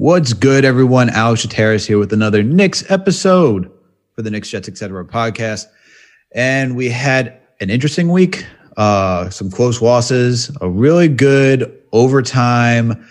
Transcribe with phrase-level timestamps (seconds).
[0.00, 1.10] What's good, everyone?
[1.10, 3.70] Alex Chateris here with another Knicks episode
[4.14, 5.04] for the Knicks Jets Etc.
[5.04, 5.66] podcast.
[6.32, 8.46] And we had an interesting week,
[8.78, 13.06] uh, some close losses, a really good overtime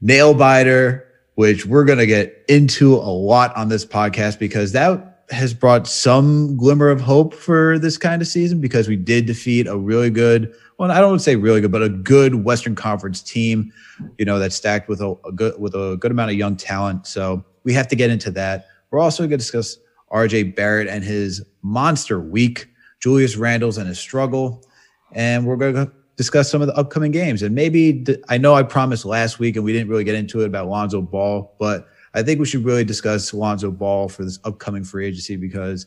[0.00, 5.22] nail biter, which we're going to get into a lot on this podcast because that
[5.30, 9.68] has brought some glimmer of hope for this kind of season because we did defeat
[9.68, 12.74] a really good well, I don't want to say really good, but a good Western
[12.74, 13.72] Conference team,
[14.18, 17.06] you know, that's stacked with a, a good with a good amount of young talent.
[17.06, 18.66] So we have to get into that.
[18.90, 19.78] We're also going to discuss
[20.12, 22.68] RJ Barrett and his monster week,
[23.00, 24.64] Julius Randle's and his struggle,
[25.12, 27.42] and we're going to discuss some of the upcoming games.
[27.42, 30.46] And maybe I know I promised last week and we didn't really get into it
[30.46, 34.84] about Lonzo Ball, but I think we should really discuss Lonzo Ball for this upcoming
[34.84, 35.86] free agency because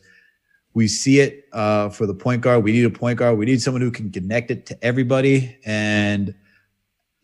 [0.78, 2.62] we see it uh, for the point guard.
[2.62, 3.36] We need a point guard.
[3.36, 5.58] We need someone who can connect it to everybody.
[5.64, 6.36] And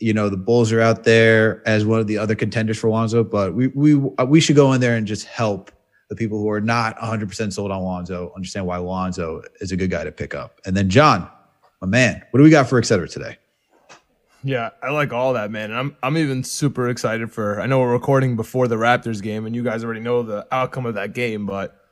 [0.01, 3.23] you know the Bulls are out there as one of the other contenders for Lonzo,
[3.23, 5.71] but we we we should go in there and just help
[6.11, 9.89] the people who are not 100% sold on Lonzo understand why Lonzo is a good
[9.89, 10.61] guy to pick up.
[10.67, 11.31] And then John,
[11.81, 13.09] my man, what do we got for etc.
[13.09, 13.39] today?
[14.43, 15.71] Yeah, I like all that, man.
[15.71, 17.61] And I'm I'm even super excited for.
[17.61, 20.87] I know we're recording before the Raptors game, and you guys already know the outcome
[20.87, 21.84] of that game, but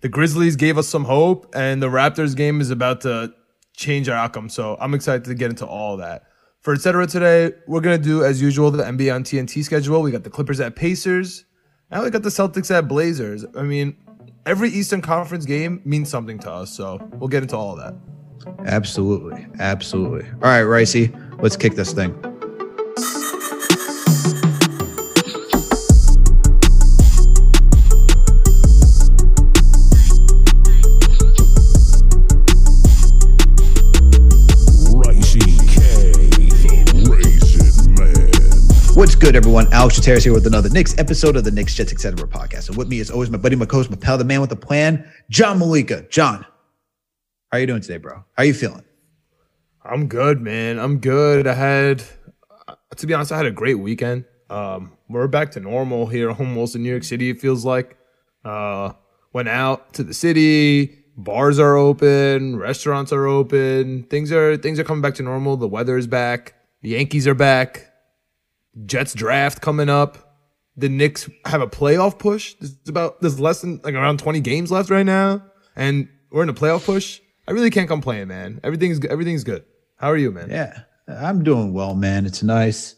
[0.00, 3.32] the Grizzlies gave us some hope, and the Raptors game is about to
[3.74, 4.48] change our outcome.
[4.48, 6.24] So I'm excited to get into all that.
[6.60, 7.06] For etc.
[7.06, 10.02] today, we're gonna do as usual the NBA on TNT schedule.
[10.02, 11.44] We got the Clippers at Pacers,
[11.90, 13.44] and we got the Celtics at Blazers.
[13.56, 13.96] I mean,
[14.44, 17.94] every Eastern Conference game means something to us, so we'll get into all of that.
[18.66, 20.28] Absolutely, absolutely.
[20.34, 22.35] All right, Ricey, let's kick this thing.
[39.26, 39.66] Good, everyone?
[39.72, 42.16] Alex Chateris here with another Knicks episode of the Knicks Jets Etc.
[42.28, 42.68] podcast.
[42.68, 44.56] And with me, as always, my buddy, my co-host, my pal, the man with the
[44.56, 46.06] plan, John Malika.
[46.08, 46.46] John,
[47.50, 48.18] how are you doing today, bro?
[48.34, 48.84] How are you feeling?
[49.84, 50.78] I'm good, man.
[50.78, 51.48] I'm good.
[51.48, 52.04] I had,
[52.94, 54.26] to be honest, I had a great weekend.
[54.48, 57.28] Um, we're back to normal here, almost in New York City.
[57.30, 57.98] It feels like.
[58.44, 58.92] Uh,
[59.32, 61.02] went out to the city.
[61.16, 62.60] Bars are open.
[62.60, 64.04] Restaurants are open.
[64.04, 65.56] Things are things are coming back to normal.
[65.56, 66.54] The weather is back.
[66.82, 67.92] The Yankees are back.
[68.84, 70.18] Jets draft coming up.
[70.76, 72.54] The Knicks have a playoff push.
[72.60, 75.42] There's about there's less than like around 20 games left right now,
[75.74, 77.20] and we're in a playoff push.
[77.48, 78.60] I really can't complain, man.
[78.62, 79.64] Everything's everything's good.
[79.96, 80.50] How are you, man?
[80.50, 82.26] Yeah, I'm doing well, man.
[82.26, 82.96] It's a nice,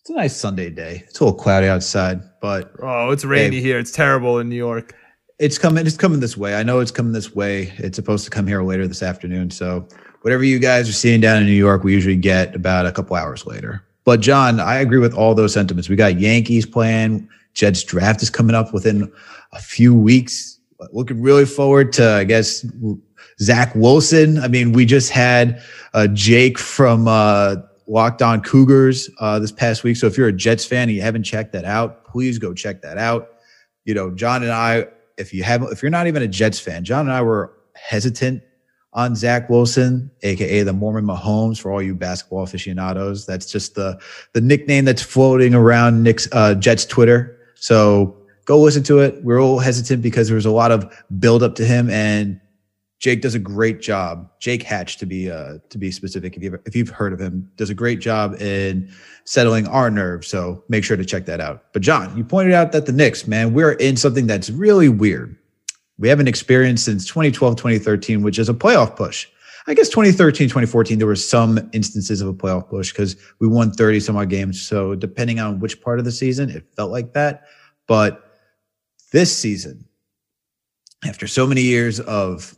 [0.00, 1.04] it's a nice Sunday day.
[1.06, 3.78] It's a little cloudy outside, but oh, it's rainy hey, here.
[3.78, 4.94] It's terrible in New York.
[5.38, 5.86] It's coming.
[5.86, 6.56] It's coming this way.
[6.56, 7.72] I know it's coming this way.
[7.76, 9.50] It's supposed to come here later this afternoon.
[9.50, 9.86] So
[10.22, 13.14] whatever you guys are seeing down in New York, we usually get about a couple
[13.14, 13.84] hours later.
[14.06, 15.88] But John, I agree with all those sentiments.
[15.88, 17.28] We got Yankees playing.
[17.54, 19.12] Jets draft is coming up within
[19.52, 20.60] a few weeks.
[20.92, 22.64] Looking really forward to, I guess,
[23.40, 24.38] Zach Wilson.
[24.38, 25.60] I mean, we just had
[25.92, 27.56] uh, Jake from uh,
[27.88, 29.96] Locked On Cougars uh, this past week.
[29.96, 32.82] So if you're a Jets fan and you haven't checked that out, please go check
[32.82, 33.30] that out.
[33.86, 34.86] You know, John and I,
[35.18, 38.42] if you haven't, if you're not even a Jets fan, John and I were hesitant
[38.96, 43.26] on Zach Wilson, aka the Mormon Mahomes, for all you basketball aficionados.
[43.26, 44.00] That's just the
[44.32, 47.38] the nickname that's floating around Knicks uh, Jets Twitter.
[47.54, 49.22] So go listen to it.
[49.22, 50.90] We're all hesitant because there was a lot of
[51.20, 52.40] build up to him, and
[52.98, 54.30] Jake does a great job.
[54.40, 57.50] Jake Hatch, to be uh, to be specific, if you've if you've heard of him,
[57.56, 58.90] does a great job in
[59.24, 60.26] settling our nerves.
[60.26, 61.64] So make sure to check that out.
[61.74, 65.36] But John, you pointed out that the Knicks, man, we're in something that's really weird
[65.98, 69.26] we haven't experienced since 2012, 2013, which is a playoff push.
[69.68, 73.72] I guess 2013, 2014, there were some instances of a playoff push because we won
[73.72, 74.62] 30 some odd games.
[74.62, 77.46] So depending on which part of the season, it felt like that.
[77.88, 78.22] But
[79.12, 79.88] this season,
[81.04, 82.56] after so many years of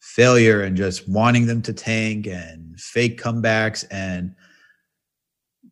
[0.00, 4.34] failure and just wanting them to tank and fake comebacks and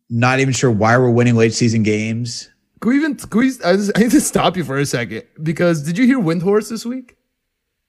[0.09, 2.49] not even sure why we're winning late season games
[2.81, 3.15] can we even?
[3.15, 6.05] Can we, I, just, I need to stop you for a second because did you
[6.05, 7.15] hear Windhorst this week?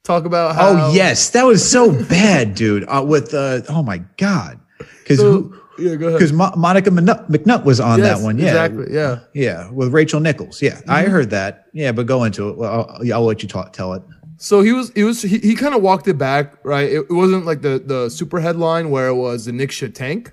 [0.04, 0.68] Talk about how.
[0.68, 2.84] Oh yes, that was so bad, dude.
[2.84, 6.18] Uh, with uh, oh my god, because so, yeah, go ahead.
[6.18, 8.38] Because Mo- Monica McNutt was on yes, that one.
[8.38, 8.86] Yeah, exactly.
[8.92, 10.60] Yeah, yeah, with Rachel Nichols.
[10.60, 10.90] Yeah, mm-hmm.
[10.90, 11.66] I heard that.
[11.72, 12.58] Yeah, but go into it.
[12.58, 13.72] Well, I'll, I'll let you talk.
[13.72, 14.02] Tell it.
[14.38, 16.90] So he was, he was, he, he kind of walked it back, right?
[16.90, 20.32] It, it wasn't like the the super headline where it was the Knicks should tank,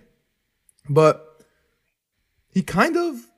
[0.89, 1.45] but
[2.49, 3.28] he kind of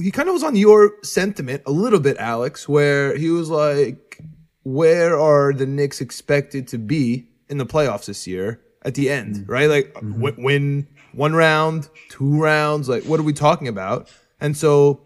[0.00, 4.20] he kind of was on your sentiment a little bit, Alex, where he was like,
[4.62, 9.36] where are the Knicks expected to be in the playoffs this year at the end,
[9.36, 9.52] mm-hmm.
[9.52, 9.68] right?
[9.68, 10.20] Like, mm-hmm.
[10.20, 12.88] w- win one round, two rounds.
[12.88, 14.10] Like, what are we talking about?
[14.40, 15.02] And so,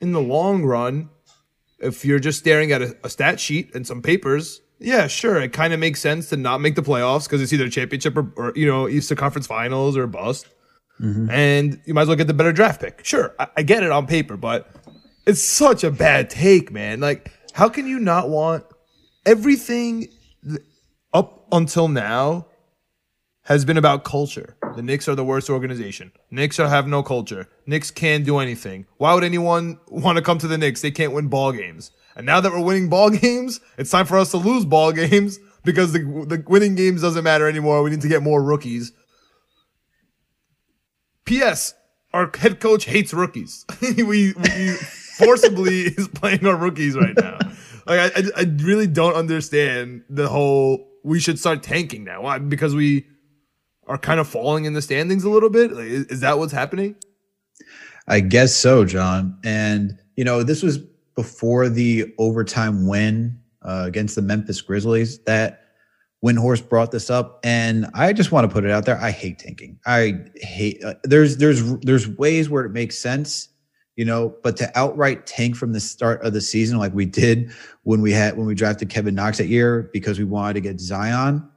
[0.00, 1.08] in the long run,
[1.78, 5.52] if you're just staring at a, a stat sheet and some papers, yeah, sure, it
[5.52, 8.52] kind of makes sense to not make the playoffs because it's either championship or, or,
[8.54, 10.46] you know Eastern Conference Finals or bust,
[11.00, 11.30] mm-hmm.
[11.30, 13.04] and you might as well get the better draft pick.
[13.04, 14.70] Sure, I, I get it on paper, but
[15.26, 17.00] it's such a bad take, man.
[17.00, 18.64] Like, how can you not want
[19.26, 20.08] everything
[21.12, 22.46] up until now
[23.48, 24.56] has been about culture.
[24.76, 26.12] The Knicks are the worst organization.
[26.30, 27.48] Knicks are, have no culture.
[27.66, 28.86] Knicks can't do anything.
[28.98, 30.82] Why would anyone want to come to the Knicks?
[30.82, 31.90] They can't win ball games.
[32.14, 35.38] And now that we're winning ball games, it's time for us to lose ball games
[35.64, 37.82] because the, the winning games doesn't matter anymore.
[37.82, 38.92] We need to get more rookies.
[41.28, 41.74] P.S.
[42.14, 43.66] Our head coach hates rookies.
[43.82, 44.72] we, we
[45.18, 47.38] forcibly is playing our rookies right now.
[47.86, 50.88] Like I, I really don't understand the whole.
[51.04, 52.22] We should start tanking now.
[52.22, 52.38] Why?
[52.38, 53.06] Because we
[53.86, 55.72] are kind of falling in the standings a little bit?
[55.72, 56.96] Like, is, is that what's happening?
[58.06, 59.38] I guess so, John.
[59.44, 60.78] And, you know, this was
[61.14, 65.67] before the overtime win uh, against the Memphis Grizzlies that
[66.24, 67.40] Windhorst brought this up.
[67.44, 68.98] And I just want to put it out there.
[68.98, 69.78] I hate tanking.
[69.86, 73.48] I hate, uh, there's, there's, there's ways where it makes sense,
[73.96, 77.52] you know, but to outright tank from the start of the season, like we did
[77.84, 80.80] when we had, when we drafted Kevin Knox that year because we wanted to get
[80.80, 81.48] Zion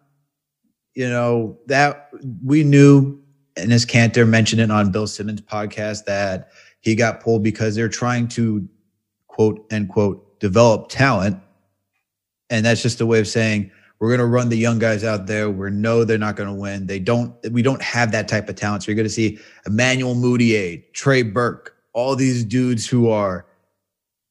[0.93, 2.09] you know, that
[2.43, 3.19] we knew,
[3.55, 6.49] and as Kanter mentioned it on Bill Simmons' podcast, that
[6.81, 8.67] he got pulled because they're trying to
[9.27, 11.37] quote unquote develop talent.
[12.49, 15.27] And that's just a way of saying we're going to run the young guys out
[15.27, 15.51] there.
[15.51, 16.87] We know they're not going to win.
[16.87, 18.81] They don't, we don't have that type of talent.
[18.81, 19.37] So you're going to see
[19.67, 23.45] Emmanuel Mudiay, Trey Burke, all these dudes who are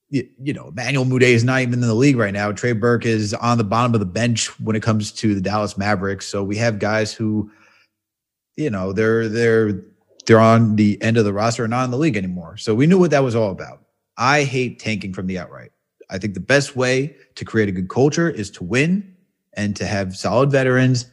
[0.08, 2.50] you, you know, Emmanuel Mudiay is not even in the league right now.
[2.50, 5.78] Trey Burke is on the bottom of the bench when it comes to the Dallas
[5.78, 6.26] Mavericks.
[6.26, 7.48] So we have guys who,
[8.56, 9.84] you know, they're they're
[10.26, 12.56] they're on the end of the roster and not in the league anymore.
[12.56, 13.82] So we knew what that was all about.
[14.16, 15.70] I hate tanking from the outright.
[16.10, 19.14] I think the best way to create a good culture is to win
[19.60, 21.04] and to have solid veterans,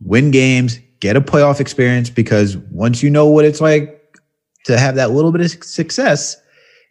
[0.00, 4.18] win games, get a playoff experience because once you know what it's like
[4.64, 6.36] to have that little bit of success,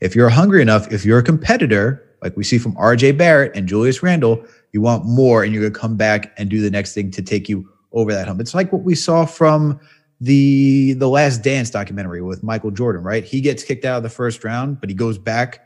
[0.01, 3.67] if you're hungry enough, if you're a competitor, like we see from RJ Barrett and
[3.67, 6.95] Julius Randle, you want more and you're going to come back and do the next
[6.95, 8.41] thing to take you over that hump.
[8.41, 9.79] It's like what we saw from
[10.19, 13.23] the the last dance documentary with Michael Jordan, right?
[13.23, 15.61] He gets kicked out of the first round, but he goes back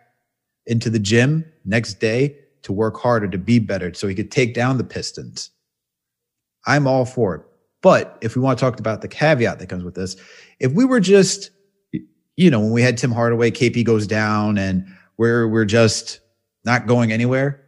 [0.66, 2.36] into the gym next day
[2.68, 5.50] to work harder to be better so he could take down the Pistons.
[6.66, 7.42] I'm all for it.
[7.82, 10.18] But if we want to talk about the caveat that comes with this,
[10.60, 11.52] if we were just
[12.38, 14.86] you know, when we had Tim Hardaway, KP goes down and
[15.18, 16.20] we're we're just
[16.64, 17.64] not going anywhere.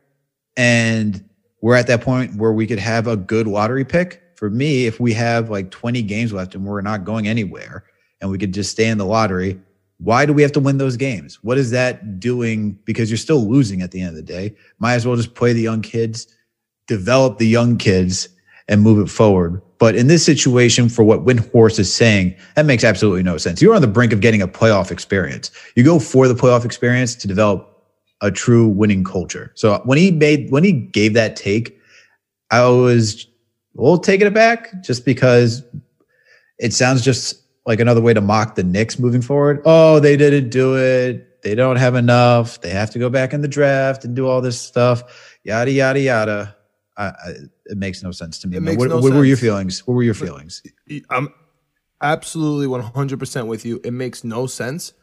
[0.55, 1.27] And
[1.61, 4.21] we're at that point where we could have a good lottery pick.
[4.35, 7.83] For me, if we have like 20 games left and we're not going anywhere
[8.21, 9.59] and we could just stay in the lottery,
[9.99, 11.43] why do we have to win those games?
[11.43, 12.79] What is that doing?
[12.85, 14.55] Because you're still losing at the end of the day.
[14.79, 16.27] Might as well just play the young kids,
[16.87, 18.29] develop the young kids,
[18.69, 19.61] and move it forward.
[19.77, 23.61] But in this situation, for what Windhorst is saying, that makes absolutely no sense.
[23.61, 25.51] You're on the brink of getting a playoff experience.
[25.75, 27.65] You go for the playoff experience to develop
[28.21, 29.51] a true winning culture.
[29.55, 31.77] So when he made, when he gave that take,
[32.51, 33.27] I was,
[33.73, 35.63] we'll take it back just because
[36.57, 39.61] it sounds just like another way to mock the Knicks moving forward.
[39.63, 41.43] Oh, they didn't do it.
[41.43, 42.59] They don't have enough.
[42.61, 45.37] They have to go back in the draft and do all this stuff.
[45.43, 46.57] Yada, yada, yada.
[46.97, 47.29] I, I,
[47.67, 48.57] it makes no sense to me.
[48.57, 49.13] What, no what sense.
[49.13, 49.85] were your feelings?
[49.85, 50.63] What were your feelings?
[51.11, 51.31] I'm
[52.01, 53.79] absolutely 100% with you.
[53.83, 54.93] It makes no sense.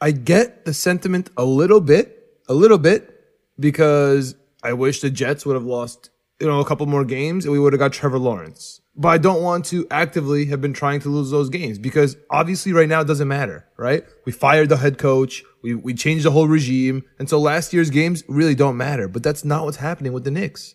[0.00, 3.20] I get the sentiment a little bit, a little bit,
[3.58, 6.10] because I wish the Jets would have lost,
[6.40, 8.80] you know, a couple more games and we would have got Trevor Lawrence.
[9.00, 12.72] But I don't want to actively have been trying to lose those games because obviously
[12.72, 14.04] right now it doesn't matter, right?
[14.26, 15.44] We fired the head coach.
[15.62, 17.04] We, we changed the whole regime.
[17.16, 20.32] And so last year's games really don't matter, but that's not what's happening with the
[20.32, 20.74] Knicks.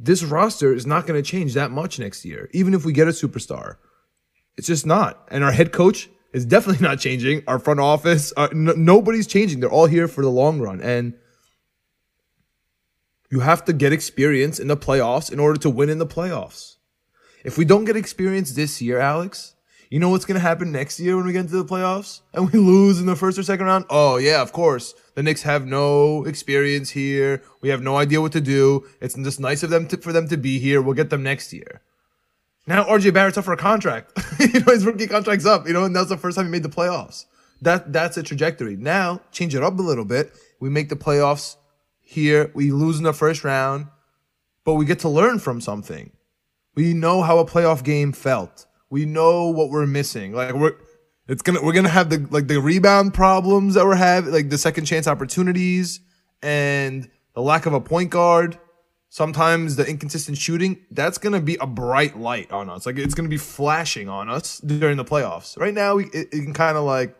[0.00, 3.06] This roster is not going to change that much next year, even if we get
[3.06, 3.76] a superstar.
[4.56, 5.28] It's just not.
[5.30, 7.44] And our head coach is definitely not changing.
[7.46, 9.60] Our front office, uh, n- nobody's changing.
[9.60, 10.80] They're all here for the long run.
[10.80, 11.14] And
[13.30, 16.77] you have to get experience in the playoffs in order to win in the playoffs.
[17.44, 19.54] If we don't get experience this year, Alex,
[19.90, 22.50] you know what's going to happen next year when we get into the playoffs and
[22.52, 23.86] we lose in the first or second round?
[23.88, 24.94] Oh, yeah, of course.
[25.14, 27.42] The Knicks have no experience here.
[27.60, 28.86] We have no idea what to do.
[29.00, 30.82] It's just nice of them to, for them to be here.
[30.82, 31.80] We'll get them next year.
[32.66, 34.12] Now RJ Barrett's up for a contract.
[34.40, 36.62] you know, his rookie contract's up, you know, and that's the first time he made
[36.62, 37.24] the playoffs.
[37.62, 38.76] That that's a trajectory.
[38.76, 40.32] Now, change it up a little bit.
[40.60, 41.56] We make the playoffs
[42.02, 42.52] here.
[42.54, 43.86] We lose in the first round,
[44.64, 46.12] but we get to learn from something.
[46.78, 48.66] We know how a playoff game felt.
[48.88, 50.32] We know what we're missing.
[50.32, 50.76] Like we're
[51.26, 54.58] It's gonna we're gonna have the like the rebound problems that we're having, like the
[54.58, 55.98] second chance opportunities
[56.40, 58.60] and the lack of a point guard.
[59.08, 62.86] Sometimes the inconsistent shooting, that's gonna be a bright light on us.
[62.86, 65.58] Like it's gonna be flashing on us during the playoffs.
[65.58, 67.12] Right now, we, it, it can kind of like,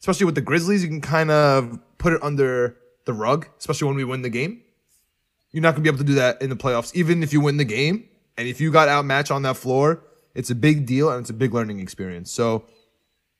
[0.00, 2.76] especially with the Grizzlies, you can kind of put it under
[3.06, 4.60] the rug, especially when we win the game.
[5.52, 7.56] You're not gonna be able to do that in the playoffs, even if you win
[7.56, 8.04] the game.
[8.36, 10.02] And if you got outmatched on that floor,
[10.34, 12.30] it's a big deal and it's a big learning experience.
[12.30, 12.64] So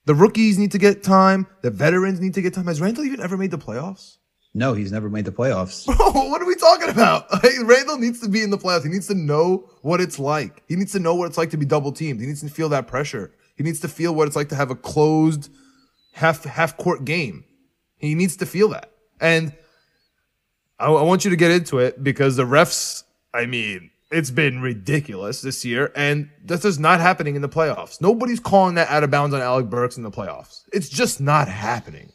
[0.07, 1.47] the rookies need to get time.
[1.63, 2.67] The veterans need to get time.
[2.67, 4.17] Has Randle even ever made the playoffs?
[4.53, 5.87] No, he's never made the playoffs.
[5.97, 7.27] Bro, what are we talking about?
[7.43, 8.83] Like, Randle needs to be in the playoffs.
[8.83, 10.63] He needs to know what it's like.
[10.67, 12.21] He needs to know what it's like to be double teamed.
[12.21, 13.33] He needs to feel that pressure.
[13.57, 15.51] He needs to feel what it's like to have a closed
[16.13, 17.45] half half court game.
[17.97, 18.91] He needs to feel that.
[19.21, 19.55] And
[20.79, 24.61] I, I want you to get into it because the refs, I mean, it's been
[24.61, 28.01] ridiculous this year, and this is not happening in the playoffs.
[28.01, 30.63] Nobody's calling that out of bounds on Alec Burks in the playoffs.
[30.73, 32.11] It's just not happening.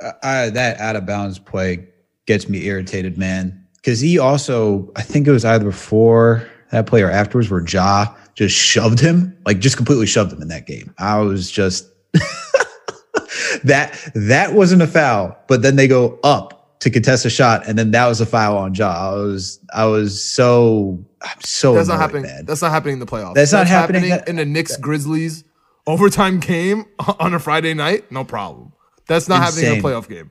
[0.00, 1.86] Uh, that out of bounds play
[2.26, 3.64] gets me irritated, man.
[3.76, 8.14] Because he also, I think it was either before that play or afterwards, where Ja
[8.34, 10.92] just shoved him, like just completely shoved him in that game.
[10.98, 11.86] I was just
[13.64, 16.53] that that wasn't a foul, but then they go up
[16.84, 18.90] to contest a shot, and then that was a foul on Ja.
[18.90, 22.24] I was I was so I'm so That's not happening.
[22.24, 22.44] man.
[22.44, 23.32] That's not happening in the playoffs.
[23.34, 24.10] That's not happening.
[24.10, 25.44] That- in the Knicks Grizzlies
[25.86, 26.84] overtime game
[27.18, 28.12] on a Friday night.
[28.12, 28.74] No problem.
[29.06, 30.30] That's not happening in a playoff game.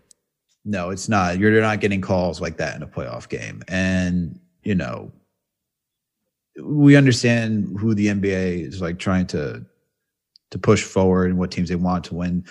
[0.64, 1.40] No, it's not.
[1.40, 3.64] You're not getting calls like that in a playoff game.
[3.68, 5.12] And, you know,
[6.64, 9.66] we understand who the NBA is like trying to
[10.52, 12.46] to push forward and what teams they want to win.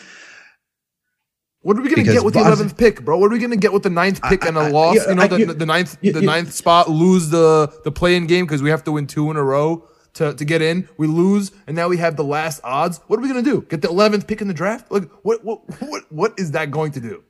[1.62, 3.18] What are we gonna Because get with the eleventh pick, bro?
[3.18, 4.96] What are we gonna get with the ninth pick I- and a I- loss?
[4.96, 7.92] yeah, you know, I- the, you- the ninth, you- the ninth spot, lose the the
[7.92, 10.88] play-in game because we have to win two in a row to, to get in.
[10.98, 13.00] We lose, and now we have the last odds.
[13.06, 13.62] What are we gonna do?
[13.68, 14.90] Get the eleventh pick in the draft?
[14.90, 17.22] Like, what what what what is that going to do?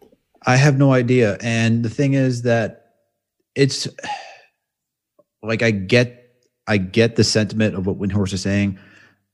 [0.47, 1.37] I have no idea.
[1.43, 2.87] And the thing is that
[3.55, 3.87] it's
[5.43, 6.19] like I get
[6.67, 8.79] I get the sentiment of what Windhorst is saying.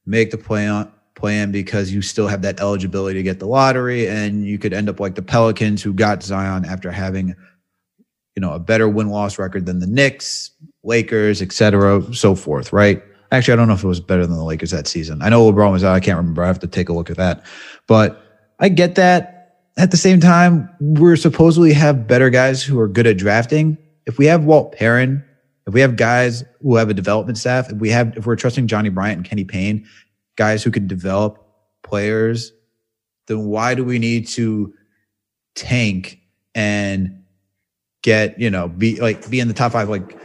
[0.06, 3.46] Make the play on play in because you still have that eligibility to get the
[3.46, 7.34] lottery and you could end up like the Pelicans who got Zion after having
[8.36, 10.52] you know a better win-loss record than the Knicks,
[10.84, 13.02] Lakers, etc., so forth, right?
[13.32, 15.20] Actually, I don't know if it was better than the Lakers that season.
[15.20, 15.94] I know LeBron was out.
[15.94, 16.44] I can't remember.
[16.44, 17.44] I have to take a look at that.
[17.86, 18.22] But
[18.60, 19.34] I get that.
[19.76, 23.76] At the same time, we're supposedly have better guys who are good at drafting.
[24.06, 25.22] If we have Walt Perrin,
[25.66, 28.66] if we have guys who have a development staff, if we have, if we're trusting
[28.66, 29.86] Johnny Bryant and Kenny Payne,
[30.38, 31.44] guys who can develop
[31.82, 32.52] players,
[33.26, 34.72] then why do we need to
[35.54, 36.20] tank
[36.54, 37.24] and
[38.02, 39.88] get, you know, be like be in the top five?
[39.90, 40.16] Like,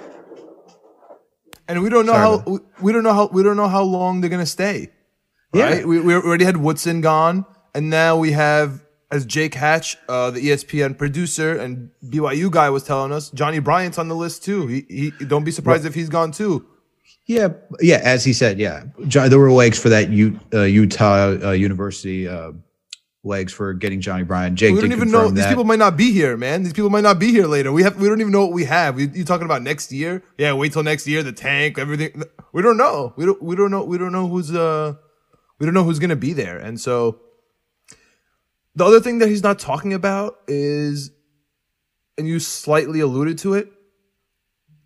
[1.68, 4.22] And we don't know Sorry, how we, don't know how we don't know how long
[4.22, 4.92] they're gonna stay.
[5.54, 5.66] Yeah.
[5.66, 5.88] Right?
[5.88, 10.40] We, we already had Woodson gone, and now we have as Jake Hatch, uh, the
[10.40, 14.66] ESPN producer and BYU guy was telling us, Johnny Bryant's on the list too.
[14.66, 16.66] He, he don't be surprised if he's gone too.
[17.26, 17.50] Yeah,
[17.80, 21.52] yeah, as he said, yeah, Jo- there were legs for that U, uh, Utah uh,
[21.52, 22.52] University uh,
[23.24, 24.56] legs for getting Johnny Bryant.
[24.56, 26.64] Jake we don't even know confirm these people might not be here, man.
[26.64, 27.72] These people might not be here later.
[27.72, 28.96] We have we don't even know what we have.
[28.96, 30.22] We, you talking about next year?
[30.38, 31.24] Yeah, wait till next year.
[31.24, 32.24] The tank, everything.
[32.52, 33.14] We don't know.
[33.16, 33.84] We don't we don't know.
[33.86, 34.96] We don't know who's uh
[35.60, 36.58] we don't know who's gonna be there.
[36.58, 37.22] And so
[38.76, 41.12] the other thing that he's not talking about is,
[42.18, 43.72] and you slightly alluded to it.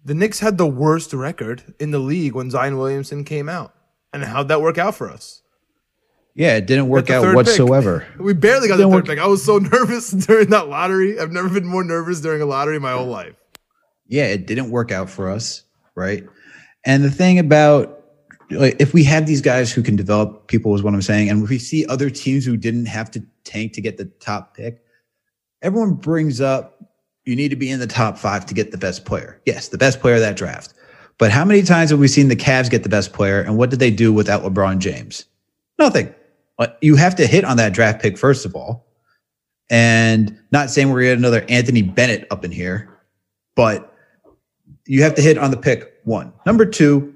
[0.08, 3.74] The Knicks had the worst record in the league when Zion Williamson came out.
[4.14, 5.42] And how'd that work out for us?
[6.34, 7.36] yeah, it didn't work out third pick.
[7.36, 8.06] whatsoever.
[8.20, 9.20] We barely got the third work- pick.
[9.20, 11.20] I was so nervous during that lottery.
[11.20, 13.36] I've never been more nervous during a lottery in my whole life.
[14.08, 15.64] yeah, it didn't work out for us,
[15.96, 16.24] right?
[16.86, 17.96] And the thing about
[18.50, 21.44] like if we have these guys who can develop people is what I'm saying, and
[21.44, 24.82] if we see other teams who didn't have to tank to get the top pick,
[25.62, 26.77] everyone brings up
[27.28, 29.42] you need to be in the top five to get the best player.
[29.46, 30.74] Yes, the best player of that draft.
[31.18, 33.70] But how many times have we seen the Cavs get the best player, and what
[33.70, 35.26] did they do without LeBron James?
[35.78, 36.14] Nothing.
[36.58, 38.88] But You have to hit on that draft pick first of all,
[39.70, 42.98] and not saying we're gonna get another Anthony Bennett up in here,
[43.56, 43.94] but
[44.86, 46.32] you have to hit on the pick one.
[46.46, 47.14] Number two,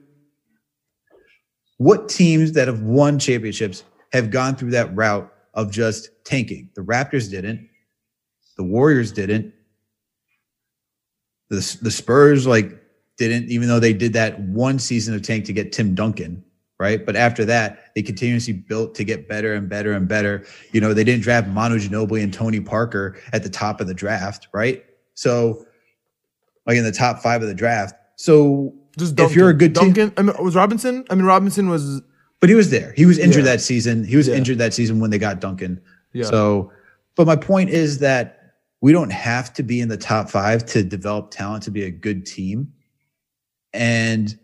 [1.77, 6.69] what teams that have won championships have gone through that route of just tanking?
[6.75, 7.69] The Raptors didn't.
[8.57, 9.53] The Warriors didn't.
[11.51, 12.71] The, the Spurs like
[13.17, 16.43] didn't, even though they did that one season of tank to get Tim Duncan,
[16.79, 17.05] right?
[17.05, 20.45] But after that, they continuously built to get better and better and better.
[20.71, 23.93] You know, they didn't draft Manu Ginobili and Tony Parker at the top of the
[23.93, 24.83] draft, right?
[25.13, 25.65] So,
[26.65, 27.95] like in the top five of the draft.
[28.15, 30.13] So Just If you're a good team- Duncan.
[30.17, 31.05] I mean, was Robinson?
[31.09, 32.01] I mean, Robinson was
[32.39, 32.91] But he was there.
[32.97, 33.51] He was injured Yeah.
[33.51, 34.03] that season.
[34.03, 34.33] He was Yeah.
[34.35, 35.79] injured that season when they got Duncan.
[36.13, 36.25] Yeah.
[36.25, 36.71] So,
[37.15, 38.40] but my point is that
[38.81, 41.91] we don't have to be in the top five to develop talent to be a
[41.91, 42.73] good team.
[43.73, 44.37] And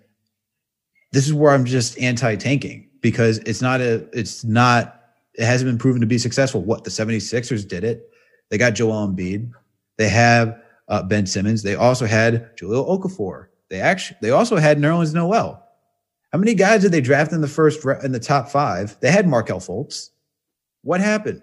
[1.12, 5.02] this is where I'm just anti-tanking because it's not a, it's not,
[5.34, 6.62] it hasn't been proven to be successful.
[6.62, 8.10] What the 76ers did it.
[8.50, 9.52] They got Joel Embiid.
[9.98, 11.64] They have uh, Ben Simmons.
[11.64, 13.48] They also had Jahlil Okafor.
[13.70, 15.64] They actually, they also had Nerlens Noel.
[16.32, 18.98] How many guys did they draft in the first in the top five?
[19.00, 20.12] They had Markelle Fultz.
[20.84, 21.42] What happened?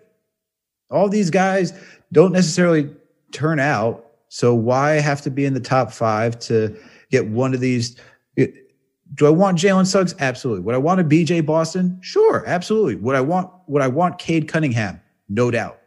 [0.90, 1.72] All these guys
[2.14, 2.88] don't necessarily
[3.32, 4.06] turn out.
[4.28, 6.76] So why have to be in the top five to
[7.10, 7.96] get one of these?
[8.36, 10.14] Do I want Jalen Suggs?
[10.18, 10.62] Absolutely.
[10.62, 11.98] Would I want a BJ Boston?
[12.00, 12.96] Sure, absolutely.
[12.96, 15.00] Would I want would I want Cade Cunningham?
[15.28, 15.78] No doubt.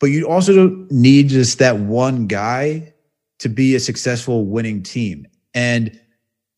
[0.00, 2.94] But you also don't need just that one guy
[3.38, 5.26] to be a successful winning team.
[5.54, 5.98] And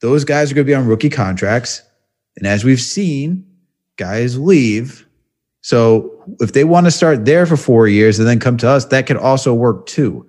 [0.00, 1.82] those guys are going to be on rookie contracts.
[2.36, 3.46] And as we've seen,
[3.96, 5.06] guys leave.
[5.62, 8.86] So if they want to start there for four years and then come to us,
[8.86, 10.26] that could also work too.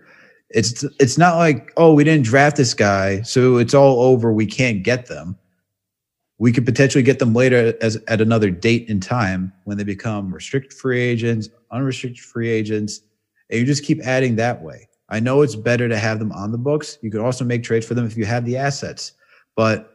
[0.49, 4.33] It's it's not like, oh, we didn't draft this guy, so it's all over.
[4.33, 5.37] We can't get them.
[6.39, 10.33] We could potentially get them later as at another date in time when they become
[10.33, 13.01] restricted free agents, unrestricted free agents,
[13.49, 14.89] and you just keep adding that way.
[15.07, 16.97] I know it's better to have them on the books.
[17.01, 19.13] You could also make trades for them if you have the assets.
[19.55, 19.90] But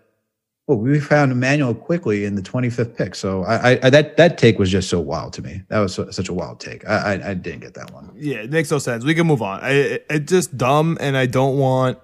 [0.66, 3.14] well, we found Immanuel Quickley in the 25th pick.
[3.14, 5.62] So I, I, that that take was just so wild to me.
[5.68, 6.86] That was so, such a wild take.
[6.88, 8.10] I, I I didn't get that one.
[8.16, 9.04] Yeah, it makes no sense.
[9.04, 9.60] We can move on.
[9.60, 11.98] I, it, it's just dumb, and I don't want.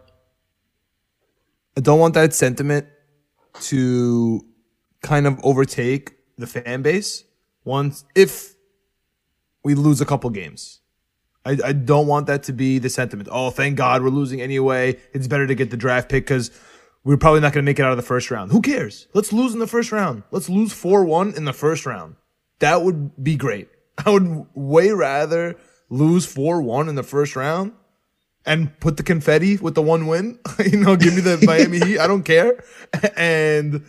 [1.76, 2.86] I don't want that sentiment
[3.62, 4.44] to
[5.02, 7.24] kind of overtake the fan base
[7.64, 8.54] once if
[9.64, 10.80] we lose a couple games.
[11.44, 13.28] I, I don't want that to be the sentiment.
[13.32, 14.98] Oh, thank God we're losing anyway.
[15.12, 16.52] It's better to get the draft pick because
[17.04, 18.52] we're probably not going to make it out of the first round.
[18.52, 19.08] Who cares?
[19.12, 20.22] Let's lose in the first round.
[20.30, 22.16] Let's lose 4 1 in the first round.
[22.60, 23.68] That would be great.
[24.04, 25.56] I would way rather
[25.88, 27.72] lose 4 1 in the first round
[28.44, 30.38] and put the confetti with the one win.
[30.64, 31.98] you know, give me the Miami Heat.
[31.98, 32.62] I don't care.
[33.16, 33.84] And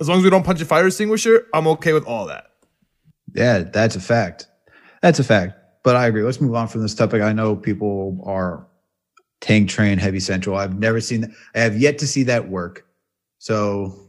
[0.00, 2.46] as long as we don't punch a fire extinguisher, I'm okay with all that.
[3.34, 4.46] Yeah, that's a fact.
[5.00, 5.58] That's a fact.
[5.82, 6.22] But I agree.
[6.22, 7.22] Let's move on from this topic.
[7.22, 8.66] I know people are
[9.42, 10.56] tank train heavy central.
[10.56, 11.30] I've never seen that.
[11.54, 12.86] I have yet to see that work.
[13.38, 14.08] So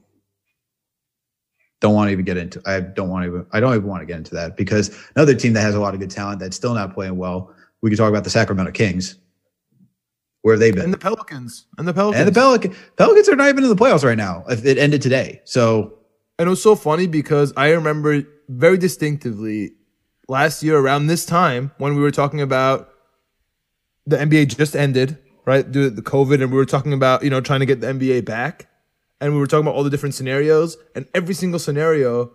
[1.82, 4.02] don't want to even get into I don't want to even I don't even want
[4.02, 6.56] to get into that because another team that has a lot of good talent that's
[6.56, 7.54] still not playing well.
[7.82, 9.15] We could talk about the Sacramento Kings.
[10.43, 10.84] Where have they been?
[10.84, 11.65] And the Pelicans.
[11.78, 12.19] And the Pelicans.
[12.19, 14.43] And the Pelican, Pelicans are not even in the playoffs right now.
[14.50, 15.41] If it ended today.
[15.46, 15.98] So
[16.38, 19.74] And it was so funny because I remember very distinctively
[20.28, 22.92] last year around this time when we were talking about
[24.06, 25.70] the NBA just ended, right?
[25.70, 27.88] Due to the COVID, and we were talking about, you know, trying to get the
[27.88, 28.68] NBA back.
[29.22, 32.32] And we were talking about all the different scenarios, and every single scenario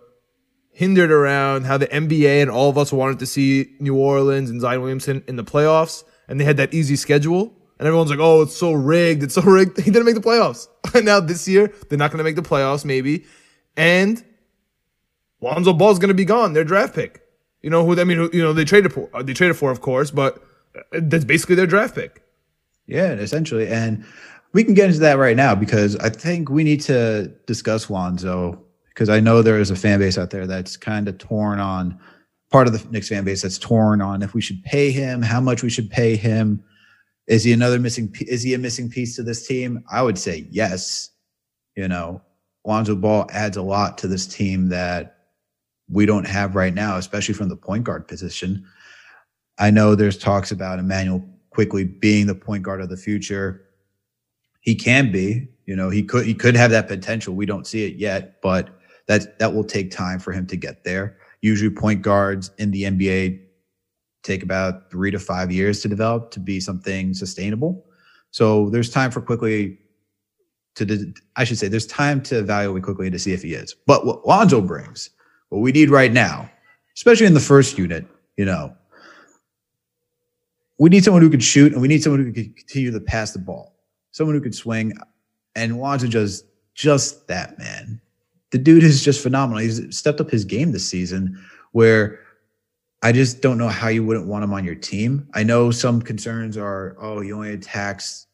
[0.71, 4.61] hindered around how the NBA and all of us wanted to see New Orleans and
[4.61, 7.53] Zion Williamson in the playoffs, and they had that easy schedule.
[7.77, 9.23] And everyone's like, oh, it's so rigged.
[9.23, 9.79] It's so rigged.
[9.83, 10.67] He didn't make the playoffs.
[10.93, 13.25] And now this year, they're not going to make the playoffs, maybe.
[13.77, 14.23] And
[15.41, 17.21] Lonzo Ball's going to be gone, their draft pick.
[17.61, 17.99] You know who?
[17.99, 19.09] I mean, who, you know they traded for.
[19.13, 20.41] uh, They traded for, of course, but
[20.91, 22.23] that's basically their draft pick.
[22.87, 23.67] Yeah, essentially.
[23.67, 24.05] And
[24.53, 28.63] we can get into that right now because I think we need to discuss Lonzo
[28.89, 31.99] because I know there is a fan base out there that's kind of torn on
[32.51, 35.39] part of the Knicks fan base that's torn on if we should pay him, how
[35.39, 36.63] much we should pay him.
[37.27, 38.13] Is he another missing?
[38.21, 39.83] Is he a missing piece to this team?
[39.91, 41.11] I would say yes.
[41.75, 42.21] You know,
[42.65, 45.17] Lonzo Ball adds a lot to this team that
[45.89, 48.65] we don't have right now, especially from the point guard position.
[49.59, 53.65] I know there's talks about Immanuel Quickley being the point guard of the future.
[54.61, 57.35] He can be, you know, he could he could have that potential.
[57.35, 58.69] We don't see it yet, but
[59.07, 61.17] that that will take time for him to get there.
[61.41, 63.41] Usually point guards in the NBA
[64.23, 67.85] take about 3 to 5 years to develop to be something sustainable.
[68.31, 69.79] So there's time for Quickley
[70.75, 73.75] to I should say there's time to evaluate Quickley to see if he is.
[73.85, 75.09] But what Lonzo brings,
[75.49, 76.49] what we need right now,
[76.95, 78.05] especially in the first unit,
[78.37, 78.73] you know,
[80.79, 83.31] we need someone who can shoot and we need someone who can continue to pass
[83.31, 83.75] the ball.
[84.11, 84.93] Someone who can swing.
[85.55, 88.01] And Lonzo just just that man.
[88.51, 89.61] The dude is just phenomenal.
[89.61, 91.37] He's stepped up his game this season
[91.73, 92.19] where
[93.03, 95.27] I just don't know how you wouldn't want him on your team.
[95.33, 98.27] I know some concerns are, oh, he only attacks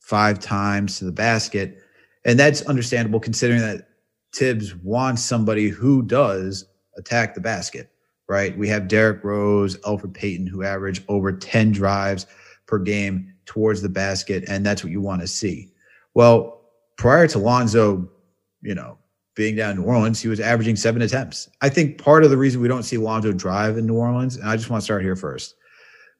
[0.00, 1.78] five times to the basket.
[2.24, 3.88] And that's understandable considering that
[4.34, 6.66] Thibs wants somebody who does
[6.96, 7.90] attack the basket,
[8.28, 8.56] right?
[8.56, 12.26] We have Derrick Rose, Elfrid Payton, who average over 10 drives
[12.66, 14.44] per game towards the basket.
[14.48, 15.72] And that's what you want to see.
[16.14, 16.62] Well,
[16.96, 18.08] prior to Lonzo,
[18.62, 18.98] you know,
[19.34, 21.48] being down in New Orleans, he was averaging seven attempts.
[21.60, 24.48] I think part of the reason we don't see Lonzo drive in New Orleans, and
[24.48, 25.56] I just want to start here first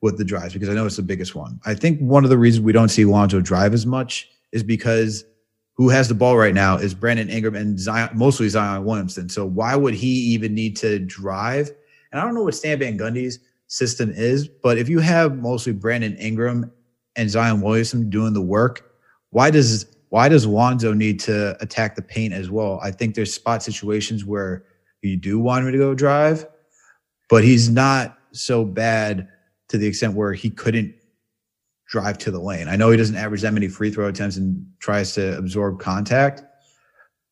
[0.03, 1.61] with the drives because I know it's the biggest one.
[1.64, 5.25] I think one of the reasons we don't see Lonzo drive as much is because
[5.75, 9.29] who has the ball right now is Brandon Ingram and Zion, mostly Zion Williamson.
[9.29, 11.71] So why would he even need to drive?
[12.14, 15.72] And I don't know what Stan Van Gundy's system is, but if you have mostly
[15.72, 16.70] Brandon Ingram
[17.16, 18.92] and Zion Williamson doing the work,
[19.31, 22.79] why does why does Lonzo need to attack the paint as well?
[22.81, 24.64] I think there's spot situations where
[25.03, 26.46] you do want him to go drive,
[27.29, 29.27] but he's not so bad
[29.70, 30.94] to the extent where he couldn't
[31.88, 32.68] drive to the lane.
[32.68, 36.44] I know he doesn't average that many free throw attempts and tries to absorb contact,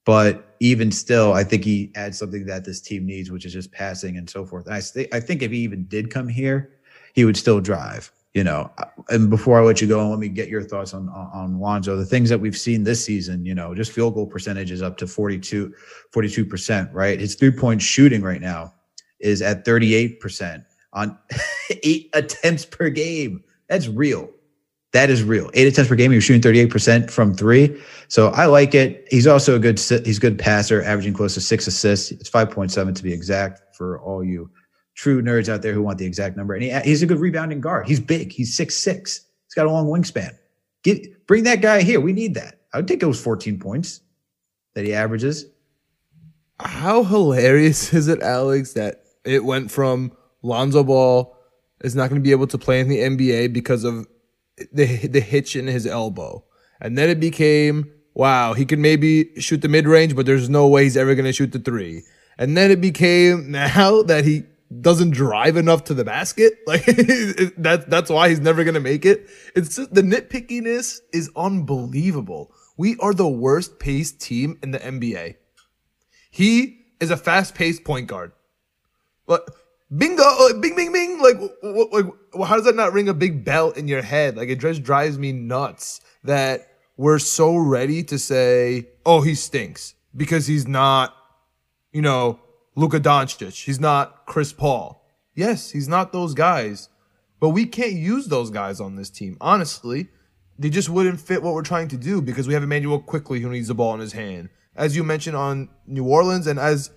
[0.04, 3.72] but even still, I think he adds something that this team needs, which is just
[3.72, 4.66] passing and so forth.
[4.66, 6.78] And I, I think if he even did come here,
[7.14, 8.10] he would still drive.
[8.34, 8.72] You know,
[9.10, 11.96] and before I let you go, let me get your thoughts on on Lonzo.
[11.96, 14.96] The things that we've seen this season, you know, just field goal percentage is up
[14.98, 15.74] to 42,
[16.14, 17.20] 42%, right?
[17.20, 18.72] His three point shooting right now
[19.20, 21.18] is at 38% on
[21.82, 23.44] eight attempts per game.
[23.68, 24.30] That's real.
[24.92, 25.50] That is real.
[25.54, 26.10] Eight attempts per game.
[26.10, 27.80] He was shooting 38% from three.
[28.08, 29.06] So I like it.
[29.10, 32.10] He's also a good, he's a good passer, averaging close to six assists.
[32.10, 34.50] It's 5.7 to be exact for all you
[34.94, 36.54] true nerds out there who want the exact number.
[36.54, 37.86] And he, he's a good rebounding guard.
[37.88, 38.32] He's big.
[38.32, 39.26] He's six six.
[39.46, 40.36] He's got a long wingspan.
[40.82, 42.00] Get, bring that guy here.
[42.00, 42.60] We need that.
[42.72, 44.00] I would take those 14 points
[44.74, 45.46] that he averages.
[46.60, 51.36] How hilarious is it, Alex, that it went from Lonzo Ball
[51.82, 54.06] is not going to be able to play in the NBA because of
[54.72, 56.44] the the hitch in his elbow,
[56.80, 60.66] and then it became wow he can maybe shoot the mid range, but there's no
[60.68, 62.02] way he's ever going to shoot the three.
[62.38, 64.44] And then it became now that he
[64.80, 66.54] doesn't drive enough to the basket.
[66.66, 69.28] Like that, that's why he's never going to make it.
[69.54, 72.52] It's just, the nitpickiness is unbelievable.
[72.78, 75.36] We are the worst paced team in the NBA.
[76.30, 78.32] He is a fast paced point guard.
[79.26, 79.50] But
[79.96, 81.20] bingo, like, bing, bing, bing.
[81.20, 81.38] Like,
[81.92, 84.36] like, how does that not ring a big bell in your head?
[84.36, 89.94] Like, it just drives me nuts that we're so ready to say, oh, he stinks
[90.16, 91.16] because he's not,
[91.92, 92.40] you know,
[92.74, 93.64] Luka Doncic.
[93.64, 95.04] He's not Chris Paul.
[95.34, 96.88] Yes, he's not those guys,
[97.40, 99.36] but we can't use those guys on this team.
[99.40, 100.08] Honestly,
[100.58, 103.50] they just wouldn't fit what we're trying to do because we have Immanuel Quickley who
[103.50, 104.50] needs the ball in his hand.
[104.76, 106.90] As you mentioned on New Orleans, and as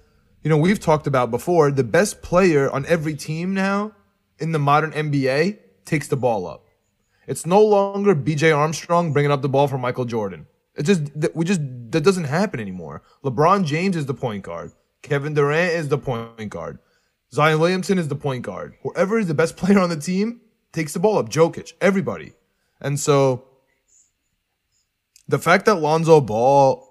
[0.45, 3.93] you know, we've talked about before, the best player on every team now
[4.37, 6.67] in the modern NBA takes the ball up.
[7.25, 10.45] It's no longer BJ Armstrong bringing up the ball for Michael Jordan.
[10.75, 11.01] It just
[11.33, 13.01] we just that doesn't happen anymore.
[13.23, 14.71] LeBron James is the point guard.
[15.01, 16.77] Kevin Durant is the point guard.
[17.33, 18.75] Zion Williamson is the point guard.
[18.83, 21.27] Whoever is the best player on the team takes the ball up.
[21.27, 22.33] Jokic, everybody.
[22.79, 23.45] And so
[25.27, 26.84] the fact that Lonzo Ball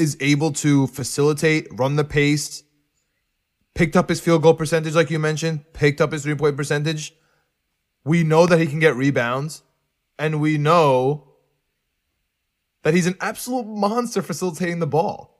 [0.00, 2.64] is able to facilitate, run the pace,
[3.74, 7.14] picked up his field goal percentage, like you mentioned, picked up his three point percentage.
[8.04, 9.62] We know that he can get rebounds,
[10.18, 11.28] and we know
[12.82, 15.36] that he's an absolute monster facilitating the ball.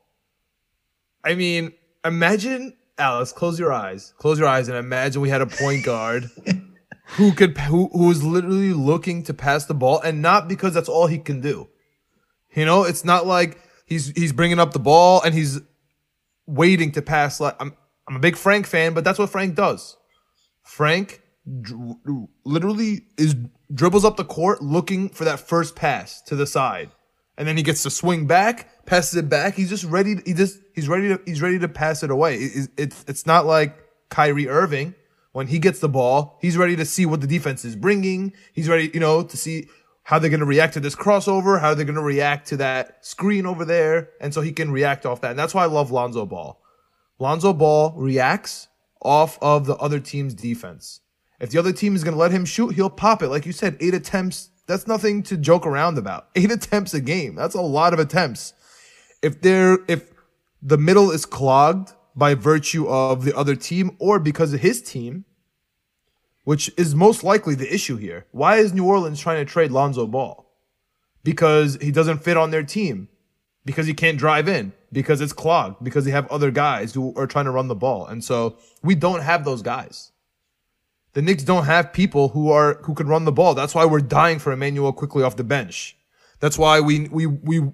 [1.24, 1.72] I mean,
[2.04, 4.12] imagine Alex, close your eyes.
[4.18, 6.30] Close your eyes and imagine we had a point guard
[7.16, 10.88] who could who who was literally looking to pass the ball and not because that's
[10.88, 11.68] all he can do.
[12.54, 13.58] You know, it's not like
[13.90, 15.60] He's he's bringing up the ball and he's
[16.46, 17.40] waiting to pass.
[17.40, 17.76] Like I'm
[18.08, 19.96] I'm a big Frank fan, but that's what Frank does.
[20.62, 21.20] Frank
[21.60, 21.98] dr-
[22.44, 23.34] literally is
[23.74, 26.90] dribbles up the court looking for that first pass to the side,
[27.36, 29.54] and then he gets to swing back, passes it back.
[29.54, 30.16] He's just ready.
[30.24, 32.36] He just he's ready to he's ready to pass it away.
[32.36, 33.76] It, it's it's not like
[34.08, 34.94] Kyrie Irving
[35.32, 36.38] when he gets the ball.
[36.40, 38.32] He's ready to see what the defense is bringing.
[38.52, 39.68] He's ready, you know, to see
[40.10, 42.98] how they're going to react to this crossover, how they're going to react to that
[43.06, 44.10] screen over there.
[44.20, 45.30] And so he can react off that.
[45.30, 46.60] And that's why I love Lonzo Ball.
[47.20, 48.66] Lonzo Ball reacts
[49.00, 51.00] off of the other team's defense.
[51.38, 53.28] If the other team is going to let him shoot, he'll pop it.
[53.28, 54.50] Like you said, eight attempts.
[54.66, 56.26] That's nothing to joke around about.
[56.34, 57.36] Eight attempts a game.
[57.36, 58.52] That's a lot of attempts.
[59.22, 60.10] If they're, if
[60.60, 65.24] the middle is clogged by virtue of the other team or because of his team,
[66.50, 68.26] which is most likely the issue here.
[68.32, 70.50] Why is New Orleans trying to trade Lonzo Ball?
[71.22, 73.08] Because he doesn't fit on their team.
[73.64, 74.72] Because he can't drive in.
[74.90, 75.84] Because it's clogged.
[75.84, 78.04] Because they have other guys who are trying to run the ball.
[78.04, 80.10] And so we don't have those guys.
[81.12, 83.54] The Knicks don't have people who are who can run the ball.
[83.54, 85.96] That's why we're dying for Immanuel Quickley off the bench.
[86.40, 87.70] That's why we we we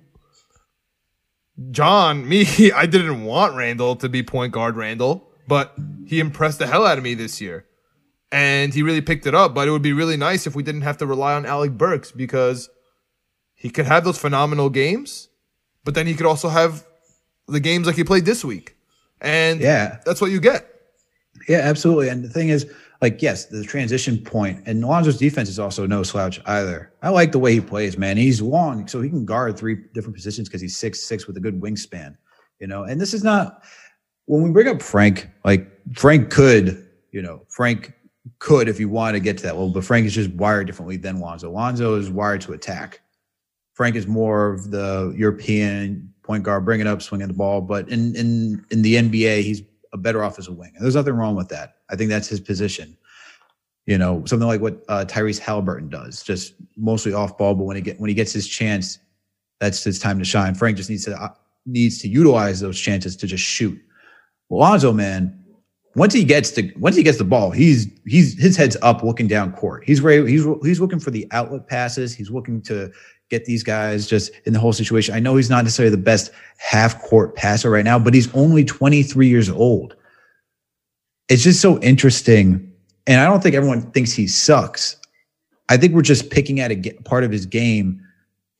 [1.70, 5.74] John, me, I didn't want Randle to be point guard Randle, but
[6.06, 7.64] he impressed the hell out of me this year
[8.36, 9.54] and he really picked it up.
[9.54, 12.12] But it would be really nice if we didn't have to rely on Alec Burks
[12.12, 12.68] because
[13.54, 15.28] he could have those phenomenal games,
[15.84, 16.86] but then he could also have
[17.48, 18.76] the games like he played this week.
[19.22, 19.98] And Yeah.
[20.04, 20.68] that's what you get.
[21.48, 22.08] Yeah, absolutely.
[22.10, 22.66] And the thing is,
[23.00, 26.92] like, yes, the transition point, and Alonzo's defense is also no slouch either.
[27.02, 28.16] I like the way he plays, man.
[28.16, 31.40] He's long, so he can guard three different positions because he's six six with a
[31.40, 32.16] good wingspan.
[32.58, 33.62] You know, and this is not
[34.26, 37.92] when we bring up Frank, like Frank could, you know, Frank
[38.38, 40.96] could if you want to get to that level, but Frank is just wired differently
[40.96, 41.50] than Lonzo.
[41.50, 43.00] Lonzo is wired to attack.
[43.74, 47.60] Frank is more of the European point guard, bringing up, swinging the ball.
[47.60, 49.62] But in in in the NBA, he's
[49.92, 50.72] a better off as a wing.
[50.74, 51.76] And there's nothing wrong with that.
[51.90, 52.96] I think that's his position.
[53.86, 57.54] You know, something like what uh, Tyrese Halliburton does, just mostly off ball.
[57.54, 58.98] But when he get when he gets his chance,
[59.60, 60.54] that's his time to shine.
[60.54, 61.28] Frank just needs to uh,
[61.66, 63.78] needs to utilize those chances to just shoot.
[64.50, 65.38] Lonzo, man,
[65.96, 69.26] once he gets the once he gets the ball, he's he's his head's up, looking
[69.26, 69.82] down court.
[69.84, 70.30] He's ready.
[70.30, 72.14] He's he's looking for the outlet passes.
[72.14, 72.92] He's looking to
[73.30, 75.14] get these guys just in the whole situation.
[75.14, 78.62] I know he's not necessarily the best half court passer right now, but he's only
[78.62, 79.96] 23 years old.
[81.28, 82.70] It's just so interesting.
[83.08, 84.96] And I don't think everyone thinks he sucks.
[85.70, 88.00] I think we're just picking at a part of his game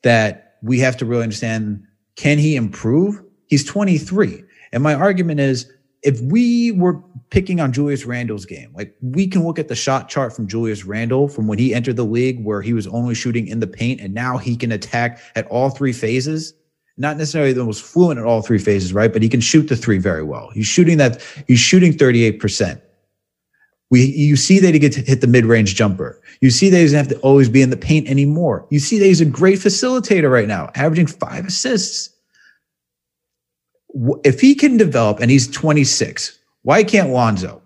[0.02, 1.84] that we have to really understand.
[2.16, 3.22] Can he improve?
[3.46, 4.42] He's 23.
[4.72, 5.70] And my argument is
[6.06, 10.08] if we were picking on Julius Randle's game, like we can look at the shot
[10.08, 13.48] chart from Julius Randle from when he entered the league, where he was only shooting
[13.48, 16.54] in the paint, and now he can attack at all three phases.
[16.96, 19.12] Not necessarily the most fluent at all three phases, right?
[19.12, 20.50] But he can shoot the three very well.
[20.54, 21.20] He's shooting that.
[21.48, 22.80] He's shooting 38%.
[23.90, 26.20] We, you see that he gets hit the mid-range jumper.
[26.40, 28.66] You see that he doesn't have to always be in the paint anymore.
[28.70, 32.15] You see that he's a great facilitator right now, averaging five assists
[34.24, 37.62] if he can develop and he's 26, why can't Lonzo?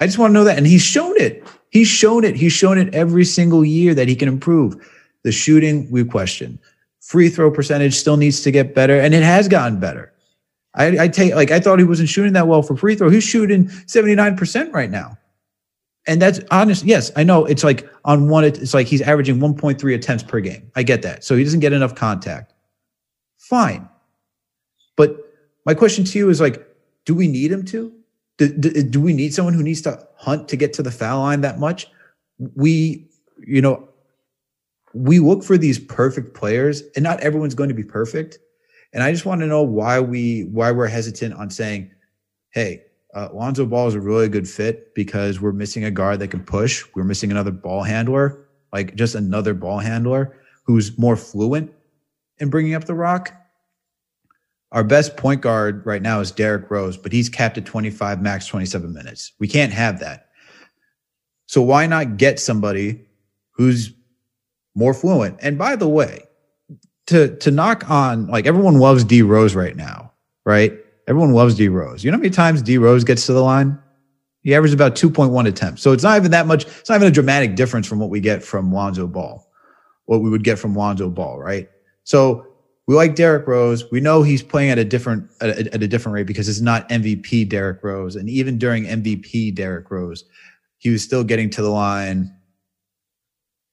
[0.00, 0.58] I just want to know that.
[0.58, 1.42] And he's shown it.
[1.70, 2.36] He's shown it.
[2.36, 4.76] He's shown it every single year that he can improve.
[5.24, 6.58] The shooting, we question.
[7.00, 10.12] Free throw percentage still needs to get better, and it has gotten better.
[10.74, 13.10] I, I take like I thought he wasn't shooting that well for free throw.
[13.10, 15.16] He's shooting 79% right now.
[16.06, 16.84] And that's honest.
[16.84, 20.70] Yes, I know it's like on one, it's like he's averaging 1.3 attempts per game.
[20.76, 21.24] I get that.
[21.24, 22.52] So he doesn't get enough contact.
[23.38, 23.88] Fine.
[24.96, 25.16] But
[25.66, 26.66] my question to you is like,
[27.04, 27.92] do we need him to?
[28.38, 31.20] Do, do, do, we need someone who needs to hunt to get to the foul
[31.20, 31.88] line that much?
[32.54, 33.08] We,
[33.46, 33.88] you know,
[34.94, 38.38] we look for these perfect players, and not everyone's going to be perfect.
[38.92, 41.90] And I just want to know why we why we're hesitant on saying,
[42.50, 42.82] "Hey,
[43.14, 46.44] uh, Lonzo Ball is a really good fit because we're missing a guard that can
[46.44, 46.84] push.
[46.94, 51.72] We're missing another ball handler, like just another ball handler who's more fluent
[52.38, 53.32] in bringing up the rock."
[54.72, 58.46] Our best point guard right now is Derrick Rose, but he's capped at 25, max
[58.46, 59.32] 27 minutes.
[59.38, 60.28] We can't have that.
[61.46, 63.06] So why not get somebody
[63.52, 63.92] who's
[64.74, 65.38] more fluent?
[65.40, 66.24] And by the way,
[67.06, 70.12] to to knock on like everyone loves D Rose right now,
[70.44, 70.72] right?
[71.06, 72.02] Everyone loves D Rose.
[72.02, 73.78] You know how many times D Rose gets to the line?
[74.42, 75.82] He averages about 2.1 attempts.
[75.82, 78.20] So it's not even that much, it's not even a dramatic difference from what we
[78.20, 79.44] get from Lonzo Ball,
[80.04, 81.68] what we would get from Lonzo Ball, right?
[82.04, 82.46] So
[82.86, 83.90] we like Derrick Rose.
[83.90, 86.88] We know he's playing at a different at at a, different rate because it's not
[86.88, 90.24] MVP Derrick Rose, and even during MVP Derrick Rose,
[90.78, 92.32] he was still getting to the line.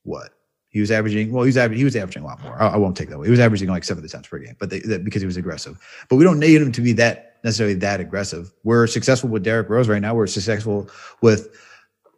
[0.03, 0.31] What
[0.69, 1.31] he was averaging?
[1.31, 1.77] Well, he was averaging.
[1.77, 2.59] He was averaging a lot more.
[2.59, 3.27] I, I won't take that away.
[3.27, 5.77] He was averaging like seven attempts per game, but they, that, because he was aggressive.
[6.09, 8.51] But we don't need him to be that necessarily that aggressive.
[8.63, 10.15] We're successful with Derrick Rose right now.
[10.15, 10.89] We're successful
[11.21, 11.55] with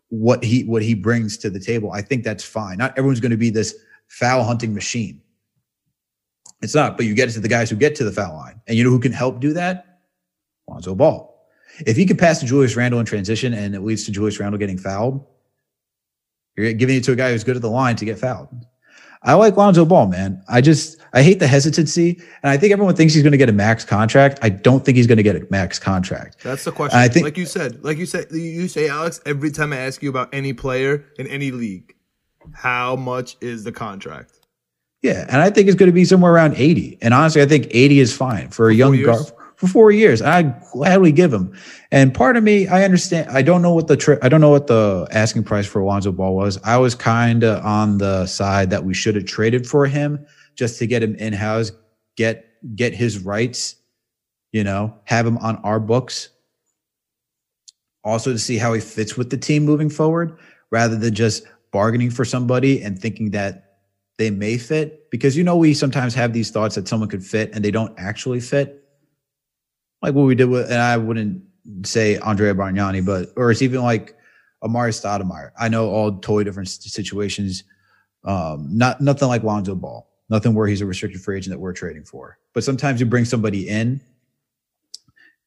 [0.09, 1.91] what he what he brings to the table.
[1.91, 2.77] I think that's fine.
[2.77, 3.75] Not everyone's going to be this
[4.07, 5.21] foul hunting machine.
[6.65, 8.59] It's not, but you get it to the guys who get to the foul line.
[8.67, 9.99] And you know who can help do that?
[10.67, 11.31] Lonzo Ball.
[11.85, 14.57] If he could pass to Julius Randle in transition and it leads to Julius Randle
[14.57, 15.23] getting fouled,
[16.57, 18.49] you're giving it to a guy who's good at the line to get fouled.
[19.21, 20.43] I like Lonzo Ball, man.
[20.47, 23.49] I just I hate the hesitancy, and I think everyone thinks he's going to get
[23.49, 24.39] a max contract.
[24.41, 26.43] I don't think he's going to get a max contract.
[26.43, 26.99] That's the question.
[26.99, 30.03] I think, like you said, like you said, you say, Alex, every time I ask
[30.03, 31.95] you about any player in any league,
[32.53, 34.44] how much is the contract?
[35.05, 36.97] Yeah, and I think it's going to be somewhere around 80.
[37.03, 39.23] And honestly, I think 80 is fine for a young guard
[39.55, 40.19] for four years.
[40.19, 40.41] I
[40.73, 41.55] gladly give him.
[41.91, 43.29] And part of me, I understand.
[43.29, 46.11] I don't know what the tri- I don't know what the asking price for Alonzo
[46.11, 46.59] Ball was.
[46.63, 50.79] I was kind of on the side that we should have traded for him just
[50.79, 51.71] to get him in house,
[52.17, 52.43] get
[52.75, 53.75] get his rights,
[54.53, 56.29] you know, have him on our books.
[58.03, 60.39] Also to see how he fits with the team moving forward,
[60.71, 63.64] rather than just bargaining for somebody and thinking that
[64.17, 67.51] they may fit because you know we sometimes have these thoughts that someone could fit
[67.53, 68.83] and they don't actually fit.
[70.01, 71.41] Like what we did with and i wouldn't
[71.83, 74.15] say andrea bargnani but or it's even like
[74.63, 75.51] amar'e stoudemire.
[75.59, 77.63] I know all totally different situations.
[78.23, 80.09] Um not nothing like lonzo ball.
[80.29, 82.37] Nothing where he's a restricted free agent that we're trading for.
[82.53, 84.01] But sometimes you bring somebody in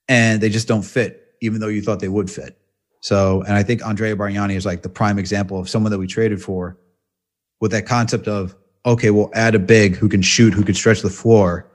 [0.09, 2.57] and they just don't fit, even though you thought they would fit.
[3.01, 6.07] So, and I think Andrea Bargnani is like the prime example of someone that we
[6.07, 6.79] traded for
[7.61, 8.55] with that concept of,
[8.87, 11.71] okay, we'll add a big who can shoot, who can stretch the floor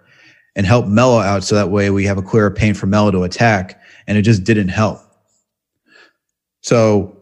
[0.56, 3.24] and help Melo out so that way we have a clearer paint for Melo to
[3.24, 3.82] attack.
[4.08, 5.00] And it just didn't help.
[6.62, 7.18] So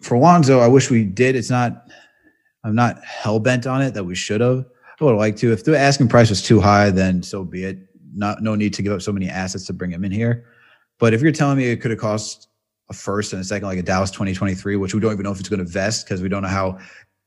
[0.00, 1.36] for Lonzo, I wish we did.
[1.36, 1.88] It's not,
[2.64, 4.64] I'm not hell bent on it that we should have.
[5.00, 5.52] I would have liked to.
[5.52, 7.78] If the asking price was too high, then so be it.
[8.14, 10.46] Not no need to give up so many assets to bring him in here.
[10.98, 12.48] But if you're telling me it could have cost
[12.90, 15.40] a first and a second, like a Dallas 2023, which we don't even know if
[15.40, 16.78] it's going to vest because we don't know how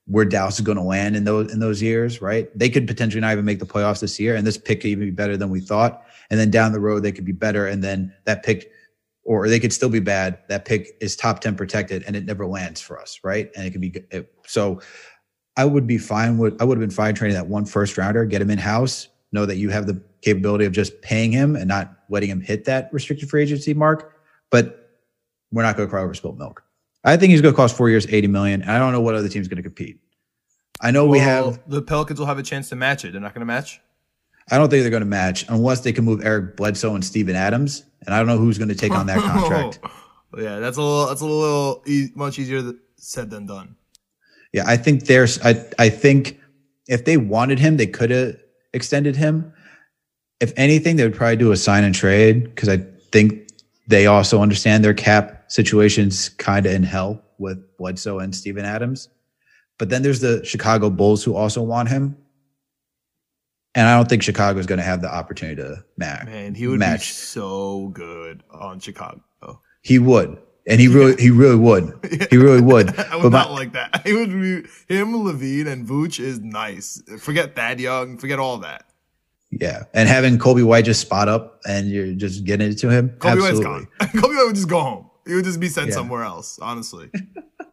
[0.06, 2.48] where Dallas is going to land in those in those years, right?
[2.58, 5.06] They could potentially not even make the playoffs this year, and this pick could even
[5.06, 6.04] be better than we thought.
[6.30, 8.72] And then down the road, they could be better, and then that pick,
[9.24, 10.40] or they could still be bad.
[10.50, 13.52] That pick is top ten protected, and it never lands for us, right?
[13.56, 14.82] And it could be it, so.
[15.58, 16.60] I would be fine with.
[16.62, 19.46] I would have been fine trading that one first rounder, get him in house, know
[19.46, 22.90] that you have the capability of just paying him and not letting him hit that
[22.94, 24.16] restricted free agency mark.
[24.50, 24.81] But
[25.52, 26.64] we're not going to cry over spilled milk.
[27.04, 28.62] I think he's going to cost four years, eighty million.
[28.62, 30.00] And I don't know what other team's going to compete.
[30.82, 33.12] I know well, we have the Pelicans will have a chance to match it.
[33.12, 33.82] They're not going to match.
[34.50, 37.36] I don't think they're going to match unless they can move Eric Bledsoe and Steven
[37.36, 39.80] Adams, and I don't know who's going to take on that contract.
[40.38, 43.76] yeah, that's a little that's a little e- much easier said than done.
[44.54, 46.40] Yeah, I think there's I I think
[46.88, 48.36] if they wanted him, they could have
[48.74, 49.54] extended him.
[50.40, 52.78] If anything, they would probably do a sign and trade because I
[53.12, 53.50] think
[53.88, 59.10] they also understand their cap situations kind of in hell with Bledsoe and Steven Adams.
[59.78, 62.16] But then there's the Chicago Bulls who also want him.
[63.76, 66.26] And I don't think Chicago is going to have the opportunity to match.
[66.26, 67.00] Man, he would match.
[67.00, 69.22] be so good on Chicago.
[69.82, 70.38] He would.
[70.68, 72.00] And he really, he really would.
[72.30, 72.98] He really would.
[72.98, 74.02] I would but not my, like that.
[74.06, 77.02] He would be him, LaVine, and Vooch is nice.
[77.20, 78.18] Forget Thad Young.
[78.18, 78.86] Forget all that.
[79.50, 83.10] Yeah, and having Coby White just spot up and you're just getting it to him.
[83.18, 83.66] Coby Absolutely.
[83.66, 83.88] White's gone.
[84.22, 85.11] Coby White would just go home.
[85.26, 85.94] He would just be sent yeah.
[85.94, 86.60] somewhere else.
[86.60, 87.10] Honestly.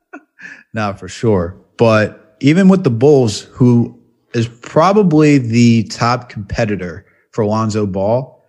[0.75, 1.57] Not for sure.
[1.77, 3.99] But even with the Bulls, who
[4.35, 8.45] is probably the top competitor for Lonzo Ball,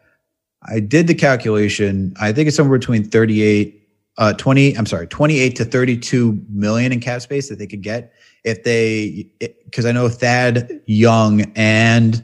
[0.64, 2.14] I did the calculation.
[2.20, 7.00] I think it's somewhere between 38, uh, 20, I'm sorry, 28 to 32 million in
[7.00, 9.30] cap space that they could get if they,
[9.66, 12.24] because I know Thad Young and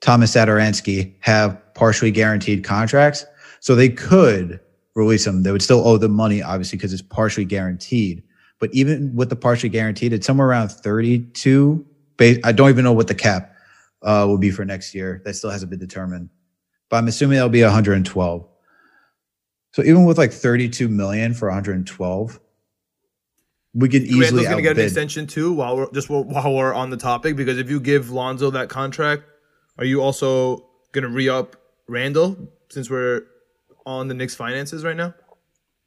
[0.00, 3.24] Thomas Satoransky have partially guaranteed contracts.
[3.60, 4.60] So they could
[4.94, 5.42] release them.
[5.42, 8.22] They would still owe them money, obviously, because it's partially guaranteed.
[8.58, 11.84] But even with the partially guaranteed, it's somewhere around 32.
[12.20, 13.56] I don't even know what the cap
[14.02, 15.20] uh, will be for next year.
[15.24, 16.30] That still hasn't been determined.
[16.88, 18.48] But I'm assuming that'll be 112.
[19.72, 22.38] So even with like 32 million for 112,
[23.74, 24.20] we could easily.
[24.20, 27.36] Randle's going to get an extension too while we're just while we're on the topic
[27.36, 29.24] because if you give Lonzo that contract,
[29.78, 31.56] are you also going to re up
[31.88, 32.36] Randle
[32.70, 33.22] since we're
[33.86, 35.14] on the Knicks finances right now?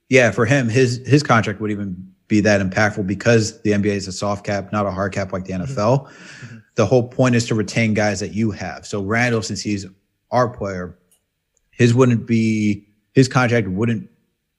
[0.10, 4.08] Yeah, for him, his his contract would even be that impactful because the NBA is
[4.08, 6.08] a soft cap, not a hard cap like the NFL.
[6.08, 6.58] Mm-hmm.
[6.76, 8.86] The whole point is to retain guys that you have.
[8.86, 9.86] So Randle, since he's
[10.32, 10.98] our player,
[11.72, 14.10] his wouldn't be his contract wouldn't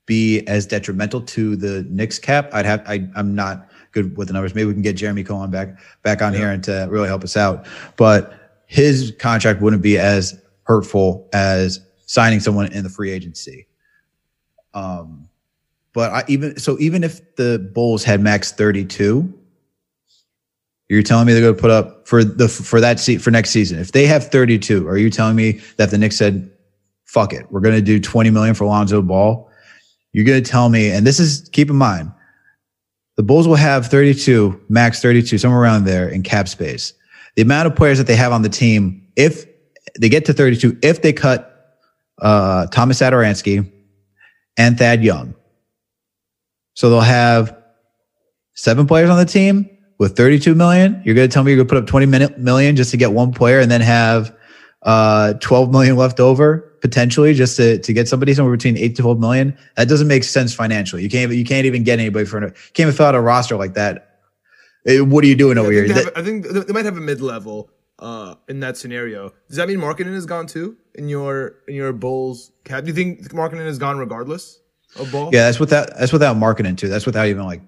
[0.07, 2.49] be as detrimental to the Knicks cap.
[2.53, 4.55] I'd have I, I'm not good with the numbers.
[4.55, 6.39] Maybe we can get Jeremy Cohen back back on yeah.
[6.39, 7.67] here and to really help us out.
[7.97, 8.33] But
[8.67, 13.67] his contract wouldn't be as hurtful as signing someone in the free agency.
[14.75, 15.29] Um,
[15.93, 19.33] but I even so even if the Bulls had max 32,
[20.89, 23.51] you're telling me they're going to put up for the for that seat for next
[23.51, 23.79] season.
[23.79, 26.51] If they have 32, are you telling me that the Knicks said,
[27.05, 29.51] "Fuck it, we're going to do 20 million for Lonzo Ball"?
[30.13, 32.13] You're going to tell me, and this is keep in mind,
[33.17, 36.95] the Bulls will have 32, max 32, somewhere around there in cap space
[37.37, 39.47] the amount of players that they have on the team, if
[39.99, 41.56] they get to 32, if they cut
[42.21, 43.71] uh, Thomas Satoransky
[44.57, 45.35] and Thad Young.
[46.75, 47.57] So they'll have
[48.55, 51.01] seven players on the team with 32 million.
[51.05, 52.07] You're going to tell me you're going to put up 20
[52.39, 54.35] million just to get one player and then have
[54.83, 59.03] uh, 12 million left over potentially just to, to get somebody somewhere between eight to
[59.03, 59.57] 12 million.
[59.77, 61.03] That doesn't make sense financially.
[61.03, 63.75] You can't, you can't even get anybody for, can't even fill out a roster like
[63.75, 64.17] that
[64.87, 65.93] Eh, what are you doing yeah, over I here?
[65.93, 69.33] Have, I think they might have a mid level uh, in that scenario.
[69.49, 72.85] Does that mean Markkanen is gone too in your in your Bulls cap?
[72.85, 74.61] Do you think Markkanen is gone regardless
[74.99, 75.31] of Ball?
[75.33, 76.89] Yeah, that's without that's without Markkanen too.
[76.89, 77.63] That's without even like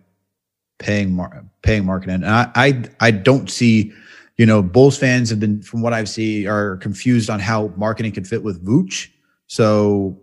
[0.79, 2.17] paying mar- paying Markkanen.
[2.17, 3.93] And I, I I don't see,
[4.37, 8.15] you know, Bulls fans have been from what I've seen are confused on how Markkanen
[8.15, 9.09] could fit with Vooch.
[9.47, 10.21] So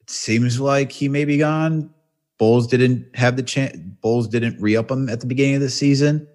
[0.00, 1.90] it seems like he may be gone.
[2.38, 3.76] Bulls didn't have the chance.
[4.00, 6.26] Bulls didn't re up him at the beginning of the season.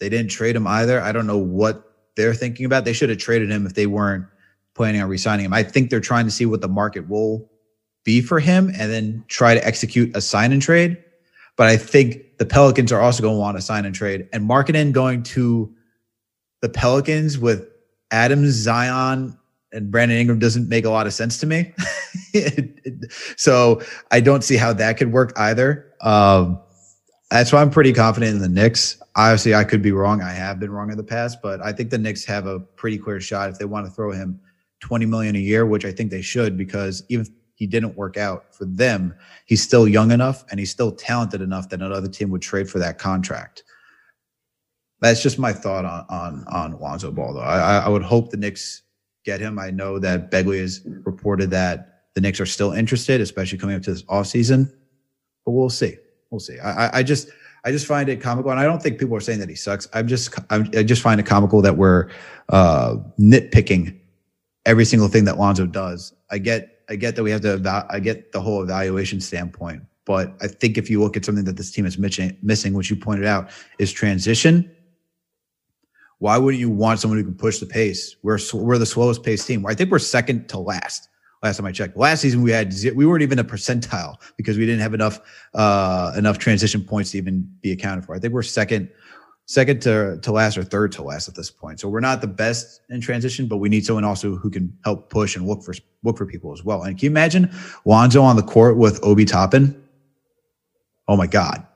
[0.00, 1.00] They didn't trade him either.
[1.00, 2.84] I don't know what they're thinking about.
[2.84, 4.26] They should have traded him if they weren't
[4.74, 5.52] planning on resigning him.
[5.52, 7.50] I think they're trying to see what the market will
[8.04, 11.02] be for him and then try to execute a sign and trade.
[11.56, 14.28] But I think the Pelicans are also going to want to sign and trade.
[14.32, 15.72] And Markkanen going to
[16.60, 17.68] the Pelicans with
[18.10, 19.38] Adams, Zion,
[19.72, 21.74] and Brandon Ingram doesn't make a lot of sense to me.
[23.36, 25.92] so I don't see how that could work either.
[26.00, 26.60] Um,
[27.34, 29.02] that's why I'm pretty confident in the Knicks.
[29.16, 30.22] Obviously, I could be wrong.
[30.22, 32.96] I have been wrong in the past, but I think the Knicks have a pretty
[32.96, 34.38] clear shot if they want to throw him
[34.78, 38.16] 20 million a year, which I think they should, because even if he didn't work
[38.16, 39.16] out for them,
[39.46, 42.78] he's still young enough and he's still talented enough that another team would trade for
[42.78, 43.64] that contract.
[45.00, 47.40] That's just my thought on on on Lonzo Ball, though.
[47.40, 48.82] I, I would hope the Knicks
[49.24, 49.58] get him.
[49.58, 53.82] I know that Begley has reported that the Knicks are still interested, especially coming up
[53.82, 54.72] to this offseason,
[55.44, 55.96] but we'll see.
[56.34, 56.58] We'll see.
[56.58, 57.28] I, I just
[57.64, 59.86] I just find it comical, and I don't think people are saying that he sucks.
[59.92, 62.10] I'm just I'm, i just find it comical that we're
[62.48, 63.96] uh, nitpicking
[64.66, 66.12] every single thing that Lonzo does.
[66.32, 70.34] I get I get that we have to I get the whole evaluation standpoint, but
[70.42, 72.96] I think if you look at something that this team is missing, missing, which you
[72.96, 74.68] pointed out, is transition.
[76.18, 78.16] Why wouldn't you want someone who can push the pace?
[78.24, 79.64] We're we're the slowest paced team.
[79.66, 81.08] I think we're second to last.
[81.44, 84.64] Last time I checked, last season we had we weren't even a percentile because we
[84.64, 85.20] didn't have enough
[85.52, 88.16] uh, enough transition points to even be accounted for.
[88.16, 88.90] I think we're second
[89.44, 91.80] second to, to last or third to last at this point.
[91.80, 95.10] So we're not the best in transition, but we need someone also who can help
[95.10, 96.82] push and look for look for people as well.
[96.82, 97.50] And can you imagine
[97.84, 99.86] Lonzo on the court with Obi Toppin?
[101.08, 101.66] Oh my God.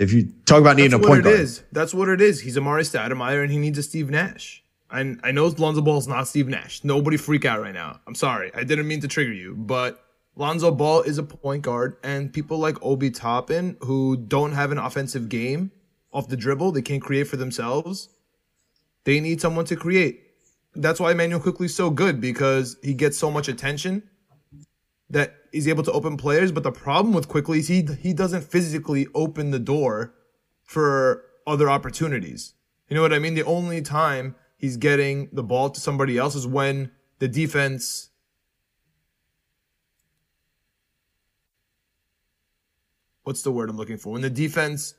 [0.00, 1.40] If you talk about needing That's a point what it guard.
[1.40, 1.62] is.
[1.70, 2.40] That's what it is.
[2.40, 4.64] He's Amar'e Stoudemire and he needs a Steve Nash.
[4.96, 6.82] And I know Lonzo Ball is not Steve Nash.
[6.82, 8.00] Nobody freak out right now.
[8.06, 8.50] I'm sorry.
[8.54, 10.02] I didn't mean to trigger you, but
[10.36, 14.78] Lonzo Ball is a point guard, and people like Obi Toppin who don't have an
[14.78, 15.70] offensive game
[16.12, 18.08] off the dribble, they can't create for themselves.
[19.04, 20.22] They need someone to create.
[20.74, 24.02] That's why Quickley is so good because he gets so much attention
[25.10, 26.52] that he's able to open players.
[26.52, 30.14] But the problem with Quickley is he he doesn't physically open the door
[30.64, 32.54] for other opportunities.
[32.88, 33.34] You know what I mean?
[33.34, 38.10] The only time he's getting the ball to somebody else is when the defense
[43.26, 44.12] what's the word I'm looking for?
[44.12, 44.94] When the defense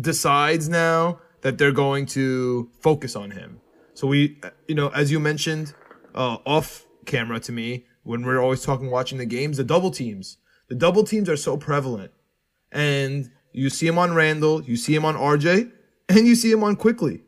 [0.00, 3.60] decides now that they're going to focus on him.
[3.94, 4.38] So we,
[4.68, 5.74] you know, as you mentioned
[6.14, 10.38] uh, off camera to me, when we're always talking watching the games, the double teams.
[10.68, 12.12] The double teams are so prevalent.
[12.70, 15.72] And you see him on Randle, you see him on RJ,
[16.08, 17.22] and you see him on Quickley.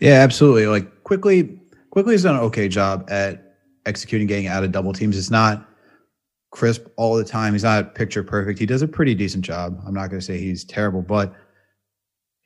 [0.00, 0.66] Yeah, absolutely.
[0.66, 5.16] Like Quickley, Quickley Quickley's done an okay job at executing getting out of double teams.
[5.16, 5.68] It's not
[6.50, 7.52] crisp all the time.
[7.52, 8.58] He's not picture perfect.
[8.58, 9.80] He does a pretty decent job.
[9.86, 11.34] I'm not going to say he's terrible, but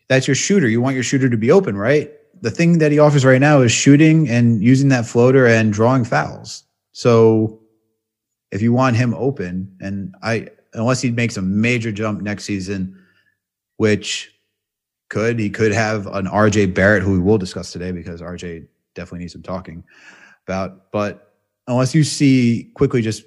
[0.08, 0.68] that's your shooter.
[0.68, 2.10] You want your shooter to be open, right?
[2.40, 6.04] The thing that he offers right now is shooting and using that floater and drawing
[6.04, 6.64] fouls.
[6.92, 7.60] So
[8.50, 12.98] if you want him open, and I, unless he makes a major jump next season,
[13.76, 14.33] which
[15.14, 19.20] could, he could have an RJ Barrett, who we will discuss today because RJ definitely
[19.20, 19.84] needs some talking
[20.46, 20.90] about.
[20.90, 21.34] But
[21.68, 23.24] unless you see Quickley just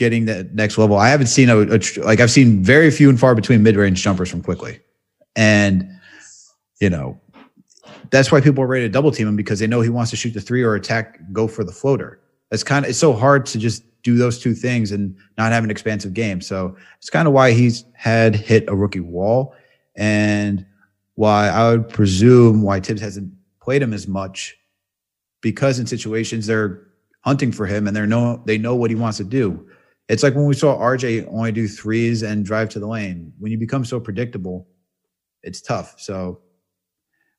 [0.00, 0.96] getting that next level.
[0.96, 4.02] I haven't seen a, a like I've seen very few and far between mid range
[4.02, 4.80] jumpers from Quickley.
[5.36, 5.86] and
[6.80, 7.20] you know
[8.10, 10.16] that's why people are ready to double team him because they know he wants to
[10.16, 12.18] shoot the three or attack, go for the floater.
[12.50, 15.64] It's kind of it's so hard to just do those two things and not have
[15.64, 16.40] an expansive game.
[16.40, 19.54] So it's kind of why he's had hit a rookie wall,
[19.96, 20.64] and
[21.14, 24.56] why I would presume why Thibs hasn't played him as much
[25.40, 26.86] because in situations they're
[27.22, 29.68] hunting for him and they know they know what he wants to do.
[30.08, 33.32] It's like when we saw RJ only do threes and drive to the lane.
[33.38, 34.66] When you become so predictable,
[35.42, 35.94] it's tough.
[36.00, 36.40] So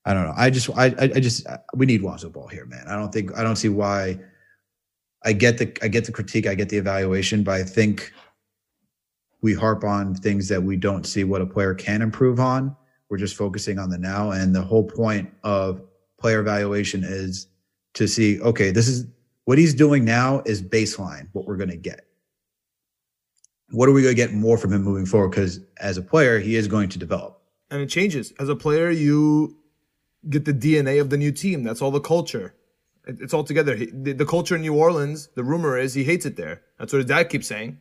[0.04, 0.34] I don't know.
[0.36, 2.84] I just, I, I just, we need Lonzo Ball here, man.
[2.88, 4.18] I don't think, I don't see why.
[5.24, 8.12] I get the, I get the critique, I get the evaluation, but I think
[9.40, 12.74] we harp on things that we don't see what a player can improve on.
[13.12, 15.82] We're just focusing on the now, and the whole point of
[16.18, 17.46] player evaluation is
[17.94, 19.06] to see, okay, this is
[19.44, 22.06] what he's doing now is baseline, what we're going to get
[23.72, 25.30] what are we going to get more from him moving forward?
[25.30, 27.40] Because as a player, he is going to develop.
[27.70, 28.32] And it changes.
[28.38, 29.56] As a player, you
[30.28, 31.64] get the DNA of the new team.
[31.64, 32.54] That's all the culture.
[33.06, 33.74] It's all together.
[33.74, 36.62] The culture in New Orleans, the rumor is he hates it there.
[36.78, 37.80] That's what his dad keeps saying.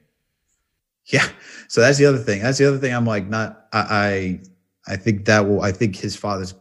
[1.06, 1.28] Yeah.
[1.68, 2.42] So that's the other thing.
[2.42, 2.94] That's the other thing.
[2.94, 4.40] I'm like, not, I, I,
[4.92, 6.54] I think that will, I think his father's,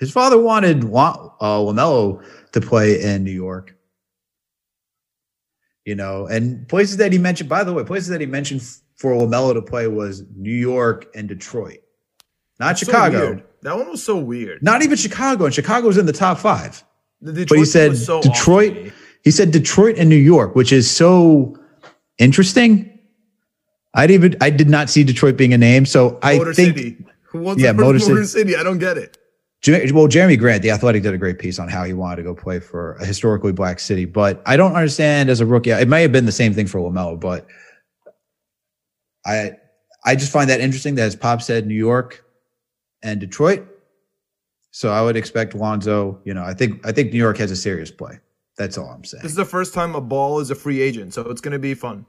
[0.00, 3.76] his father wanted uh, LaMelo to play in New York
[5.86, 8.60] you know, and places that he mentioned, by the way, places that he mentioned
[8.96, 11.78] for LaMelo to play was New York and Detroit,
[12.58, 13.36] not That's Chicago.
[13.36, 14.62] So that one was so weird.
[14.62, 16.84] Not even Chicago, and Chicago was in the top five.
[17.22, 18.92] Detroit but he said so Detroit.
[19.22, 21.56] He said Detroit and New York, which is so
[22.18, 22.98] interesting.
[23.94, 26.96] I didn't even I did not see Detroit being a name, so I think City.
[27.36, 28.24] Who wants Yeah, Motor City.
[28.24, 28.56] City?
[28.56, 29.18] I don't get it.
[29.66, 32.34] Well, Jerami Grant, the Athletic, did a great piece on how he wanted to go
[32.34, 34.04] play for a historically black city.
[34.04, 35.70] But I don't understand as a rookie.
[35.70, 37.46] It may have been the same thing for LaMelo, but
[39.24, 39.52] I
[40.04, 42.24] I just find that interesting that as Pop said, New York
[43.02, 43.66] and Detroit.
[44.70, 46.20] So I would expect Lonzo.
[46.24, 48.20] You know, I think I think New York has a serious play.
[48.56, 49.22] That's all I'm saying.
[49.22, 51.58] This is the first time a ball is a free agent, so it's going to
[51.58, 52.06] be fun.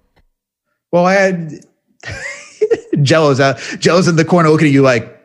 [0.91, 1.65] Well, I had
[3.03, 3.57] Gelo's out.
[3.80, 5.16] Gelo's in the corner looking at you like,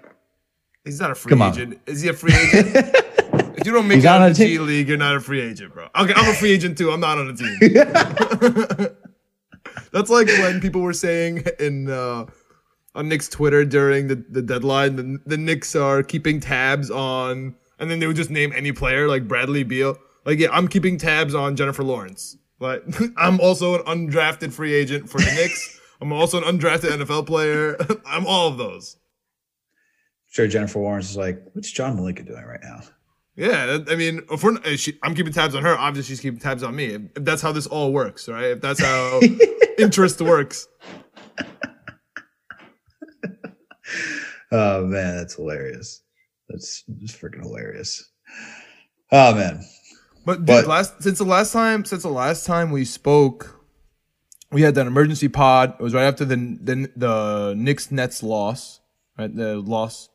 [0.85, 1.53] He's not a free Come on.
[1.53, 1.80] agent.
[1.87, 2.74] Is he a free agent?
[3.57, 4.35] if you don't make He's it on the.
[4.35, 5.89] G League, you're not a free agent, bro.
[5.97, 6.91] Okay, I'm a free agent too.
[6.91, 7.59] I'm not on a team.
[9.93, 12.26] That's like when people were saying in uh,
[12.95, 17.91] on Knicks Twitter during the, the deadline, the, the Knicks are keeping tabs on, and
[17.91, 19.97] then they would just name any player like Bradley Beal.
[20.24, 22.37] Like, yeah, I'm keeping tabs on Jennifer Lawrence.
[22.61, 22.83] Like,
[23.16, 25.80] I'm also an undrafted free agent for the Knicks.
[26.01, 27.76] I'm also an undrafted NFL player.
[28.07, 28.97] I'm all of those.
[30.33, 32.80] Sure, Jennifer Lawrence is like, what's John Malika doing right now?
[33.37, 35.74] Yeah, I mean, if we're, if she, I'm keeping tabs on her.
[35.78, 36.87] Obviously, she's keeping tabs on me.
[36.87, 38.45] If, if that's how this all works, right?
[38.51, 39.20] If that's how
[39.78, 40.66] interest works.
[44.51, 46.03] Oh man, that's hilarious.
[46.49, 48.11] That's just freaking hilarious.
[49.11, 49.62] Oh man.
[50.26, 53.64] But dude, But- last since the last time since the last time we spoke,
[54.51, 55.74] we had that emergency pod.
[55.80, 58.80] It was right after the the the Knicks Nets loss,
[59.18, 59.35] right?
[59.35, 60.11] The loss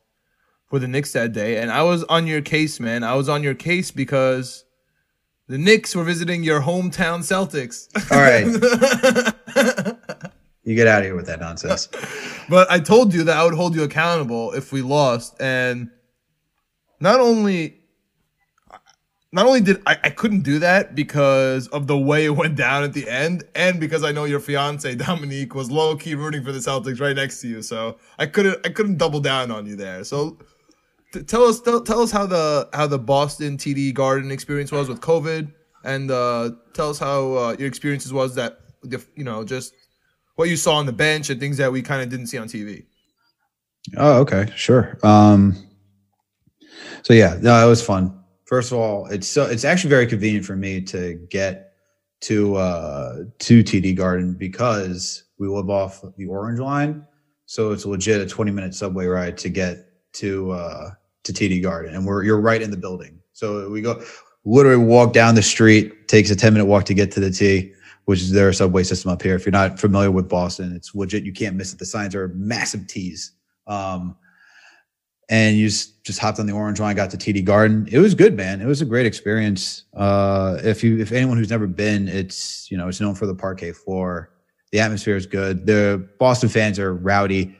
[0.69, 3.03] for the Knicks that day, and I was on your case, man.
[3.03, 4.65] I was on your case because
[5.47, 7.87] the Knicks were visiting your hometown Celtics.
[8.11, 8.45] All right.
[10.63, 11.87] you get out of here with that nonsense.
[12.49, 15.89] But I told you that I would hold you accountable if we lost, and
[16.99, 17.75] not only
[19.31, 22.83] not only did I, I couldn't do that because of the way it went down
[22.83, 26.51] at the end, and because I know your fiance Dominique was low key rooting for
[26.51, 29.77] the Celtics right next to you, so I couldn't I couldn't double down on you
[29.77, 30.03] there.
[30.03, 30.37] So
[31.11, 35.01] tell us tell, tell us how the how the Boston TD Garden experience was with
[35.01, 35.51] COVID,
[35.83, 38.59] and uh, tell us how uh, your experiences was that
[39.15, 39.73] you know just
[40.35, 42.47] what you saw on the bench and things that we kind of didn't see on
[42.47, 42.85] TV.
[43.95, 44.97] Oh, okay, sure.
[45.03, 45.55] Um,
[47.03, 48.13] so yeah, no, it was fun.
[48.45, 51.73] First of all, it's so it's actually very convenient for me to get
[52.19, 57.05] to uh to TD Garden because we live off the Orange Line,
[57.45, 59.86] so it's a legit a twenty minute subway ride to get
[60.17, 60.91] to uh
[61.23, 63.19] to TD Garden, and we're you're right in the building.
[63.33, 64.03] So we go
[64.45, 66.07] literally walk down the street.
[66.07, 67.73] Takes a ten minute walk to get to the T,
[68.05, 69.35] which is their subway system up here.
[69.35, 71.23] If you're not familiar with Boston, it's legit.
[71.23, 71.79] You can't miss it.
[71.79, 73.33] The signs are massive T's.
[73.67, 74.15] Um,
[75.29, 77.87] and you just, just hopped on the orange line, got to TD Garden.
[77.91, 78.61] It was good, man.
[78.61, 79.83] It was a great experience.
[79.93, 83.35] Uh, if you, if anyone who's never been, it's you know, it's known for the
[83.35, 84.31] parquet floor.
[84.71, 85.65] The atmosphere is good.
[85.65, 87.57] The Boston fans are rowdy.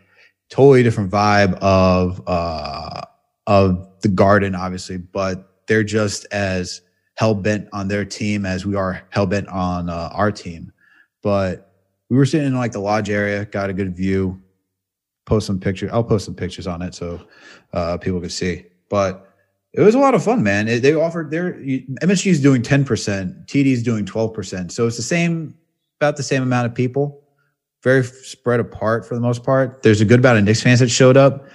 [0.50, 3.02] Totally different vibe of uh,
[3.48, 6.82] of the Garden, obviously, but they're just as
[7.16, 10.72] hell bent on their team as we are hell bent on uh, our team.
[11.22, 11.74] But
[12.10, 14.42] we were sitting in like the lodge area, got a good view.
[15.26, 15.92] Post some pictures.
[15.92, 17.20] I'll post some pictures on it so
[17.74, 18.66] uh, people can see.
[18.90, 19.28] But
[19.74, 20.68] it was a lot of fun, man.
[20.70, 24.88] It, they offered their MSG is doing ten percent, TD is doing twelve percent, so
[24.88, 25.56] it's the same,
[26.00, 27.22] about the same amount of people.
[27.88, 29.82] Very spread apart for the most part.
[29.82, 31.48] There's a good amount of Knicks fans that showed up.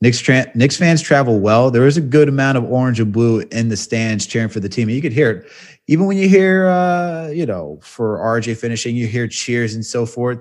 [0.00, 1.70] Knicks, tra- Knicks fans travel well.
[1.70, 4.68] There is a good amount of orange and blue in the stands cheering for the
[4.70, 4.88] team.
[4.88, 5.52] And you could hear it.
[5.86, 10.06] Even when you hear, uh, you know, for RJ finishing, you hear cheers and so
[10.06, 10.38] forth.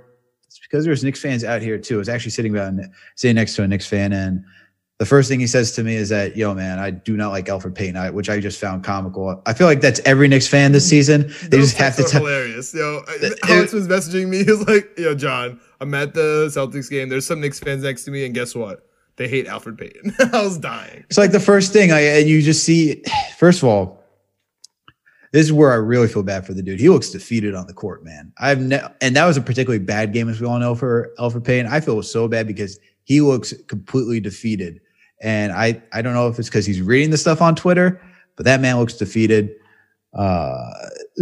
[0.47, 1.95] It's because there's Knicks fans out here too.
[1.95, 2.79] I was actually sitting down,
[3.17, 4.45] sitting next to a Knicks fan, and
[4.99, 7.45] the first thing he says to me is that, "Yo, man, I do not like
[7.47, 9.41] Elfrid Payton," I, which I just found comical.
[9.45, 11.27] I feel like that's every Knicks fan this season.
[11.43, 12.21] They Those just have to tell.
[12.21, 12.73] hilarious.
[12.73, 14.37] Yo, It- Alex was messaging me.
[14.45, 17.09] He was like, "Yo, John, I'm at the Celtics game.
[17.09, 18.87] There's some Knicks fans next to me, and guess what?
[19.15, 21.03] They hate Elfrid Payton." I was dying.
[21.09, 23.03] It's like the first thing I and you just see.
[23.37, 23.99] First of all,
[25.31, 26.79] this is where I really feel bad for the dude.
[26.79, 28.31] He looks defeated on the court, man.
[28.37, 31.43] I've ne- and that was a particularly bad game, as we all know, for Elfrid
[31.43, 31.65] Payton.
[31.71, 34.81] I feel so bad because he looks completely defeated,
[35.21, 38.01] and I I don't know if it's because he's reading the stuff on Twitter,
[38.35, 39.51] but that man looks defeated.
[40.13, 40.69] Uh,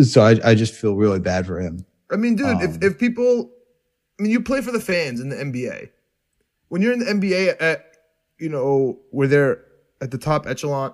[0.04, 1.86] so I I just feel really bad for him.
[2.12, 3.50] I mean, dude, Um, if if people,
[4.20, 5.90] I mean, you play for the fans in the NBA.
[6.68, 7.86] When you're in the NBA at,
[8.40, 9.64] you know, where they're
[10.02, 10.94] at the top echelon,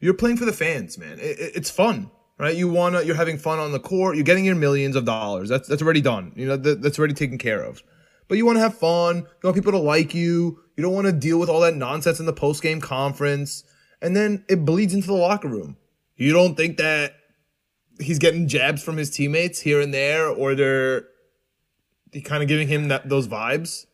[0.00, 1.18] you're playing for the fans, man.
[1.18, 2.54] It, it- it's fun, right?
[2.56, 4.16] You wanna, you're having fun on the court.
[4.16, 5.48] You're getting your millions of dollars.
[5.48, 6.32] That's that's already done.
[6.36, 7.82] You know, that, that's already taken care of.
[8.28, 9.16] But you want to have fun.
[9.16, 10.60] You want people to like you.
[10.76, 13.64] You don't want to deal with all that nonsense in the post game conference.
[14.00, 15.76] and then it bleeds into the locker room.
[16.16, 17.14] You don't think that
[18.00, 21.04] he's getting jabs from his teammates here and there, or they're
[22.24, 23.86] kind of giving him that, those vibes?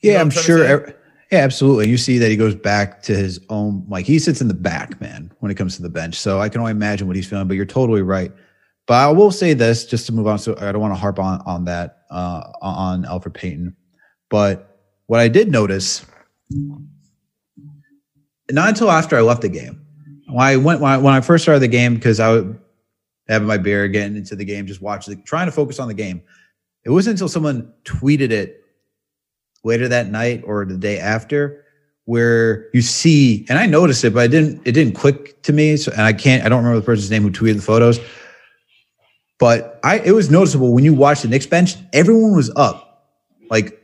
[0.00, 0.94] You yeah, I'm, I'm sure.
[1.32, 1.88] Yeah, absolutely.
[1.88, 5.00] You see that he goes back to his own, like he sits in the back,
[5.00, 6.14] man, when it comes to the bench.
[6.14, 8.32] So I can only imagine what he's feeling, but you're totally right.
[8.86, 10.38] But I will say this just to move on.
[10.38, 13.76] So I don't want to harp on, on that, uh, on Elfrid Payton.
[14.28, 16.04] But what I did notice,
[18.50, 19.84] not until after I left the game,
[20.28, 22.44] when I went, when I, when I first started the game, because I was
[23.28, 26.22] having my beer, getting into the game, just watching, trying to focus on the game.
[26.84, 28.64] It wasn't until someone tweeted it
[29.64, 31.64] later that night or the day after
[32.06, 35.76] where you see and I noticed it, but I didn't it didn't click to me.
[35.76, 37.98] So and I can't I don't remember the person's name who tweeted the photos.
[39.38, 43.10] But I it was noticeable when you watched the Knicks bench, everyone was up,
[43.50, 43.78] like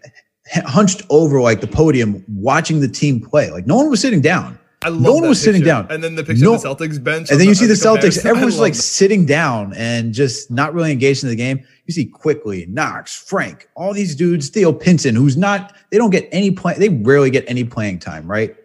[0.54, 3.50] hunched over like the podium watching the team play.
[3.50, 4.58] Like no one was sitting down.
[4.84, 5.52] I love no one was picture.
[5.52, 5.86] sitting down.
[5.90, 7.30] And then the picture no, of the Celtics bench.
[7.30, 8.82] And then you see the, the Celtics, everyone's like that.
[8.82, 11.64] sitting down and just not really engaged in the game.
[11.86, 16.28] You see Quickley Knox, Frank, all these dudes, Theo Pinson, who's not, they don't get
[16.32, 18.56] any play, they rarely get any playing time, right?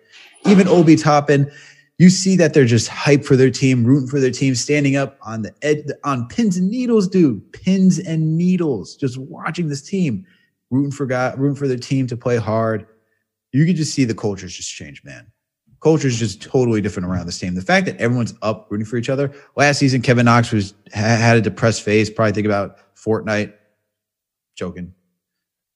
[0.46, 1.52] Even Obi Toppin,
[1.98, 5.18] you see that they're just hyped for their team, rooting for their team, standing up
[5.22, 10.26] on the edge, on pins and needles, dude, pins and needles, just watching this team,
[10.70, 12.86] rooting for God, rooting for their team to play hard.
[13.52, 15.32] You can just see the cultures just change, man
[15.80, 17.56] culture is just totally different around this team.
[17.56, 19.34] The fact that everyone's up rooting for each other.
[19.56, 22.10] Last season, Kevin Knox was had a depressed face.
[22.10, 23.54] Probably think about Fortnite.
[24.56, 24.94] Joking,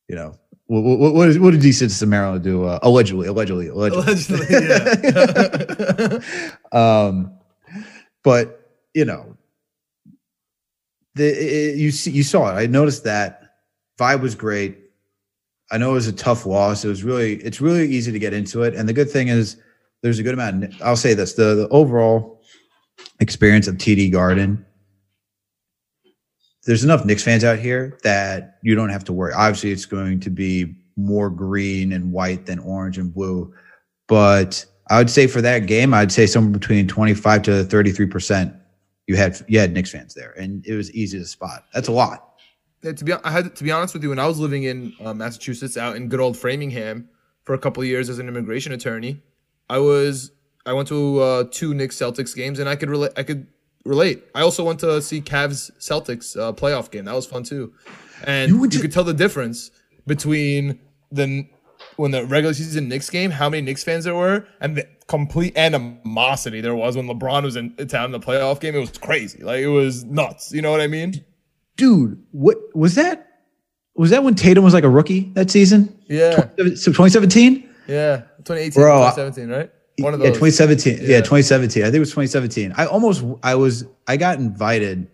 [0.08, 0.36] you know.
[0.72, 2.64] What, what, what, what did decent Maryland do?
[2.64, 4.06] Uh, allegedly, allegedly, allegedly.
[4.06, 4.48] allegedly
[5.92, 6.20] yeah.
[6.72, 7.34] um,
[8.24, 9.36] but you know,
[11.16, 12.58] the it, you see, you saw it.
[12.58, 13.56] I noticed that
[14.00, 14.78] vibe was great.
[15.74, 16.86] I know it was a tough loss.
[16.86, 18.74] It was really, it's really easy to get into it.
[18.74, 19.58] And the good thing is,
[20.04, 20.64] there's a good amount.
[20.64, 22.42] Of, I'll say this: the, the overall
[23.20, 24.66] experience of TD Garden.
[26.64, 29.34] There's enough Knicks fans out here that you don't have to worry.
[29.34, 33.54] Obviously, it's going to be more green and white than orange and blue,
[34.08, 38.54] but I would say for that game, I'd say somewhere between 25 to 33 percent.
[39.08, 41.66] You had you had Knicks fans there, and it was easy to spot.
[41.74, 42.36] That's a lot.
[42.84, 44.94] Yeah, to be I had to be honest with you, when I was living in
[45.04, 47.10] uh, Massachusetts, out in good old Framingham,
[47.44, 49.22] for a couple years as an immigration attorney,
[49.70, 50.32] I was
[50.66, 53.12] I went to uh, two Knicks Celtics games and I could relate.
[53.18, 53.48] I could
[53.86, 54.24] relate.
[54.36, 57.06] I also went to see Cavs Celtics uh, playoff game.
[57.06, 57.74] That was fun too,
[58.26, 59.72] and you, you could tell the difference
[60.08, 60.80] between
[61.12, 61.48] the
[61.98, 65.58] when the regular season Knicks game, how many Knicks fans there were, and the complete
[65.58, 68.76] animosity there was when LeBron was in town in the playoff game.
[68.76, 69.44] It was crazy.
[69.44, 70.52] Like it was nuts.
[70.52, 71.24] You know what I mean?
[71.76, 73.28] Dude, what was that?
[73.96, 75.98] Was that when Tatum was like a rookie that season?
[76.08, 76.48] Yeah.
[76.76, 77.70] So 2017?
[77.88, 79.72] Yeah, 2018, Bro, 2017, right?
[80.02, 80.28] One of those.
[80.28, 80.98] Yeah, 2017.
[80.98, 81.02] Yeah.
[81.02, 81.84] yeah, 2017.
[81.84, 82.74] I think it was 2017.
[82.78, 85.08] I almost, I was, I got invited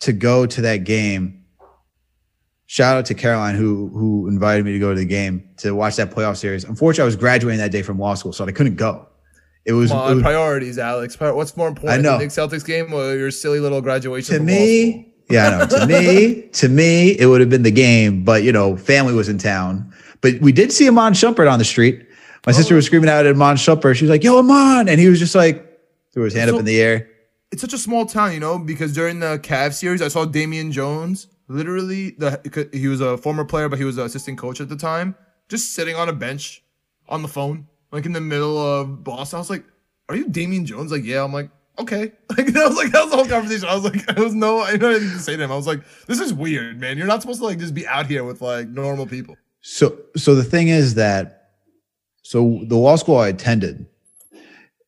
[0.00, 1.44] to go to that game.
[2.66, 5.96] Shout out to Caroline who who invited me to go to the game to watch
[5.96, 6.64] that playoff series.
[6.64, 9.06] Unfortunately, I was graduating that day from law school, so I couldn't go.
[9.64, 11.18] It was, on, it was priorities, Alex.
[11.18, 12.12] What's more important, I know.
[12.12, 14.36] the Knicks Celtics game or your silly little graduation?
[14.36, 15.66] To me, yeah, I know.
[15.66, 19.28] To me, to me, it would have been the game, but you know, family was
[19.28, 19.92] in town.
[20.20, 22.05] But we did see Iman Shumpert on the street.
[22.46, 22.56] My oh.
[22.56, 23.96] sister was screaming out at Iman Shumpert.
[23.96, 25.66] She was like, "Yo, Iman!" And he was just like,
[26.12, 27.10] threw his hand so, up in the air.
[27.52, 30.72] It's such a small town, you know, because during the Cavs series, I saw Damon
[30.72, 31.28] Jones.
[31.48, 34.76] Literally, the he was a former player, but he was an assistant coach at the
[34.76, 35.14] time.
[35.48, 36.62] Just sitting on a bench
[37.08, 39.36] on the phone, like in the middle of Boston.
[39.36, 39.64] I was like,
[40.08, 41.22] "Are you Damon Jones?" Like, yeah.
[41.22, 42.12] I'm like, okay.
[42.36, 43.68] Like that was like that was the whole conversation.
[43.68, 45.52] I was like, I was no, I didn't to say to him.
[45.52, 46.98] I was like, this is weird, man.
[46.98, 49.36] You're not supposed to like just be out here with like normal people.
[49.62, 51.35] So, so the thing is that,
[52.26, 53.86] so the law school I attended,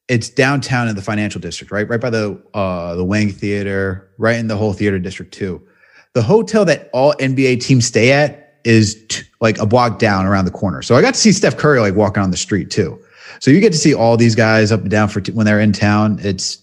[0.08, 4.36] it's downtown in the financial district, right, right by the uh, the Wang Theater, right
[4.36, 5.64] in the whole theater district too.
[6.14, 10.46] The hotel that all NBA teams stay at is t- like a block down around
[10.46, 10.82] the corner.
[10.82, 12.98] So I got to see Steph Curry like walking on the street too.
[13.38, 15.60] So you get to see all these guys up and down for t- when they're
[15.60, 16.18] in town.
[16.20, 16.60] It's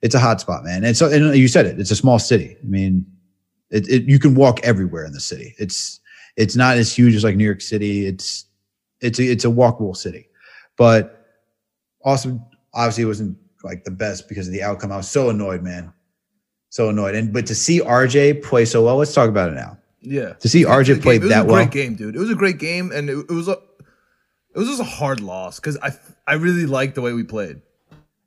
[0.00, 0.82] it's a hot spot, man.
[0.82, 1.78] And so and you said it.
[1.78, 2.56] It's a small city.
[2.62, 3.04] I mean,
[3.68, 5.54] it, it, you can walk everywhere in the city.
[5.58, 6.00] It's
[6.38, 8.06] it's not as huge as like New York City.
[8.06, 8.45] It's
[9.00, 10.28] it's a, it's a walkable city,
[10.76, 11.26] but
[12.04, 12.40] also
[12.72, 14.92] obviously it wasn't like the best because of the outcome.
[14.92, 15.92] I was so annoyed, man,
[16.68, 17.14] so annoyed.
[17.14, 19.78] And but to see RJ play so well, let's talk about it now.
[20.00, 22.14] Yeah, to see RJ play that well, great game, dude.
[22.14, 25.20] It was a great game, and it, it was a it was just a hard
[25.20, 25.90] loss because I
[26.26, 27.60] I really liked the way we played.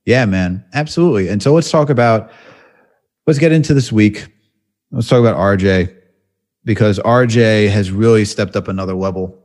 [0.05, 1.29] Yeah, man, absolutely.
[1.29, 2.31] And so let's talk about
[3.27, 4.27] let's get into this week.
[4.91, 5.95] Let's talk about RJ
[6.65, 9.38] because RJ has really stepped up another level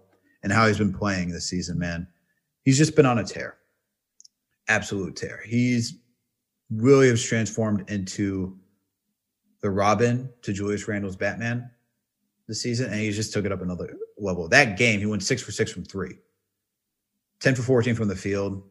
[0.45, 2.07] and how he's been playing this season, man.
[2.65, 3.57] He's just been on a tear.
[4.69, 5.41] absolute tear.
[5.45, 5.99] He's
[6.71, 8.57] really has transformed into
[9.61, 11.71] the Robin to Julius Randle's Batman
[12.47, 14.49] this season, and he just took it up another level.
[14.49, 16.19] That game, he went six for six from three,
[17.41, 18.63] 10 for 14 from the field.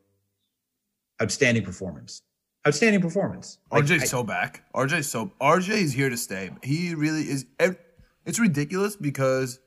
[1.21, 2.21] Outstanding performance.
[2.67, 3.57] Outstanding performance.
[3.71, 4.63] Like, RJ's I, so back.
[4.74, 6.51] RJ's so RJ is here to stay.
[6.63, 7.45] He really is.
[8.26, 9.59] It's ridiculous because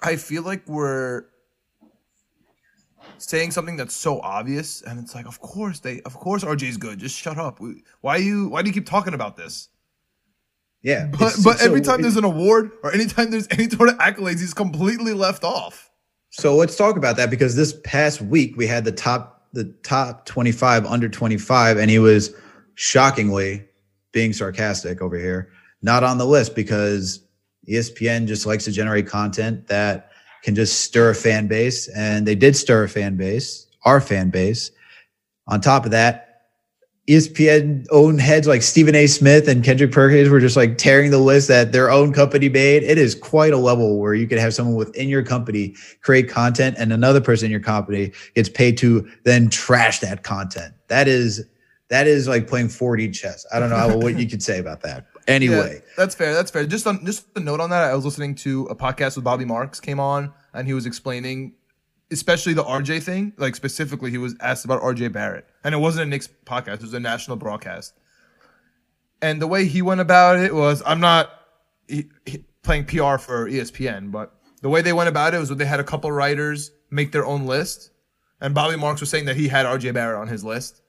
[0.00, 1.24] I feel like we're
[3.18, 6.98] saying something that's so obvious, and it's like, of course they, of course RJ's good.
[6.98, 7.60] Just shut up.
[8.00, 8.48] Why you?
[8.48, 9.68] Why do you keep talking about this?
[10.82, 14.40] Yeah, but but every time there's an award or anytime there's any sort of accolades,
[14.40, 15.90] he's completely left off.
[16.30, 20.26] So let's talk about that because this past week we had the top the top
[20.26, 22.34] 25 under 25 and he was
[22.74, 23.64] shockingly
[24.12, 25.50] being sarcastic over here
[25.82, 27.20] not on the list because
[27.68, 30.10] ESPN just likes to generate content that
[30.42, 34.30] can just stir a fan base and they did stir a fan base our fan
[34.30, 34.70] base
[35.46, 36.28] on top of that
[37.08, 39.06] ESPN own heads like Stephen A.
[39.06, 42.82] Smith and Kendrick Perkins were just like tearing the list that their own company made.
[42.82, 46.76] It is quite a level where you could have someone within your company create content
[46.78, 50.74] and another person in your company gets paid to then trash that content.
[50.88, 51.42] That is
[51.88, 53.46] that is like playing 4D chess.
[53.50, 55.06] I don't know what you could say about that.
[55.28, 56.34] Anyway, yeah, that's fair.
[56.34, 56.66] That's fair.
[56.66, 59.44] Just on just a note on that, I was listening to a podcast with Bobby
[59.44, 61.52] Marks came on and he was explaining
[62.10, 66.06] especially the RJ thing, like specifically, he was asked about RJ Barrett, and it wasn't
[66.06, 67.94] a Knicks podcast; it was a national broadcast.
[69.20, 71.30] And the way he went about it was, I'm not
[71.88, 75.64] he, he, playing PR for ESPN, but the way they went about it was they
[75.64, 77.90] had a couple writers make their own list,
[78.40, 80.80] and Bobby Marks was saying that he had RJ Barrett on his list,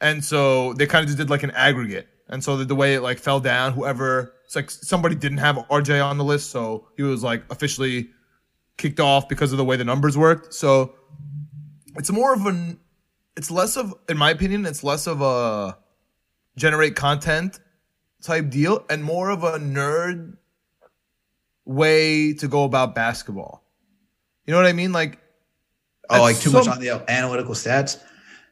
[0.00, 2.08] and so they kind of just did like an aggregate.
[2.28, 5.56] And so the, the way it like fell down, whoever it's like somebody didn't have
[5.56, 8.10] RJ on the list, so he was like officially
[8.78, 10.54] kicked off because of the way the numbers worked.
[10.54, 10.94] So
[11.96, 12.80] it's more of an,
[13.36, 15.76] it's less of, in my opinion, it's less of a
[16.56, 17.60] generate content
[18.22, 20.36] type deal and more of a nerd
[21.64, 23.62] way to go about basketball.
[24.46, 24.92] You know what I mean?
[24.92, 25.18] Like,
[26.08, 28.02] oh, like too some, much on the analytical stats.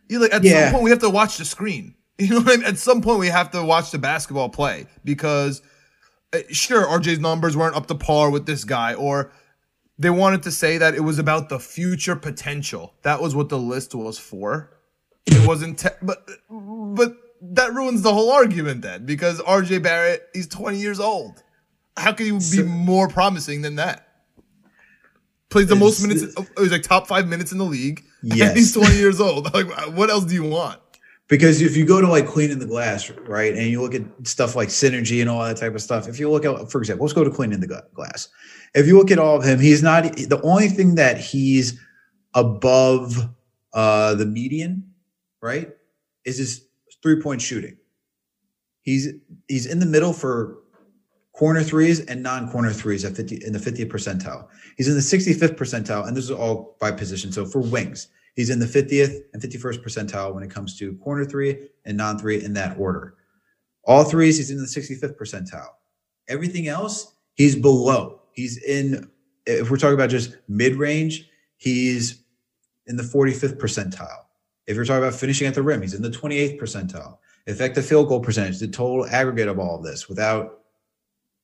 [0.08, 0.64] You like at yeah.
[0.64, 1.94] some point we have to watch the screen.
[2.18, 2.66] You know what I mean?
[2.66, 5.60] At some point we have to watch the basketball play because
[6.32, 9.32] uh, sure RJ's numbers weren't up to par with this guy or
[9.98, 12.94] they wanted to say that it was about the future potential.
[13.02, 14.70] That was what the list was for.
[15.26, 20.46] It wasn't, te- but but that ruins the whole argument then because RJ Barrett he's
[20.48, 21.42] 20 years old.
[21.96, 24.06] How can you be more promising than that?
[25.48, 26.22] Plays the most minutes.
[26.22, 28.04] It was like top five minutes in the league.
[28.22, 29.52] Yes, he's 20 years old.
[29.54, 30.80] Like, what else do you want?
[31.28, 34.54] Because if you go to like cleaning the glass, right, and you look at stuff
[34.54, 37.14] like synergy and all that type of stuff, if you look at, for example, let's
[37.14, 38.28] go to cleaning the glass
[38.76, 41.80] if you look at all of him, he's not the only thing that he's
[42.34, 43.16] above
[43.72, 44.92] uh, the median,
[45.40, 45.70] right?
[46.24, 46.66] Is his
[47.02, 47.78] three point shooting.
[48.82, 49.08] He's
[49.48, 50.58] he's in the middle for
[51.32, 54.46] corner threes and non corner threes at 50 in the 50th percentile.
[54.76, 57.32] He's in the 65th percentile, and this is all by position.
[57.32, 61.24] So for wings, he's in the 50th and 51st percentile when it comes to corner
[61.24, 63.14] three and non three in that order.
[63.84, 65.70] All threes, he's in the 65th percentile.
[66.28, 68.20] Everything else, he's below.
[68.32, 69.10] He's in,
[69.46, 72.22] if we're talking about just mid range, he's
[72.86, 74.24] in the 45th percentile.
[74.66, 77.18] If you're talking about finishing at the rim, he's in the 28th percentile.
[77.46, 80.64] Effective field goal percentage, the total aggregate of all of this without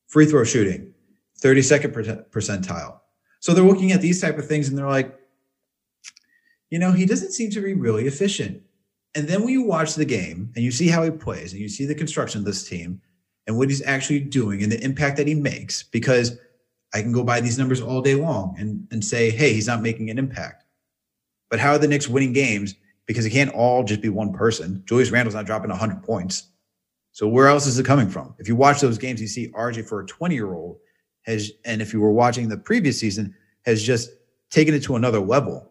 [0.07, 0.93] free throw shooting,
[1.41, 2.99] 32nd percentile.
[3.39, 5.17] So they're looking at these type of things and they're like,
[6.73, 8.59] you know, he doesn't seem to be really efficient.
[9.13, 11.69] And then when you watch the game and you see how he plays and you
[11.69, 12.99] see the construction of this team
[13.45, 16.39] and what he's actually doing and the impact that he makes, because
[16.91, 19.83] I can go by these numbers all day long and, and say, hey, he's not
[19.83, 20.63] making an impact.
[21.51, 22.73] But how are the Knicks winning games?
[23.05, 24.81] Because it can't all just be one person.
[24.87, 26.47] Julius Randle's not dropping 100 points.
[27.11, 28.33] So where else is it coming from?
[28.39, 30.79] If you watch those games, you see RJ for a 20 year old
[31.27, 34.09] has, and if you were watching the previous season, has just
[34.49, 35.69] taken it to another level.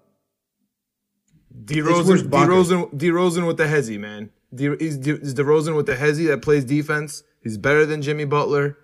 [1.64, 4.30] DeRozan, DeRozan, DeRozan with the hezzy, man.
[4.54, 7.22] D, he's, he's DeRozan with the hezzy that plays defense.
[7.42, 8.76] He's better than Jimmy Butler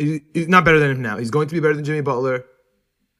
[0.00, 1.18] he's not better than him now.
[1.18, 2.44] He's going to be better than Jimmy Butler.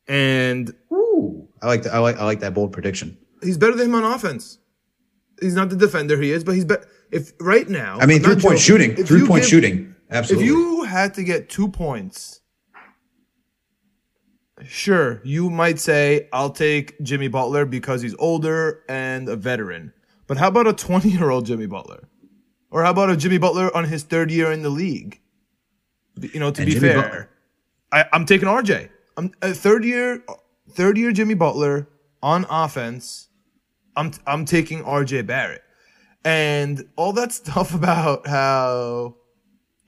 [0.09, 1.95] And Ooh, I like that.
[1.95, 3.17] I like I like that bold prediction.
[3.43, 4.59] He's better than him on offense.
[5.41, 6.87] He's not the defender he is, but he's better.
[7.11, 10.47] If right now, I mean, three point joking, shooting, three point give, shooting, absolutely.
[10.47, 12.41] If you had to get two points,
[14.67, 19.93] sure, you might say I'll take Jimmy Butler because he's older and a veteran.
[20.27, 22.09] But how about a twenty-year-old Jimmy Butler,
[22.71, 25.21] or how about a Jimmy Butler on his third year in the league?
[26.21, 27.31] You know, to and be Jimmy fair, Butler.
[27.93, 28.89] I, am taking RJ.
[29.17, 30.23] I'm a third year,
[30.71, 31.89] third year Jimmy Butler
[32.23, 33.31] on offense
[33.97, 35.63] I'm I'm taking RJ Barrett.
[36.25, 39.17] And all that stuff about how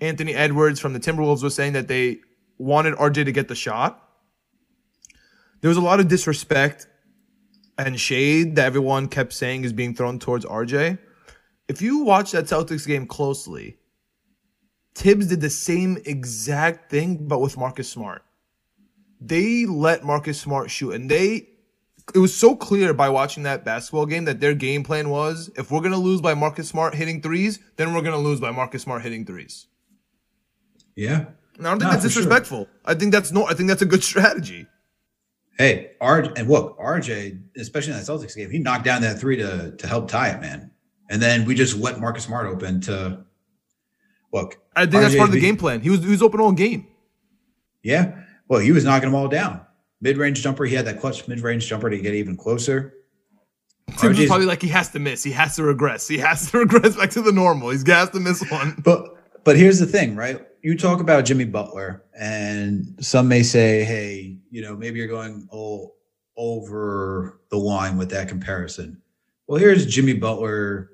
[0.00, 2.18] Anthony Edwards from the Timberwolves was saying that they
[2.58, 4.01] wanted RJ to get the shot.
[5.62, 6.88] There was a lot of disrespect
[7.78, 10.98] and shade that everyone kept saying is being thrown towards RJ.
[11.68, 13.78] If you watch that Celtics game closely,
[14.94, 18.22] Thibs did the same exact thing, but with Marcus Smart.
[19.20, 21.48] They let Marcus Smart shoot, and they
[22.14, 25.70] it was so clear by watching that basketball game that their game plan was if
[25.70, 29.02] we're gonna lose by Marcus Smart hitting threes, then we're gonna lose by Marcus Smart
[29.02, 29.68] hitting threes.
[30.96, 31.26] Yeah.
[31.56, 32.22] And I don't think that's for sure.
[32.22, 32.68] disrespectful.
[32.84, 33.46] I think that's no.
[33.46, 34.66] I think that's a good strategy.
[35.58, 39.36] Hey, RJ, and look, RJ, especially in that Celtics game, he knocked down that three
[39.36, 40.70] to to help tie it, man.
[41.10, 43.24] And then we just let Marcus Smart open to
[44.32, 44.58] look.
[44.74, 45.80] I think that's part of the be- game plan.
[45.80, 46.86] He was he was open all game.
[47.82, 48.22] Yeah.
[48.48, 49.60] Well, he was knocking them all down.
[50.00, 52.94] Mid range jumper, he had that clutch mid range jumper to get even closer.
[53.88, 55.22] Was RJ's probably like he has to miss.
[55.22, 56.08] He has to regress.
[56.08, 57.70] He has to regress back to the normal.
[57.70, 58.80] He's has to miss one.
[58.82, 60.46] But but here's the thing, right?
[60.62, 65.48] You talk about Jimmy Butler, and some may say, "Hey, you know, maybe you're going
[65.50, 65.96] all
[66.36, 69.02] over the line with that comparison."
[69.48, 70.90] Well, here's Jimmy Butler.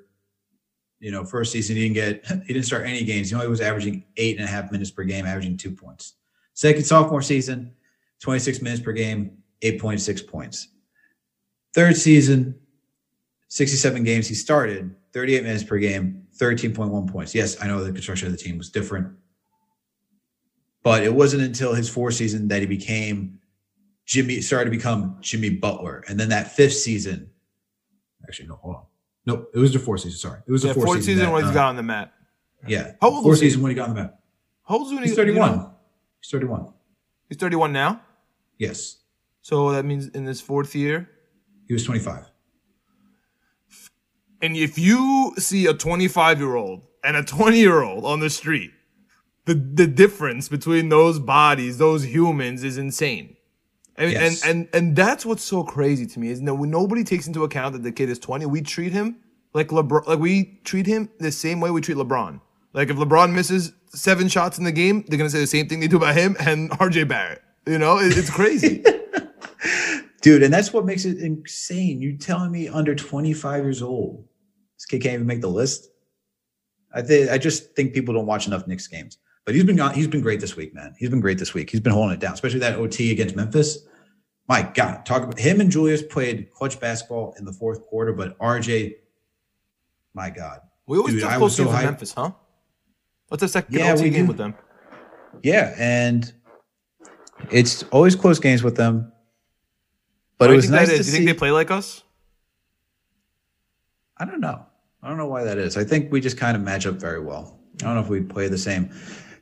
[1.01, 3.29] You know, first season he didn't get he didn't start any games.
[3.29, 6.15] He only was averaging eight and a half minutes per game, averaging two points.
[6.55, 7.73] Second sophomore season,
[8.21, 10.69] 26 minutes per game, 8.6 points.
[11.73, 12.59] Third season,
[13.49, 17.35] 67 games he started, 38 minutes per game, 13.1 points.
[17.35, 19.17] Yes, I know the construction of the team was different.
[20.83, 23.38] But it wasn't until his fourth season that he became
[24.09, 26.03] Jimmy, started to become Jimmy Butler.
[26.09, 27.31] And then that fifth season,
[28.27, 28.83] actually, no, hold on.
[29.27, 30.19] Nope, it was the fourth season.
[30.19, 30.41] Sorry.
[30.47, 32.15] It was the Yeah, fourth, fourth season that, when he's uh, got on the mat.
[32.67, 32.93] Yeah.
[33.03, 33.49] How old fourth was he?
[33.51, 34.19] season when he got on the mat.
[34.67, 35.51] How old is he when He's he- 31.
[35.51, 35.75] you know?
[36.23, 36.73] He's 31.
[37.29, 38.01] He's 31 now.
[38.57, 38.97] Yes.
[39.43, 41.09] So that means in his fourth year.
[41.67, 42.25] He was 25.
[44.41, 48.31] And if you see a 25 year old and a 20 year old on the
[48.31, 48.71] street,
[49.45, 53.37] the the difference between those bodies, those humans, is insane.
[53.99, 54.43] And, Yes.
[54.45, 57.43] and and and that's what's so crazy to me is that when nobody takes into
[57.45, 59.17] account that the kid is 20, we treat him
[59.55, 62.41] like LeBron, like we treat him the same way we treat LeBron.
[62.73, 65.81] Like if LeBron misses seven shots in the game, they're gonna say the same thing
[65.81, 67.43] they do about him and RJ Barrett.
[67.67, 68.85] You know, It- it's crazy.
[70.21, 72.01] Dude, and that's what makes it insane.
[72.03, 74.25] You telling me under 25 years old,
[74.77, 75.89] this kid can't even make the list?
[76.93, 79.19] I think I just think people don't watch enough Knicks games.
[79.49, 80.95] But he's been he's been great this week, man.
[80.99, 81.71] He's been great this week.
[81.71, 83.79] He's been holding it down, especially that OT against Memphis.
[84.47, 88.39] My God, talk about him and Julius played clutch basketball in the fourth quarter, but
[88.41, 88.97] RJ,
[90.13, 91.85] my God, We always Dude, I close was so games with hyped.
[91.87, 92.31] Memphis, huh?
[93.29, 94.29] What's the second Yeah, OT game do.
[94.29, 94.55] with them?
[95.43, 96.31] yeah, and
[97.51, 99.11] it's always close games with them.
[100.37, 100.99] But it was nice that to?
[100.99, 101.13] Do you see.
[101.13, 102.03] think they play like us?
[104.19, 104.67] I don't know.
[105.03, 105.79] I don't know why that is.
[105.79, 107.59] I think we just kind of match up very well.
[107.81, 108.91] I don't know if we play the same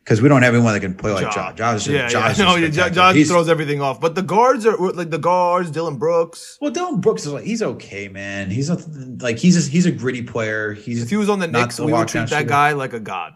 [0.07, 1.57] because we don't have anyone that can play like Josh.
[1.57, 2.45] Josh, yeah, Josh yeah.
[2.61, 2.69] No.
[2.91, 4.01] Josh throws everything off.
[4.01, 6.59] But the guards are like the guards, Dillon Brooks.
[6.61, 8.49] Well, Dillon Brooks is like he's okay, man.
[8.49, 8.77] He's a,
[9.21, 10.75] like he's a, he's a gritty player.
[10.75, 12.45] He's If he was on the Knicks, we would treat that shooter.
[12.45, 13.33] guy like a god.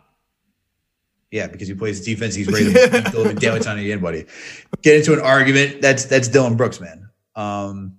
[1.32, 2.36] Yeah, because he plays defense.
[2.36, 4.26] He's ready to the living daylights anybody.
[4.82, 5.82] Get into an argument.
[5.82, 7.08] That's that's Dillon Brooks, man.
[7.34, 7.96] Um,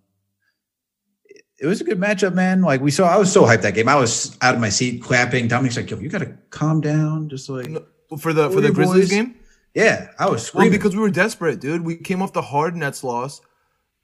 [1.60, 2.62] it was a good matchup, man.
[2.62, 3.90] Like we saw, I was so hyped that game.
[3.90, 5.50] I was out of my seat, clapping.
[5.50, 7.86] Dominic's like, "Yo, you got to calm down." Just like, No,
[8.20, 9.09] For the for the Grizzlies boys.
[9.09, 9.36] game?
[9.74, 11.82] yeah, I was Well, because we were desperate, dude.
[11.82, 13.41] We came off the hard Nets loss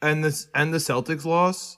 [0.01, 1.77] and this and the Celtics loss.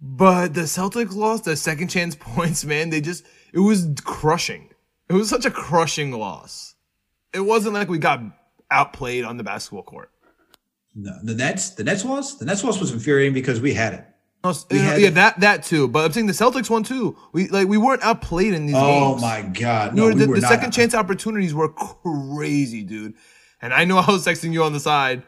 [0.00, 2.90] But the Celtics lost the second chance points, man.
[2.90, 4.70] They just it was crushing.
[5.08, 6.74] It was such a crushing loss.
[7.32, 8.20] It wasn't like we got
[8.70, 10.10] outplayed on the basketball court.
[10.94, 14.04] No, the Nets, the Nets loss, the Nets loss was infuriating because we had it.
[14.52, 15.88] No, We you had- yeah, that that too.
[15.88, 17.16] But I'm saying the Celtics won too.
[17.32, 19.22] We like we weren't outplayed in these Oh games.
[19.22, 19.94] my god!
[19.94, 23.14] We were- we the, were the second chance opportunities were crazy, dude.
[23.62, 25.22] And I know I was texting you on the side.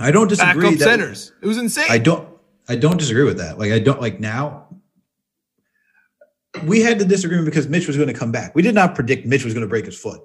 [0.00, 0.62] I don't disagree.
[0.64, 1.32] Backup that- centers.
[1.42, 1.86] It was insane.
[1.90, 2.28] I don't.
[2.68, 3.58] I don't disagree with that.
[3.58, 4.66] Like I don't like now.
[6.64, 8.54] We had the disagreement because Mitch was going to come back.
[8.54, 10.20] We did not predict Mitch was going to break his foot.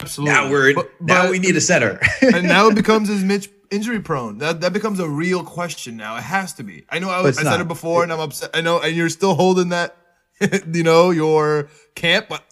[0.00, 0.34] Absolutely.
[0.34, 2.00] Now we're But- now but- we need a center.
[2.22, 4.38] and now it becomes is Mitch injury prone?
[4.38, 6.16] That that becomes a real question now.
[6.16, 6.84] It has to be.
[6.88, 8.50] I know I, it's I said it before, and I'm upset.
[8.54, 9.96] I know, and you're still holding that,
[10.72, 12.44] you know, your camp, but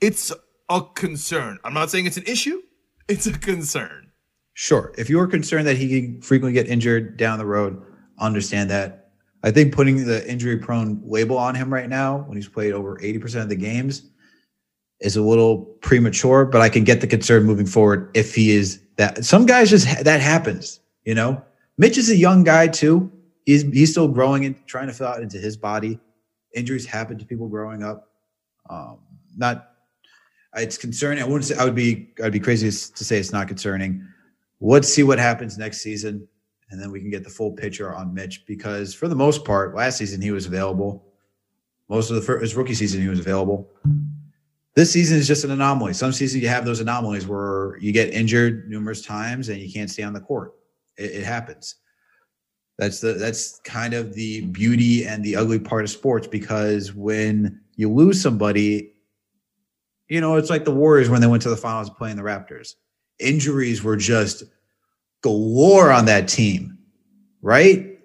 [0.00, 0.32] it's
[0.68, 1.58] a concern.
[1.64, 2.62] I'm not saying it's an issue.
[3.08, 4.12] It's a concern.
[4.54, 4.92] Sure.
[4.98, 7.80] If you're concerned that he can frequently get injured down the road,
[8.18, 9.10] understand that.
[9.44, 12.96] I think putting the injury prone label on him right now, when he's played over
[12.96, 14.02] 80% of the games,
[15.00, 18.82] is a little premature, but I can get the concern moving forward if he is
[18.98, 19.24] that.
[19.24, 21.42] Some guys just, that happens, you know?
[21.78, 23.10] Mitch is a young guy too.
[23.46, 25.98] He's he's still growing and trying to fill out into his body.
[26.54, 28.10] Injuries happen to people growing up.
[28.68, 28.98] Um,
[29.36, 29.70] not
[30.56, 31.22] it's concerning.
[31.22, 34.06] I wouldn't say I would be I'd be crazy to say it's not concerning.
[34.60, 36.26] Let's see what happens next season,
[36.70, 39.74] and then we can get the full picture on Mitch because for the most part,
[39.74, 41.04] last season he was available.
[41.88, 43.70] Most of the first, his rookie season he was available.
[44.74, 45.94] This season is just an anomaly.
[45.94, 49.90] Some seasons you have those anomalies where you get injured numerous times and you can't
[49.90, 50.54] stay on the court.
[50.96, 51.76] It, it happens.
[52.78, 57.60] That's the that's kind of the beauty and the ugly part of sports because when
[57.74, 58.92] you lose somebody,
[60.08, 62.74] you know, it's like the Warriors when they went to the finals playing the Raptors.
[63.18, 64.44] Injuries were just
[65.22, 66.78] galore on that team,
[67.42, 67.98] right?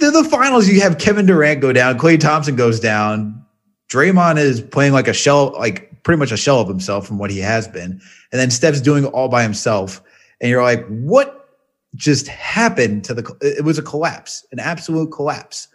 [0.00, 3.44] The finals, you have Kevin Durant go down, Klay Thompson goes down,
[3.90, 7.30] Draymond is playing like a shell, like pretty much a shell of himself from what
[7.30, 8.00] he has been,
[8.32, 10.02] and then Steph's doing it all by himself,
[10.40, 11.48] and you're like, what
[11.94, 13.36] just happened to the?
[13.40, 15.68] It was a collapse, an absolute collapse.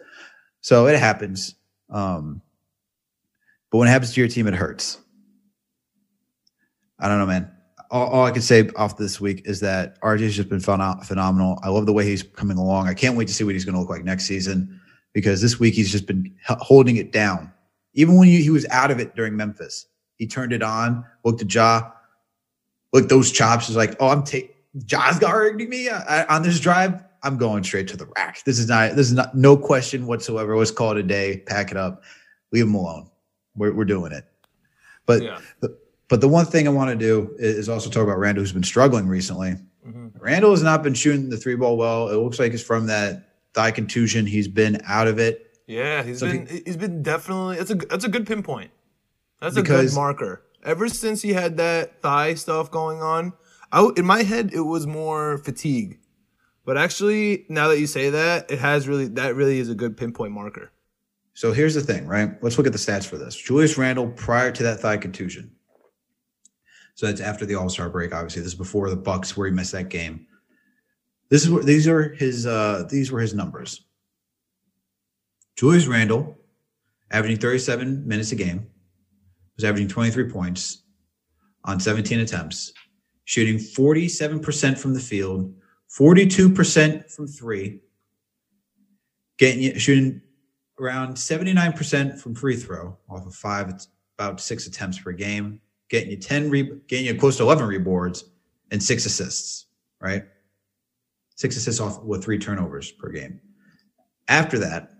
[0.60, 1.54] So it happens.
[1.90, 2.42] Um,
[3.70, 4.98] but when it happens to your team, it hurts.
[6.98, 7.50] I don't know, man.
[7.90, 11.58] All, all I can say off this week is that RJ's just been phenomenal.
[11.62, 12.88] I love the way he's coming along.
[12.88, 14.80] I can't wait to see what he's going to look like next season
[15.12, 17.52] because this week he's just been holding it down.
[17.94, 21.52] Even when he was out of it during Memphis, he turned it on, looked at
[21.52, 21.90] Ja,
[22.92, 23.68] looked those chops.
[23.68, 24.50] Is like, oh, I'm taking
[24.84, 27.02] Ja's guarding me on this drive.
[27.22, 28.44] I'm going straight to the rack.
[28.44, 28.94] This is not.
[28.94, 29.34] This is not.
[29.34, 30.56] No question whatsoever.
[30.56, 31.38] Let's call it a day.
[31.46, 32.02] Pack it up.
[32.52, 33.08] Leave him alone.
[33.56, 34.24] We're we're doing it.
[35.06, 35.40] But yeah.
[35.60, 35.76] the,
[36.08, 38.62] but the one thing I want to do is also talk about Randle, who's been
[38.62, 39.56] struggling recently.
[39.86, 40.08] Mm-hmm.
[40.18, 42.08] Randle has not been shooting the three ball well.
[42.08, 44.26] It looks like it's from that thigh contusion.
[44.26, 45.58] He's been out of it.
[45.66, 47.56] Yeah, he's so been he, has been definitely.
[47.56, 48.70] That's a that's a good pinpoint.
[49.40, 50.42] That's a good marker.
[50.64, 53.32] Ever since he had that thigh stuff going on,
[53.70, 55.98] I, in my head it was more fatigue,
[56.64, 59.96] but actually now that you say that, it has really that really is a good
[59.96, 60.72] pinpoint marker.
[61.34, 62.42] So here's the thing, right?
[62.42, 63.36] Let's look at the stats for this.
[63.36, 65.50] Julius Randle prior to that thigh contusion
[66.96, 68.14] so that's after the All Star break.
[68.14, 70.26] Obviously, this is before the Bucks where he missed that game.
[71.28, 72.46] This is what these are his.
[72.46, 73.82] Uh, these were his numbers.
[75.56, 76.36] Julius Randle,
[77.10, 78.66] averaging 37 minutes a game,
[79.56, 80.82] was averaging 23 points
[81.64, 82.72] on 17 attempts,
[83.24, 85.54] shooting 47% from the field,
[85.90, 87.80] 42% from three,
[89.38, 90.20] getting shooting
[90.78, 93.72] around 79% from free throw off of five,
[94.18, 98.24] about six attempts per game, getting you 10 re- getting you close to 11 reboards
[98.70, 99.66] and six assists,
[100.00, 100.24] right?
[101.36, 103.40] Six assists off with three turnovers per game.
[104.28, 104.90] After that,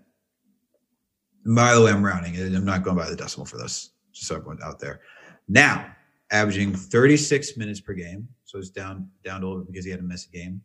[1.45, 2.37] by the way, I'm rounding.
[2.55, 5.01] I'm not going by the decimal for this, just so everyone's out there.
[5.47, 5.95] Now,
[6.31, 8.27] averaging 36 minutes per game.
[8.43, 10.61] So it's down down a little bit because he had to miss a game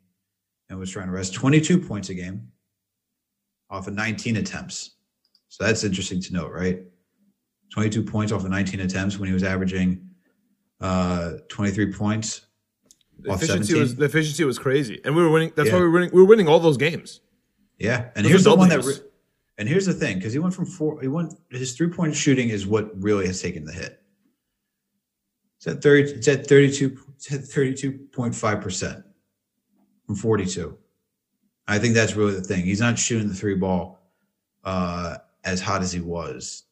[0.69, 2.49] and was trying to rest 22 points a game
[3.71, 4.93] off of 19 attempts.
[5.49, 6.81] So that's interesting to note, right?
[7.71, 10.09] 22 points off of 19 attempts when he was averaging
[10.81, 12.47] uh, 23 points.
[13.19, 15.53] The efficiency was the efficiency was crazy, and we were winning.
[15.55, 15.75] That's yeah.
[15.75, 16.11] why we were winning.
[16.13, 17.21] We were winning all those games.
[17.79, 18.83] Yeah, and those here's the one that.
[18.83, 18.95] Re-
[19.63, 21.01] and here's the thing, because he went from four.
[21.01, 24.03] He went his three point shooting is what really has taken the hit.
[25.59, 26.11] It's at thirty.
[26.11, 26.99] It's at thirty two.
[27.21, 29.05] Thirty two point five percent
[30.05, 30.77] from forty two.
[31.69, 32.65] I think that's really the thing.
[32.65, 34.11] He's not shooting the three ball
[34.65, 36.65] uh, as hot as he was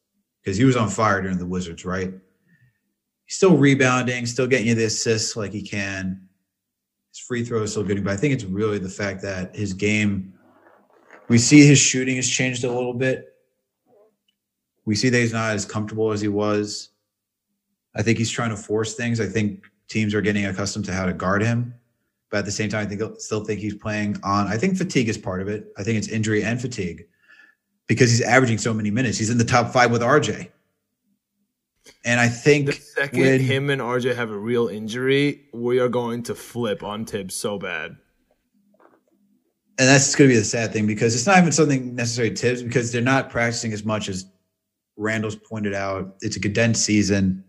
[0.42, 2.12] because he was on fire during the Wizards, right?
[3.30, 6.20] he's still rebounding, still getting you the assists like he can.
[7.12, 9.72] His free throw is still good, but I think it's really the fact that his
[9.72, 10.34] game.
[11.30, 13.36] We see his shooting has changed a little bit.
[14.84, 16.88] We see that he's not as comfortable as he was.
[17.94, 19.20] I think he's trying to force things.
[19.20, 21.72] I think teams are getting accustomed to how to guard him.
[22.30, 24.48] But at the same time, I think still think he's playing on.
[24.48, 25.72] I think fatigue is part of it.
[25.78, 27.06] I think it's injury and fatigue
[27.86, 29.16] because he's averaging so many minutes.
[29.16, 30.48] He's in the top five with RJ.
[32.04, 35.88] And I think the second when, him and RJ have a real injury, we are
[35.88, 37.96] going to flip on Thibs so bad.
[39.80, 42.62] And that's going to be the sad thing because it's not even something necessarily Thibs
[42.62, 44.26] because they're not practicing as much as
[44.98, 46.16] Randle's pointed out.
[46.20, 47.42] It's a condensed season.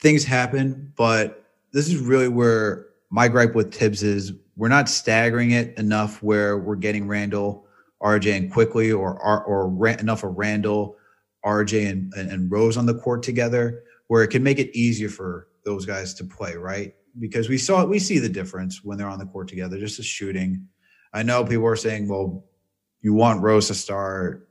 [0.00, 5.52] Things happen, but this is really where my gripe with Thibs is we're not staggering
[5.52, 7.66] it enough where we're getting Randle,
[8.02, 10.98] RJ, and Quickley or or, or enough of Randle,
[11.42, 15.48] RJ and, and Rose on the court together, where it can make it easier for
[15.64, 16.94] those guys to play, right?
[17.18, 20.02] Because we saw we see the difference when they're on the court together, just the
[20.02, 20.66] shooting.
[21.12, 22.44] I know people are saying, well,
[23.00, 24.48] you want Rose to start.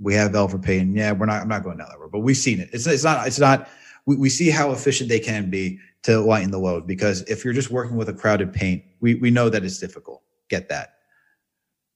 [0.00, 0.94] We have Elfrid Payton.
[0.96, 2.70] Yeah, we're not, I'm not going down that road, but we've seen it.
[2.72, 3.68] It's, it's not, it's not,
[4.06, 7.52] we, we see how efficient they can be to lighten the load because if you're
[7.54, 10.22] just working with a crowded paint, we, we know that it's difficult.
[10.48, 10.94] get that.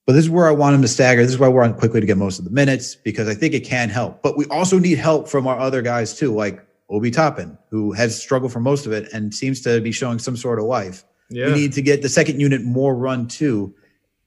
[0.06, 1.22] But this is where I want him to stagger.
[1.22, 3.54] This is why we're on Quickley to get most of the minutes because I think
[3.54, 4.22] it can help.
[4.22, 8.20] But we also need help from our other guys too, like Obi Toppin, who has
[8.20, 11.05] struggled for most of it and seems to be showing some sort of life.
[11.30, 11.47] Yeah.
[11.47, 13.74] We need to get the second unit more run too.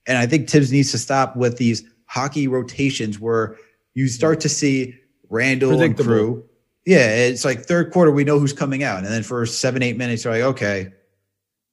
[0.08, 3.58] And I think Thibs needs to stop with these hockey rotations where
[3.94, 4.96] you start to see
[5.30, 6.44] Randle and crew.
[6.86, 9.00] Yeah, it's like third quarter, we know who's coming out.
[9.00, 10.94] And then for seven, eight minutes, you're like, okay,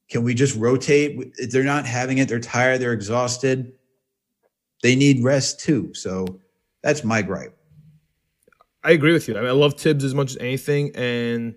[0.09, 1.33] can we just rotate?
[1.49, 2.27] They're not having it.
[2.27, 2.81] They're tired.
[2.81, 3.71] They're exhausted.
[4.83, 5.93] They need rest too.
[5.93, 6.41] So
[6.83, 7.57] that's my gripe.
[8.85, 9.35] I agree with you.
[9.35, 11.55] I mean, I love Thibs as much as anything, and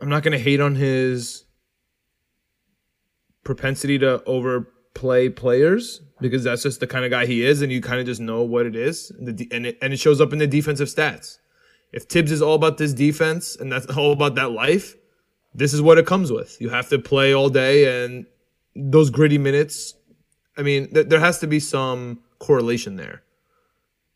[0.00, 1.46] I'm not going to hate on his
[3.42, 7.80] propensity to overplay players because that's just the kind of guy he is, and you
[7.80, 10.38] kind of just know what it is, and, and, it, and it shows up in
[10.38, 11.38] the defensive stats.
[11.90, 14.96] If Thibs is all about this defense and that's all about that life,
[15.54, 16.60] this is what it comes with.
[16.60, 18.26] You have to play all day, and
[18.76, 19.94] those gritty minutes.
[20.54, 23.22] I mean, th- there has to be some correlation there.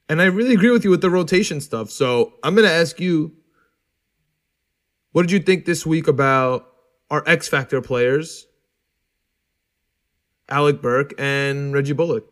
[0.09, 1.91] And I really agree with you with the rotation stuff.
[1.91, 3.33] So I'm going to ask you
[5.13, 6.67] what did you think this week about
[7.11, 8.47] our X Factor players,
[10.49, 12.25] Alec Burks and Reggie Bullock?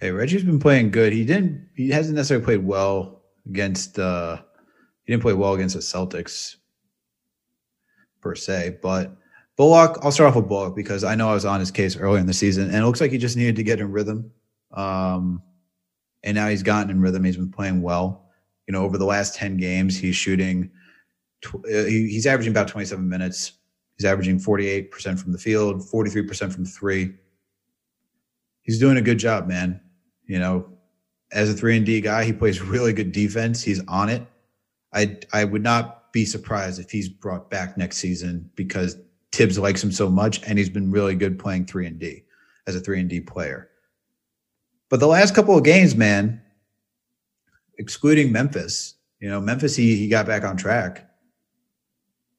[0.00, 1.12] Hey, Reggie's been playing good.
[1.12, 1.68] He didn't.
[1.76, 3.98] He hasn't necessarily played well against.
[3.98, 4.38] uh
[5.04, 6.56] He didn't play well against the Celtics
[8.20, 9.16] per se, but
[9.56, 9.98] Bullock.
[10.02, 12.26] I'll start off with Bullock because I know I was on his case earlier in
[12.26, 14.30] the season, and it looks like he just needed to get in rhythm.
[14.72, 15.42] Um,
[16.24, 17.24] and now he's gotten in rhythm.
[17.24, 18.26] He's been playing well.
[18.66, 20.70] You know, over the last ten games, he's shooting.
[21.42, 23.52] Tw- uh, he's averaging about twenty-seven minutes.
[23.96, 27.14] He's averaging forty-eight percent from the field, forty-three percent from three
[28.68, 29.80] he's doing a good job, man.
[30.26, 30.68] You know,
[31.32, 33.62] as a three and D guy, he plays really good defense.
[33.62, 34.24] He's on it.
[34.94, 38.96] I I would not be surprised if he's brought back next season because
[39.32, 42.24] Thibs likes him so much, and he's been really good playing three and D
[42.66, 43.70] as a three and D player.
[44.88, 46.40] But the last couple of games, man,
[47.78, 51.08] excluding Memphis, you know, Memphis he he got back on track,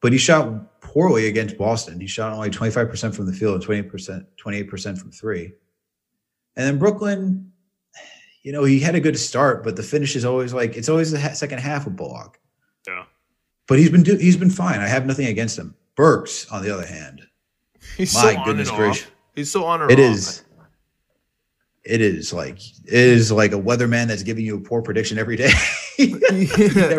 [0.02, 2.00] but he shot poorly against Boston.
[2.00, 4.98] He shot only twenty five percent from the field and twenty percent, twenty eight percent
[4.98, 5.54] from three.
[6.56, 7.52] And then Brooklyn,
[8.44, 11.12] you know, he had a good start, but the finish is always like it's always
[11.12, 12.40] the second half of Bullock.
[12.88, 13.06] Yeah.
[13.68, 14.80] But he's been do- he's been fine.
[14.80, 15.76] I have nothing against him.
[15.96, 17.28] Burks, on the other hand,
[17.98, 19.08] He's My so on goodness gracious.
[19.36, 20.00] He's so on it off.
[20.00, 20.44] is.
[21.90, 25.36] It is like it is like a weatherman that's giving you a poor prediction every
[25.36, 25.50] day.
[25.98, 26.08] yeah,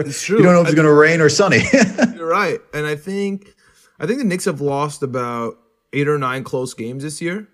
[0.01, 0.39] it's true.
[0.39, 1.61] You don't know if it's going to rain or sunny.
[2.17, 2.59] You're right.
[2.75, 3.55] And I think
[4.01, 5.55] I think the Knicks have lost about
[5.93, 7.49] eight or nine close games this year.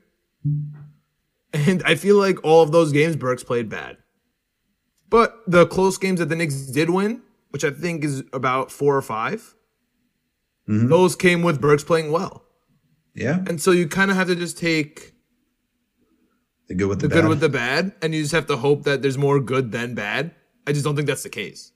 [1.53, 3.99] And I feel like all of those games Burks played bad.
[5.09, 8.97] But the close games that the Knicks did win, which I think is about four
[8.97, 9.55] or 5
[10.69, 10.89] Mhm.
[10.89, 12.43] those came with Burks playing well.
[13.15, 15.13] yeah, And so you kind of have to just take
[16.69, 17.21] the good with the, the bad.
[17.23, 19.95] good with the bad, and you just have to hope that there's more good than
[19.95, 20.35] bad.
[20.67, 21.73] I just don't think that's the case.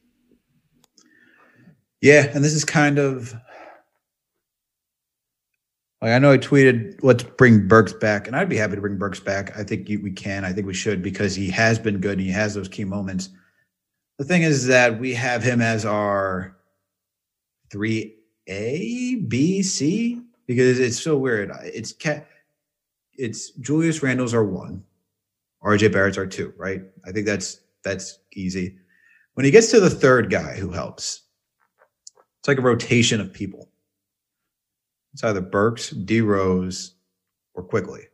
[2.00, 3.34] Yeah, and this is kind of
[6.02, 8.96] like I know I tweeted, "Let's bring Burks back," and I'd be happy to bring
[8.96, 9.56] Burks back.
[9.56, 10.44] I think you, we can.
[10.44, 13.28] I think we should because he has been good and he has those key moments.
[14.18, 16.56] The thing is that we have him as our
[17.70, 18.16] three
[18.48, 21.52] A, B, C because it's so weird.
[21.62, 22.26] It's cat.
[23.20, 24.82] It's Julius Randle's our one,
[25.62, 26.80] RJ Barrett's our two, right?
[27.06, 28.78] I think that's that's easy.
[29.34, 31.22] When he gets to the third guy who helps,
[32.38, 33.68] it's like a rotation of people.
[35.12, 36.94] It's either Burks, D Rose,
[37.54, 38.04] or Quickley.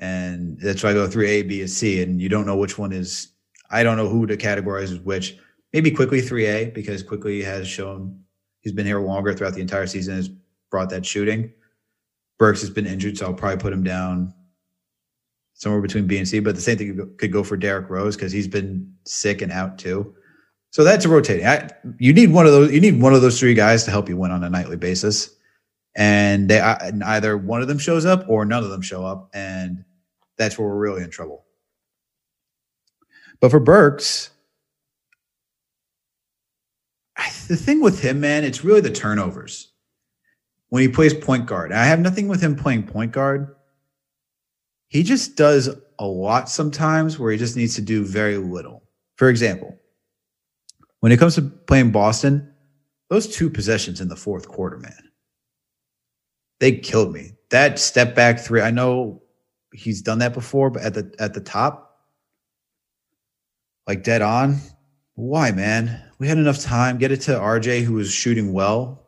[0.00, 2.78] And that's why I go through A, B, and C, and you don't know which
[2.78, 3.28] one is.
[3.70, 5.36] I don't know who to categorize as which.
[5.74, 8.18] Maybe Quickley 3A, because Quickley has shown
[8.60, 10.30] he's been here longer throughout the entire season, has
[10.70, 11.52] brought that shooting.
[12.38, 14.32] Burks has been injured, so I'll probably put him down
[15.54, 16.38] somewhere between B and C.
[16.38, 19.76] But the same thing could go- for Derrick Rose because he's been sick and out
[19.78, 20.14] too.
[20.70, 21.46] So that's a rotating.
[21.46, 22.70] I, you need one of those.
[22.72, 25.34] You need one of those three guys to help you win on a nightly basis,
[25.96, 29.30] and they and either one of them shows up or none of them show up,
[29.34, 29.84] and
[30.36, 31.44] that's where we're really in trouble.
[33.40, 34.30] But for Burks,
[37.16, 39.72] I- the thing with him, man, it's really the turnovers
[40.70, 41.72] when he plays point guard.
[41.72, 43.54] I have nothing with him playing point guard.
[44.88, 45.68] He just does
[45.98, 48.84] a lot sometimes where he just needs to do very little.
[49.16, 49.76] For example,
[51.00, 52.52] when it comes to playing Boston,
[53.10, 55.10] those two possessions in the fourth quarter, man,
[56.60, 57.32] they killed me.
[57.50, 59.22] That step back three, I know
[59.72, 62.04] he's done that before, but at the at the top,
[63.86, 64.58] like dead on.
[65.14, 66.02] Why, man?
[66.18, 66.98] We had enough time.
[66.98, 69.07] Get it to RJ, who was shooting well.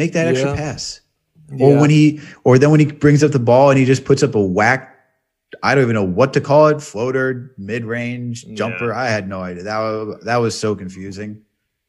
[0.00, 0.56] Make that extra Yeah.
[0.56, 1.00] pass.
[1.60, 1.80] Or Yeah.
[1.80, 4.34] when he, or then when he brings up the ball and he just puts up
[4.34, 4.86] a whack.
[5.62, 6.80] I don't even know what to call it.
[6.80, 8.94] Floater, mid range, jumper.
[8.94, 9.64] I had no idea.
[9.64, 11.42] That was, that was so confusing.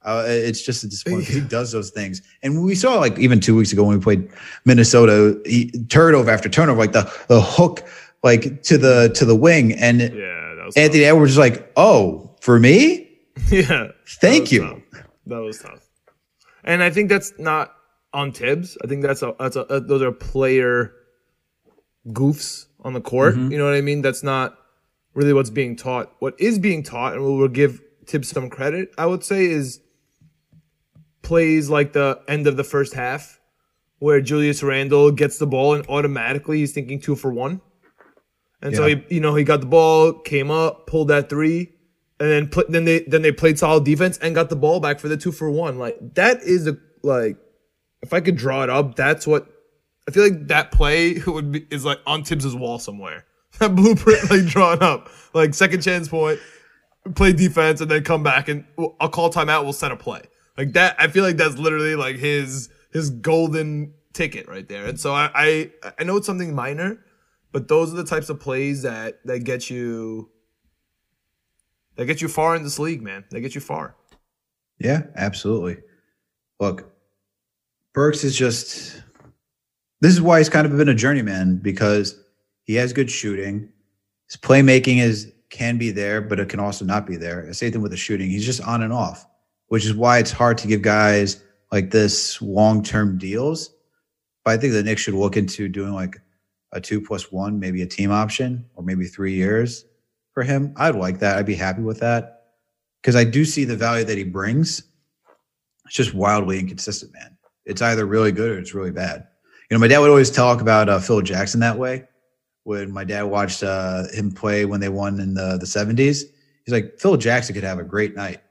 [0.04, 1.28] Uh, it's just a disappointment.
[1.30, 4.30] He does those things, and we saw like even two weeks ago when we played
[4.66, 7.84] Minnesota, he, turnover after turnover, like the the hook
[8.24, 10.10] like to the to the wing, and Yeah,
[10.56, 13.08] that was Anthony Edwards was like, "Oh, for me,
[13.52, 13.90] yeah.
[14.20, 15.04] thank was you." tough.
[15.28, 15.86] That was tough.
[16.64, 17.72] And I think that's not
[18.14, 18.78] on Thibs.
[18.84, 20.94] I think that's a that's a uh, those are player
[22.08, 23.36] goofs on the court.
[23.36, 23.52] Mm-hmm.
[23.52, 24.02] You know what I mean?
[24.02, 24.58] That's not
[25.14, 26.12] really what's being taught.
[26.20, 29.80] What is being taught, and we'll give Thibs some credit, I would say, is
[31.22, 33.40] plays like the end of the first half
[34.00, 37.62] where Julius Randle gets the ball and automatically he's thinking two for one.
[38.64, 41.72] And so he, you know, he got the ball, came up, pulled that three,
[42.20, 45.00] and then put, then they then they played solid defense and got the ball back
[45.00, 45.80] for the two for one.
[45.80, 47.38] Like that is a like,
[48.02, 49.48] if I could draw it up, that's what
[50.08, 53.26] I feel like that play would be is like on Thibs's wall somewhere.
[53.60, 56.40] That blueprint like drawn up, like second chance point,
[57.16, 58.64] play defense, and then come back and
[59.00, 59.64] I'll call timeout.
[59.64, 60.22] We'll set a play
[60.58, 60.96] like that.
[60.98, 64.86] I feel like that's literally like his his golden ticket right there.
[64.86, 67.04] And so I I, I know it's something minor,
[67.52, 70.30] but those are the types of plays that that get you
[71.96, 73.26] that get you far in this league, man.
[73.32, 73.96] They get you far.
[74.80, 75.78] Yeah, absolutely.
[76.60, 76.91] Look,
[77.94, 79.02] Burks is just
[80.02, 82.20] this is why he's kind of been a journeyman because
[82.64, 83.70] he has good shooting.
[84.28, 87.52] His playmaking is can be there, but it can also not be there.
[87.54, 88.30] Same thing with the shooting.
[88.30, 89.28] He's just on and off,
[89.68, 93.74] which is why it's hard to give guys like this long-term deals.
[94.46, 96.18] But I think the Knicks should look into doing like
[96.72, 99.86] a two plus one, maybe a team option, or maybe three years
[100.34, 100.74] for him.
[100.78, 101.38] I'd like that.
[101.38, 102.44] I'd be happy with that
[103.02, 104.84] because I do see the value that he brings.
[105.86, 107.38] It's just wildly inconsistent, man.
[107.66, 109.28] It's either really good or it's really bad.
[109.70, 112.08] You know, my dad would always talk about uh, Phil Jackson that way.
[112.64, 116.26] When my dad watched uh, him play when they won in the the seventies,
[116.66, 118.42] he's like Phil Jackson could have a great night,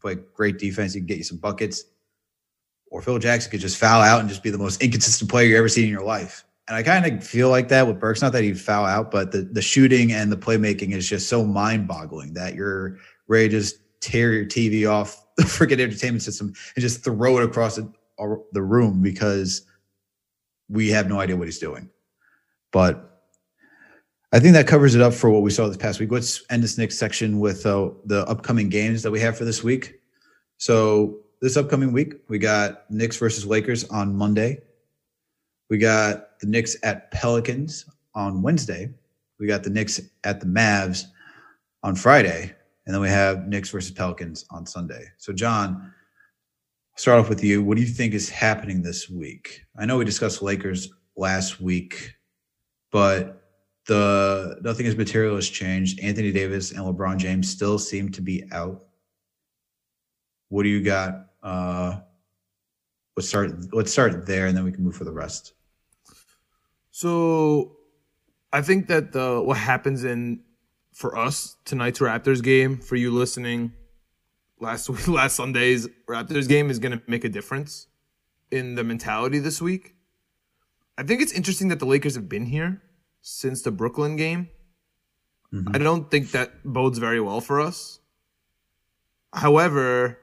[0.00, 1.84] play great defense, he can get you some buckets,
[2.90, 5.58] or Phil Jackson could just foul out and just be the most inconsistent player you
[5.58, 6.44] ever seen in your life.
[6.68, 8.22] And I kind of feel like that with Burks.
[8.22, 11.44] Not that he'd foul out, but the the shooting and the playmaking is just so
[11.44, 12.96] mind boggling that you're
[13.26, 17.44] ready to just tear your TV off the freaking entertainment system and just throw it
[17.44, 17.92] across the,
[18.52, 19.62] the room because
[20.68, 21.88] we have no idea what he's doing.
[22.72, 23.10] But
[24.32, 26.12] I think that covers it up for what we saw this past week.
[26.12, 29.64] Let's end this next section with uh, the upcoming games that we have for this
[29.64, 30.00] week.
[30.58, 34.60] So this upcoming week, we got Knicks versus Lakers on Monday.
[35.68, 38.90] We got the Knicks at Pelicans on Wednesday.
[39.38, 41.06] We got the Knicks at the Mavs
[41.82, 42.54] on Friday.
[42.86, 45.06] And then we have Knicks versus Pelicans on Sunday.
[45.16, 45.92] So, John,
[47.00, 47.62] start off with you.
[47.62, 49.64] What do you think is happening this week?
[49.74, 52.14] I know we discussed Lakers last week,
[52.90, 53.42] but
[53.86, 55.98] the nothing as material has changed.
[56.00, 58.84] Anthony Davis and LeBron James still seem to be out.
[60.50, 61.28] What do you got?
[61.42, 62.00] Uh,
[63.16, 63.50] let's start.
[63.72, 65.54] Let's start there, and then we can move for the rest.
[66.90, 67.78] So
[68.52, 70.42] I think that the what happens in
[70.92, 73.72] for us tonight's Raptors game, for you listening
[74.60, 77.86] last week last Sunday's Raptors game is gonna make a difference
[78.50, 79.94] in the mentality this week.
[80.98, 82.82] I think it's interesting that the Lakers have been here
[83.22, 84.48] since the Brooklyn game.
[85.52, 85.74] Mm-hmm.
[85.74, 88.00] I don't think that bodes very well for us.
[89.32, 90.18] However,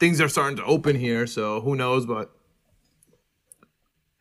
[0.00, 2.06] things are starting to open here, so who knows?
[2.06, 2.30] But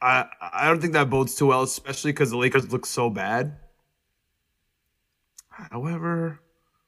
[0.01, 3.57] I I don't think that bodes too well, especially because the Lakers look so bad.
[5.49, 6.39] However,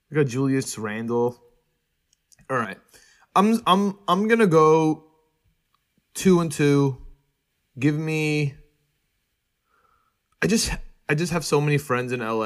[0.09, 1.41] we got Julius Randle.
[2.49, 2.77] All right,
[3.35, 5.05] I'm I'm I'm gonna go
[6.13, 6.97] two and two.
[7.77, 8.55] Give me.
[10.41, 10.71] I just
[11.07, 12.45] I just have so many friends in LA.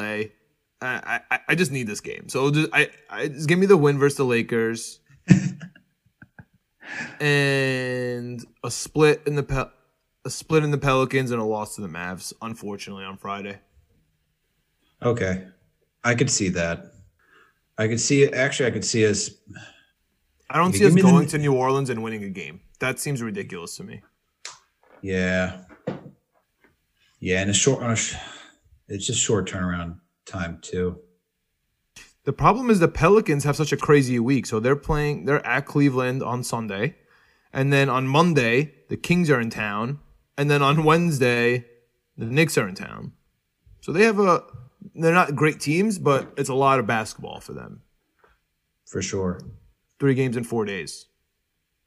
[0.82, 2.28] I I, I just need this game.
[2.28, 5.00] So just, I I just give me the win versus the Lakers.
[7.20, 9.72] and a split in the Pel-
[10.26, 13.60] a split in the Pelicans and a loss to the Mavs, unfortunately, on Friday.
[15.02, 15.48] Okay,
[16.04, 16.94] I could see that.
[17.78, 18.32] I could see.
[18.32, 19.32] Actually, I could see us.
[20.54, 22.62] I don't see us me the- going to New Orleans and winning a game.
[22.80, 24.02] That seems ridiculous to me.
[25.02, 25.62] Yeah,
[27.20, 27.84] yeah, and a short.
[27.84, 28.16] Uh, sh-
[28.88, 31.00] it's just short turnaround time too.
[32.26, 34.46] The problem is the Pelicans have such a crazy week.
[34.46, 36.96] So they're playing, they're at Cleveland on Sunday.
[37.52, 40.00] And then on Monday, the Kings are in town.
[40.38, 41.66] And then on Wednesday,
[42.18, 43.12] the Knicks are in town.
[43.82, 44.44] So they have a,
[44.96, 47.82] they're not great teams, but it's a lot of basketball for them.
[48.86, 49.42] For sure.
[50.04, 51.06] Three games in four days.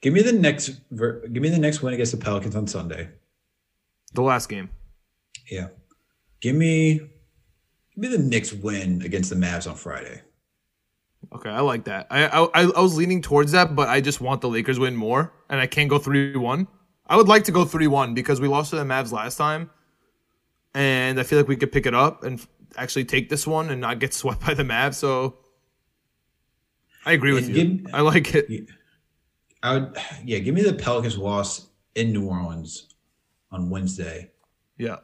[0.01, 0.71] Give me the next.
[0.91, 3.11] ver- Give me the Knicks win against the Pelicans on Sunday.
[4.15, 4.71] The last game.
[5.51, 5.69] Yeah.
[6.41, 10.23] Give me give me the Knicks win against the Mavs on Friday.
[11.35, 12.07] Okay, I like that.
[12.11, 15.35] I, I I was leaning towards that, but I just want the Lakers win more,
[15.51, 16.69] and I can't go three one.
[17.07, 19.69] I would like to go three one because we lost to the Mavs last time,
[20.73, 22.41] and I feel like we could pick it up and
[22.79, 24.95] actually take this one and not get swept by the Mavs.
[24.95, 25.37] So
[27.07, 27.87] I agree with you.
[27.95, 28.69] I like it.
[29.63, 32.89] I would yeah, give me the Pelicans loss in New Orleans
[33.51, 34.31] on Wednesday.
[34.77, 34.97] Yeah,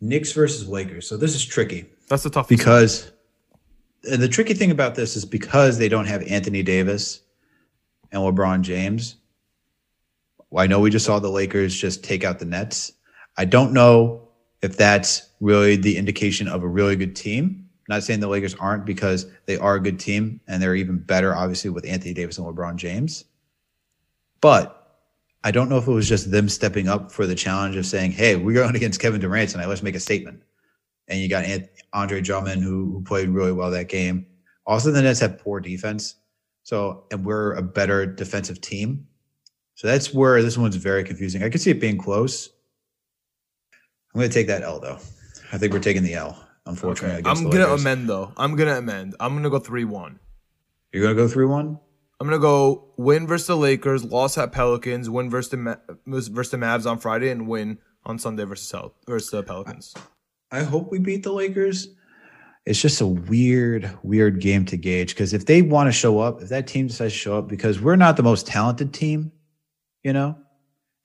[0.00, 1.08] Knicks versus Lakers.
[1.08, 3.12] So this is tricky that's a tough because
[4.10, 7.20] and the tricky thing about this is because they don't have Anthony Davis
[8.10, 9.16] and LeBron James.
[10.50, 12.92] Well, I know we just saw the Lakers just take out the Nets.
[13.36, 14.28] I don't know
[14.60, 17.59] if that's really the indication of a really good team.
[17.90, 21.34] Not saying the Lakers aren't because they are a good team and they're even better,
[21.34, 23.24] obviously, with Anthony Davis and LeBron James.
[24.40, 25.02] But
[25.42, 28.12] I don't know if it was just them stepping up for the challenge of saying,
[28.12, 29.66] "Hey, we're going against Kevin Durant tonight.
[29.66, 30.40] Let's make a statement."
[31.08, 31.44] And you got
[31.92, 34.24] Andre Drummond, who, who played really well that game.
[34.66, 36.14] Also, the Nets have poor defense,
[36.62, 39.04] so and we're a better defensive team.
[39.74, 41.42] So that's where this one's very confusing.
[41.42, 42.50] I could see it being close.
[44.14, 44.98] I'm going to take that L though.
[45.52, 46.46] I think we're taking the L.
[46.66, 47.28] Unfortunately, Okay.
[47.30, 47.80] I'm gonna Lakers.
[47.80, 48.32] amend though.
[48.36, 49.16] I'm gonna amend.
[49.20, 50.20] I'm gonna go three one.
[50.92, 51.78] You're to go three one.
[52.20, 55.76] I'm gonna go win versus the Lakers, loss at Pelicans, win versus the Ma-
[56.06, 58.72] versus the Mavs on Friday, and win on Sunday versus
[59.06, 59.94] versus the Pelicans.
[60.52, 61.88] I hope we beat the Lakers.
[62.66, 66.42] It's just a weird, weird game to gauge because if they want to show up,
[66.42, 69.32] if that team decides to show up, because we're not the most talented team,
[70.04, 70.36] you know,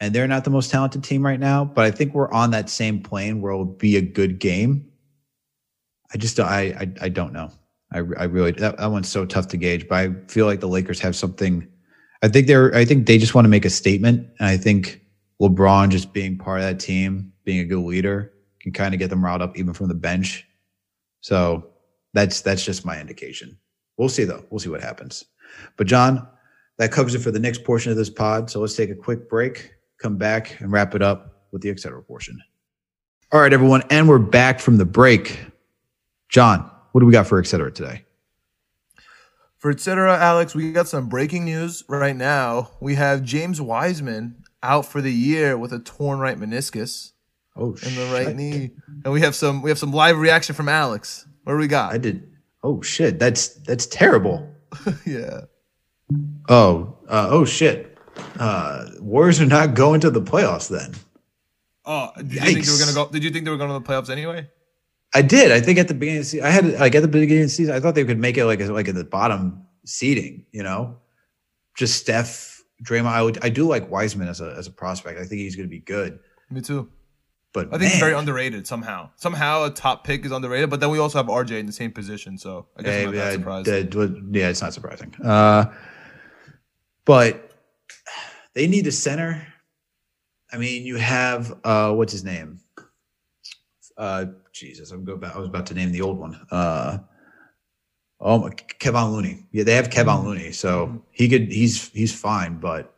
[0.01, 2.69] and they're not the most talented team right now, but I think we're on that
[2.69, 4.91] same plane where it'll be a good game.
[6.15, 7.51] I just, I, I, I don't know.
[7.91, 10.67] I, I really, that, that one's so tough to gauge, but I feel like the
[10.69, 11.67] Lakers have something.
[12.23, 14.25] I think they're, I think they just want to make a statement.
[14.39, 15.01] And I think
[15.41, 18.31] LeBron just being part of that team, being a good leader,
[18.61, 20.47] can kind of get them riled up even from the bench.
[21.19, 21.67] So
[22.13, 23.57] that's that's just my indication.
[23.97, 24.45] We'll see though.
[24.49, 25.25] We'll see what happens.
[25.75, 26.25] But John,
[26.77, 28.49] that covers it for the next portion of this pod.
[28.49, 32.01] So let's take a quick break, come back, and wrap it up with the etc.
[32.01, 32.41] portion.
[33.33, 35.39] All right, everyone, and we're back from the break.
[36.29, 37.71] John, what do we got for etc.
[37.71, 38.05] today?
[39.57, 40.17] For etc.
[40.17, 42.71] Alex, we got some breaking news right now.
[42.79, 47.11] We have James Wiseman out for the year with a torn right meniscus
[47.57, 48.35] Oh, in the right shit.
[48.35, 48.71] knee,
[49.05, 51.25] and we have some we have some live reaction from Alex.
[51.43, 51.93] What do we got?
[51.93, 52.29] I did.
[52.63, 54.49] Oh shit, that's that's terrible.
[55.05, 55.41] yeah,
[56.49, 57.97] Oh, uh, oh shit.
[58.39, 60.93] Uh, Warriors are not going to the playoffs then.
[61.85, 63.09] Oh, did you think they were gonna go?
[63.11, 64.49] Did you think they were going to the playoffs anyway?
[65.15, 65.53] I did.
[65.53, 67.49] I think at the beginning of the season, I had like at the beginning of
[67.49, 70.61] the season, I thought they could make it like like at the bottom seating, you
[70.61, 70.97] know,
[71.77, 73.05] just Steph, Draymond.
[73.07, 75.17] I would, I do like Wiseman as a as a prospect.
[75.17, 76.19] I think he's going to be good.
[76.51, 76.89] Me too.
[77.53, 79.11] But I think he's very underrated somehow.
[79.15, 81.93] Somehow a top pick is underrated, but then we also have RJ in the same
[81.93, 84.35] position, so I guess I'm not that yeah, surprised.
[84.35, 85.15] yeah, it's not surprising.
[85.23, 85.73] Uh,
[87.05, 87.51] but
[88.53, 89.47] they need a center.
[90.51, 92.59] I mean, you have uh, what's his name?
[93.97, 94.25] Uh,
[94.55, 95.35] Jesus, I'm go back.
[95.35, 96.39] I was about to name the old one.
[96.49, 96.99] Uh,
[98.21, 99.45] oh, my, Kevin Looney.
[99.51, 100.27] Yeah, they have Kevin Mm-hmm.
[100.27, 101.51] Looney, so he could.
[101.51, 102.95] He's he's fine, but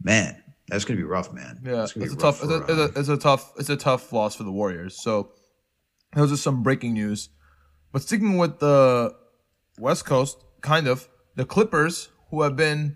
[0.00, 1.60] man, that's gonna be rough, man.
[1.64, 2.42] Yeah, it's a tough.
[2.44, 3.52] It's a, it's, uh, a, it's a tough.
[3.58, 4.96] It's a tough loss for the Warriors.
[4.96, 5.32] So
[6.14, 7.28] those are some breaking news.
[7.90, 9.16] But sticking with the
[9.80, 12.94] West Coast, kind of the Clippers, who have been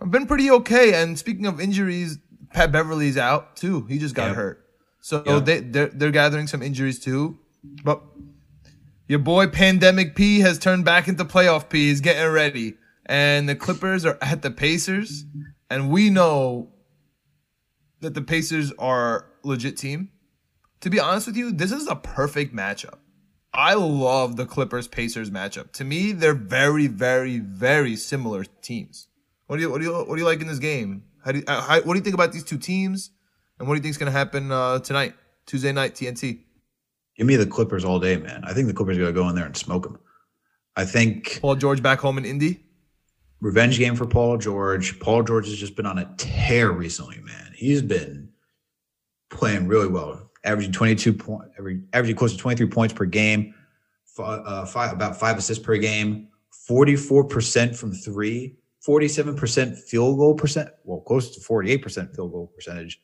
[0.00, 1.00] have been pretty okay.
[1.00, 2.18] And speaking of injuries,
[2.52, 3.86] Pat Beverley's out too.
[3.86, 4.36] He just got Yep.
[4.36, 4.64] hurt.
[5.08, 5.44] So Yep.
[5.46, 7.38] they they're, they're gathering some injuries too.
[7.82, 8.02] But
[9.06, 11.88] your boy Pandemic P has turned back into playoff P.
[11.88, 12.74] He's getting ready.
[13.06, 15.24] And the Clippers are at the Pacers.
[15.70, 16.68] And we know
[18.00, 20.10] that the Pacers are legit team.
[20.82, 22.98] To be honest with you, this is a perfect matchup.
[23.54, 25.72] I love the Clippers Pacers matchup.
[25.72, 29.08] To me, they're very, very, very similar teams.
[29.46, 31.04] What do you what do you what do you like in this game?
[31.24, 33.10] How do you, uh, how, what do you think about these two teams?
[33.58, 35.14] And what do you think is going to happen uh, tonight,
[35.46, 36.40] Tuesday night, TNT?
[37.18, 38.42] give me the Clippers all day, man.
[38.44, 39.98] I think the Clippers are gonna go in there and smoke them.
[40.76, 42.60] I think Paul George back home in Indy.
[43.40, 44.98] revenge game for Paul George.
[45.00, 47.52] Paul George has just been on a tear recently, man.
[47.54, 48.30] He's been
[49.30, 53.52] playing really well, averaging 22 point, every averaging close to 23 points per game,
[54.18, 56.28] uh, five, about five assists per game,
[56.68, 58.56] 44% from three,
[58.86, 63.00] 47% field goal percent, well, close to 48% field goal percentage.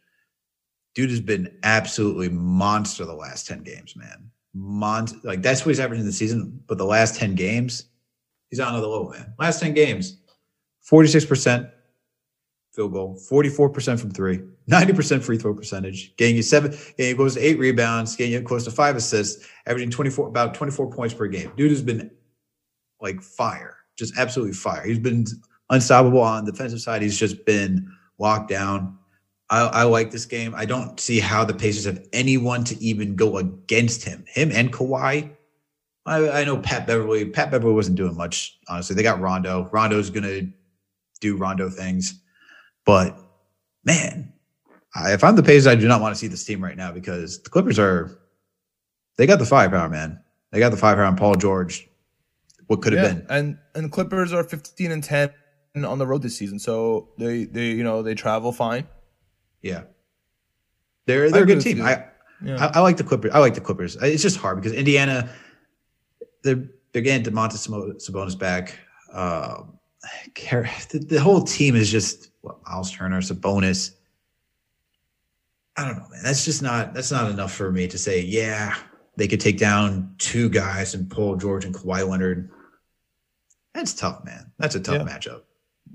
[0.94, 4.30] Dude has been absolutely monster the last 10 games, man.
[4.54, 7.86] Mon- like that's what he's averaging the season, but the last 10 games,
[8.50, 9.34] he's on another level, man.
[9.38, 10.18] Last 10 games,
[10.88, 11.70] 46%,
[12.72, 14.40] field goal, 44% from three,
[14.70, 18.64] 90% free throw percentage, getting you seven, getting close to eight rebounds, getting you close
[18.64, 21.52] to five assists, averaging 24, about 24 points per game.
[21.56, 22.10] Dude has been
[23.00, 24.84] like fire, just absolutely fire.
[24.84, 25.24] He's been
[25.70, 27.02] unstoppable on the defensive side.
[27.02, 28.98] He's just been locked down.
[29.54, 30.52] I, I like this game.
[30.56, 34.24] I don't see how the Pacers have anyone to even go against him.
[34.26, 35.30] Him and Kawhi.
[36.06, 37.24] I, I know Pat Beverley.
[37.26, 38.96] Pat Beverley wasn't doing much, honestly.
[38.96, 39.68] They got Rondo.
[39.72, 40.42] Rondo's gonna
[41.20, 42.20] do Rondo things.
[42.84, 43.16] But
[43.84, 44.32] man,
[44.94, 46.90] I, if I'm the Pacers, I do not want to see this team right now
[46.90, 48.18] because the Clippers are
[49.16, 50.20] they got the firepower, man.
[50.50, 51.88] They got the firepower on Paul George.
[52.66, 53.26] What could have Yeah, been?
[53.30, 55.30] and and Clippers are 15 and 10
[55.84, 58.88] on the road this season, so they they you know they travel fine.
[59.64, 59.84] Yeah,
[61.06, 61.80] they're they're a good team.
[61.80, 62.04] I,
[62.44, 62.56] Yeah.
[62.66, 63.32] I I like the Clippers.
[63.32, 63.96] I like the Clippers.
[63.96, 65.30] It's just hard because Indiana,
[66.42, 68.78] they're they're getting Domantas Sabonis back.
[69.12, 69.78] Um,
[70.34, 73.92] the, the whole team is just what, Miles Turner, Sabonis.
[75.78, 76.20] I don't know, man.
[76.22, 78.20] That's just not that's not enough for me to say.
[78.20, 78.76] Yeah,
[79.16, 82.50] they could take down two guys and Paul George and Kawhi Leonard.
[83.72, 84.52] That's tough, man.
[84.58, 85.16] That's a tough Yeah.
[85.16, 85.42] matchup.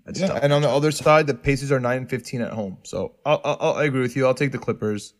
[0.06, 0.40] That's Yeah, tough.
[0.44, 2.78] and on the other side, the Pacers are nine and 15 at home.
[2.84, 4.26] So I'll, I'll, I agree with you.
[4.26, 5.14] I'll take the Clippers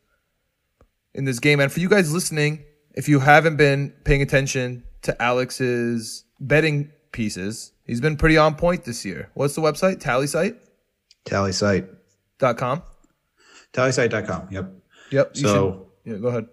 [1.14, 1.60] in this game.
[1.60, 2.64] And for you guys listening,
[2.96, 8.84] if you haven't been paying attention to Alex's betting pieces, he's been pretty on point
[8.86, 9.30] this year.
[9.34, 9.98] What's the website?
[10.02, 10.60] TallySight.com.
[11.26, 11.86] Tally site.
[12.40, 12.82] Dot com.
[13.74, 14.48] Tallysight.com.
[14.52, 14.72] Yep.
[15.12, 15.38] Yep.
[15.38, 16.48] So should- yeah, go ahead.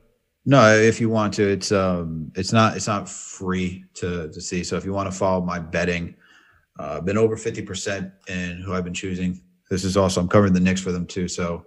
[0.45, 4.63] No, if you want to, it's um, it's not it's not free to to see.
[4.63, 6.15] So if you want to follow my betting,
[6.79, 9.41] uh, been over fifty percent in who I've been choosing.
[9.71, 11.29] This is also I'm covering the Knicks for them too.
[11.29, 11.67] So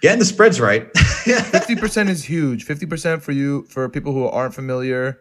[0.00, 0.90] getting the spreads right.
[0.96, 2.64] Fifty percent is huge.
[2.64, 5.18] Fifty percent for you for people who aren't familiar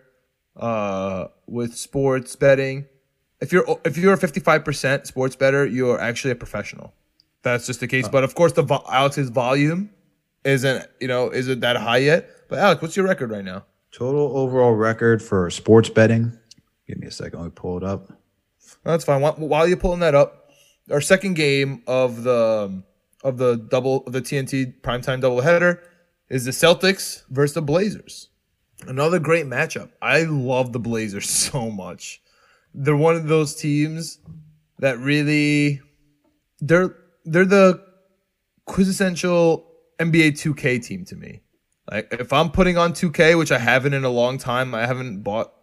[0.57, 2.85] uh, with sports betting.
[3.41, 6.93] If you're if you're a fifty five percent sports better, you're actually a professional.
[7.41, 8.07] That's just the case.
[8.07, 9.89] But of course, the vo- Alex's volume
[10.45, 12.29] isn't you know isn't that high yet.
[12.49, 13.65] But Alex, what's your record right now?
[13.91, 16.37] Total overall record for sports betting.
[16.87, 17.39] Give me a second.
[17.39, 18.11] Let me pull it up.
[18.83, 19.21] That's fine.
[19.21, 20.49] While, you're pulling that up,
[20.91, 22.83] our second game of the
[23.23, 25.79] of the double of the TNT primetime doubleheader
[26.29, 28.29] is the Celtics versus the Blazers.
[28.85, 29.91] Another great matchup.
[30.01, 32.21] I love the Blazers so much.
[32.73, 34.19] They're one of those teams
[34.79, 35.81] that really
[36.59, 37.81] they're they're the
[38.65, 39.67] quintessential
[39.99, 41.41] NBA 2K team to me.
[41.89, 45.21] Like if I'm putting on 2K, which I haven't in a long time, I haven't
[45.21, 45.53] bought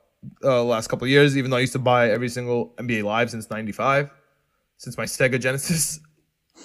[0.45, 3.51] uh, last couple years, even though I used to buy every single NBA Live since
[3.51, 4.11] '95,
[4.79, 6.01] since my Sega Genesis.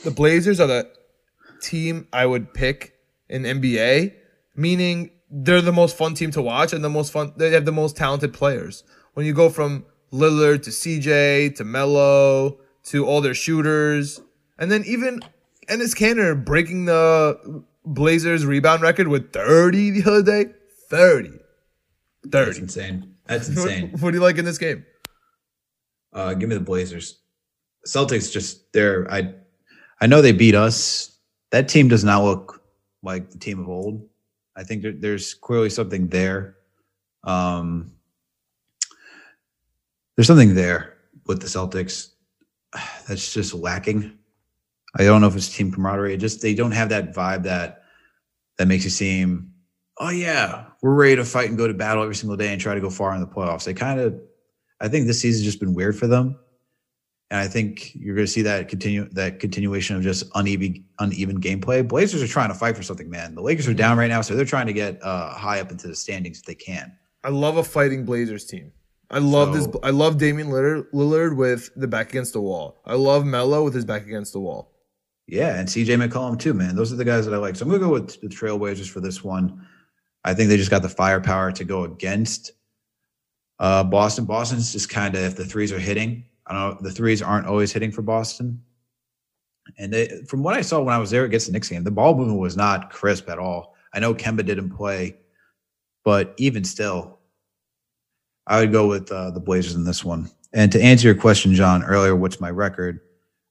[0.04, 0.92] The Blazers are the
[1.62, 2.96] team I would pick
[3.30, 4.14] in NBA,
[4.54, 7.34] meaning they're the most fun team to watch and the most fun.
[7.38, 8.84] They have the most talented players.
[9.14, 14.20] When you go from Lillard to CJ to Melo to all their shooters,
[14.58, 15.22] and then even
[15.70, 20.52] Enes Kanter breaking the Blazers rebound record with 30 the other day.
[20.90, 21.40] 30.
[22.24, 23.15] That's insane.
[23.26, 23.92] That's What, insane.
[24.00, 24.86] what do you like in this game?
[26.14, 27.20] Uh, give me the Blazers.
[27.88, 29.36] Celtics just they're I
[30.02, 31.18] I know they beat us.
[31.52, 32.64] That team does not look
[33.04, 34.08] like the team of old.
[34.56, 36.56] I think there, there's clearly something there.
[37.24, 37.92] Um,
[40.16, 40.98] there's something there
[41.28, 42.12] with the Celtics
[43.08, 44.18] that's just lacking.
[44.98, 46.14] I don't know if it's team camaraderie.
[46.14, 47.84] It just they don't have that vibe that
[48.58, 49.54] that makes you seem,
[50.00, 52.76] oh yeah, we're ready to fight and go to battle every single day and try
[52.76, 53.64] to go far in the playoffs.
[53.64, 54.22] They kind of
[54.80, 56.38] I think this season's just been weird for them.
[57.32, 61.42] And I think you're going to see that continue that continuation of just uneven uneven
[61.42, 61.86] gameplay.
[61.88, 63.34] Blazers are trying to fight for something, man.
[63.34, 65.88] The Lakers are down right now, so they're trying to get uh, high up into
[65.88, 66.96] the standings if they can.
[67.24, 68.72] I love a fighting Blazers team.
[69.10, 69.68] I love this.
[69.82, 72.80] I love Damian Lillard, Lillard with the back against the wall.
[72.86, 74.72] I love Melo with his back against the wall.
[75.26, 76.76] Yeah, and CJ McCollum too, man.
[76.76, 77.56] Those are the guys that I like.
[77.56, 79.66] So I'm gonna go with the Trailblazers for this one.
[80.26, 82.52] I think they just got the firepower to go against
[83.60, 84.26] uh, Boston.
[84.26, 86.26] Boston's just kind of if the threes are hitting.
[86.48, 88.62] I don't know the threes aren't always hitting for Boston.
[89.78, 91.92] And they, from what I saw when I was there against the Knicks game, the
[91.92, 93.76] ball movement was not crisp at all.
[93.94, 95.18] I know Kemba didn't play,
[96.04, 97.20] but even still,
[98.48, 100.30] I would go with uh, the Blazers in this one.
[100.54, 103.00] And to answer your question, John, earlier, what's my record?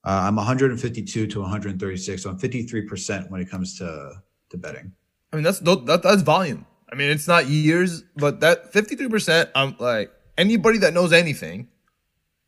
[0.04, 4.12] Uh, I'm 152 to 136, so I'm 53% when it comes to
[4.50, 4.92] to betting.
[5.34, 6.64] I mean, that's that, that's volume.
[6.92, 9.50] I mean, it's not years, but that fifty three percent.
[9.56, 11.66] I'm like anybody that knows anything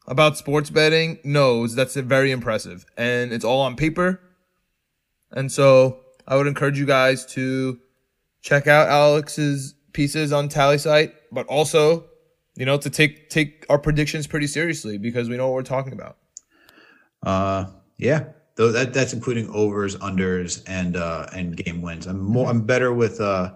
[0.07, 4.21] about sports betting knows that's very impressive, and it's all on paper.
[5.33, 5.99] And so,
[6.29, 7.81] I would encourage you guys to
[8.41, 12.05] check out Alex's pieces on Tallysight, but also,
[12.55, 15.93] you know, to take take our predictions pretty seriously because we know what we're talking
[15.93, 16.19] about.
[17.25, 17.65] Uh,
[17.97, 18.27] yeah,
[18.57, 22.07] Though that that's including overs, unders, and uh and game wins.
[22.07, 23.53] I'm more I'm better with uh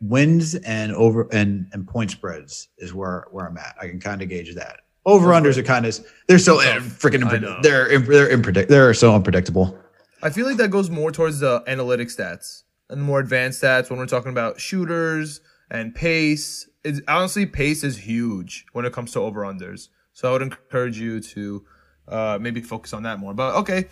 [0.00, 3.76] wins and over and and point spreads is where where I'm at.
[3.80, 4.80] I can kind of gauge that.
[5.06, 8.92] Over unders are kind of they're so eh, freaking impre- they're imp- they're impredict they're
[8.92, 9.78] so unpredictable.
[10.22, 13.88] I feel like that goes more towards the analytic stats and the more advanced stats
[13.88, 15.40] when we're talking about shooters
[15.70, 16.68] and pace.
[16.84, 19.88] It's, honestly, pace is huge when it comes to over unders.
[20.12, 21.64] So I would encourage you to
[22.08, 23.34] uh, maybe focus on that more.
[23.34, 23.86] But okay,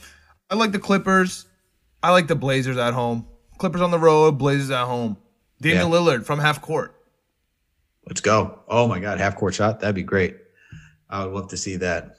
[0.50, 1.46] I like the Clippers.
[2.02, 3.26] I like the Blazers at home.
[3.58, 5.16] Clippers on the road, Blazers at home.
[5.60, 5.98] Damian Yeah.
[5.98, 6.94] Lillard from half court.
[8.06, 8.60] Let's go.
[8.68, 9.80] Oh my god, half court shot.
[9.80, 10.36] That'd be great.
[11.10, 12.18] I would love to see that.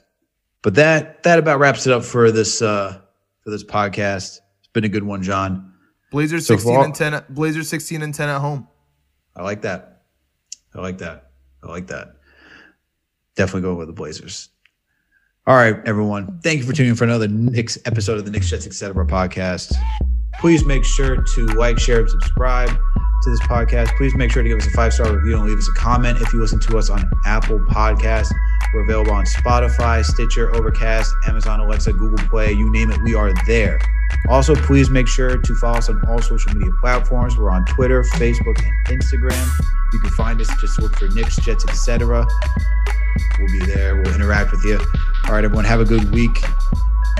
[0.62, 3.00] But that that about wraps it up for this uh
[3.44, 4.38] for this podcast.
[4.58, 5.72] It's been a good one, John.
[6.10, 7.22] Blazers So 16 all- and 10.
[7.30, 8.66] Blazers 16 and 10 at home.
[9.36, 10.02] I like that.
[10.74, 11.30] I like that.
[11.62, 12.16] I like that.
[13.36, 14.48] Definitely go with the Blazers.
[15.48, 16.40] All right, everyone.
[16.42, 18.94] Thank you for tuning in for another Knicks episode of the Knicks Jets Etc.
[19.06, 19.74] podcast.
[20.38, 23.96] Please make sure to like, share, and subscribe to this podcast.
[23.96, 26.20] Please make sure to give us a five star review and leave us a comment
[26.20, 28.32] if you listen to us on Apple Podcasts.
[28.72, 33.32] We're available on Spotify, Stitcher, Overcast, Amazon Alexa, Google Play, you name it, we are
[33.46, 33.80] there.
[34.28, 37.36] Also, please make sure to follow us on all social media platforms.
[37.36, 39.48] We're on Twitter, Facebook, and Instagram.
[39.92, 42.26] You can find us, just look for Knicks, Jets, etc.
[43.38, 43.96] We'll be there.
[43.96, 44.78] We'll interact with you.
[45.26, 46.42] All right, everyone, have a good week.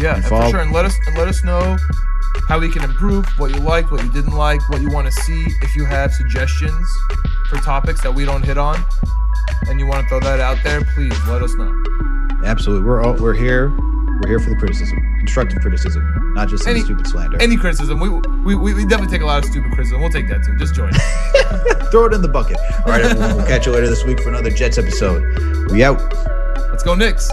[0.01, 0.61] Yeah, and follow- for sure.
[0.61, 1.77] And let us and let us know
[2.47, 5.13] how we can improve, what you liked, what you didn't like, what you want to
[5.13, 5.47] see.
[5.63, 6.87] If you have suggestions
[7.49, 8.85] for topics that we don't hit on,
[9.69, 11.73] and you want to throw that out there, please let us know.
[12.45, 13.71] Absolutely, we're all, we're here.
[14.23, 17.41] We're here for the criticism, constructive criticism, not just some Any- stupid slander.
[17.41, 20.01] Any criticism, we, we we we definitely take a lot of stupid criticism.
[20.01, 20.57] We'll take that too.
[20.57, 21.89] Just join us.
[21.91, 22.57] Throw it in the bucket.
[22.85, 23.37] All right, everyone.
[23.37, 25.23] we'll catch you later this week for another Jets episode.
[25.71, 26.01] We out.
[26.71, 27.31] Let's go, Knicks.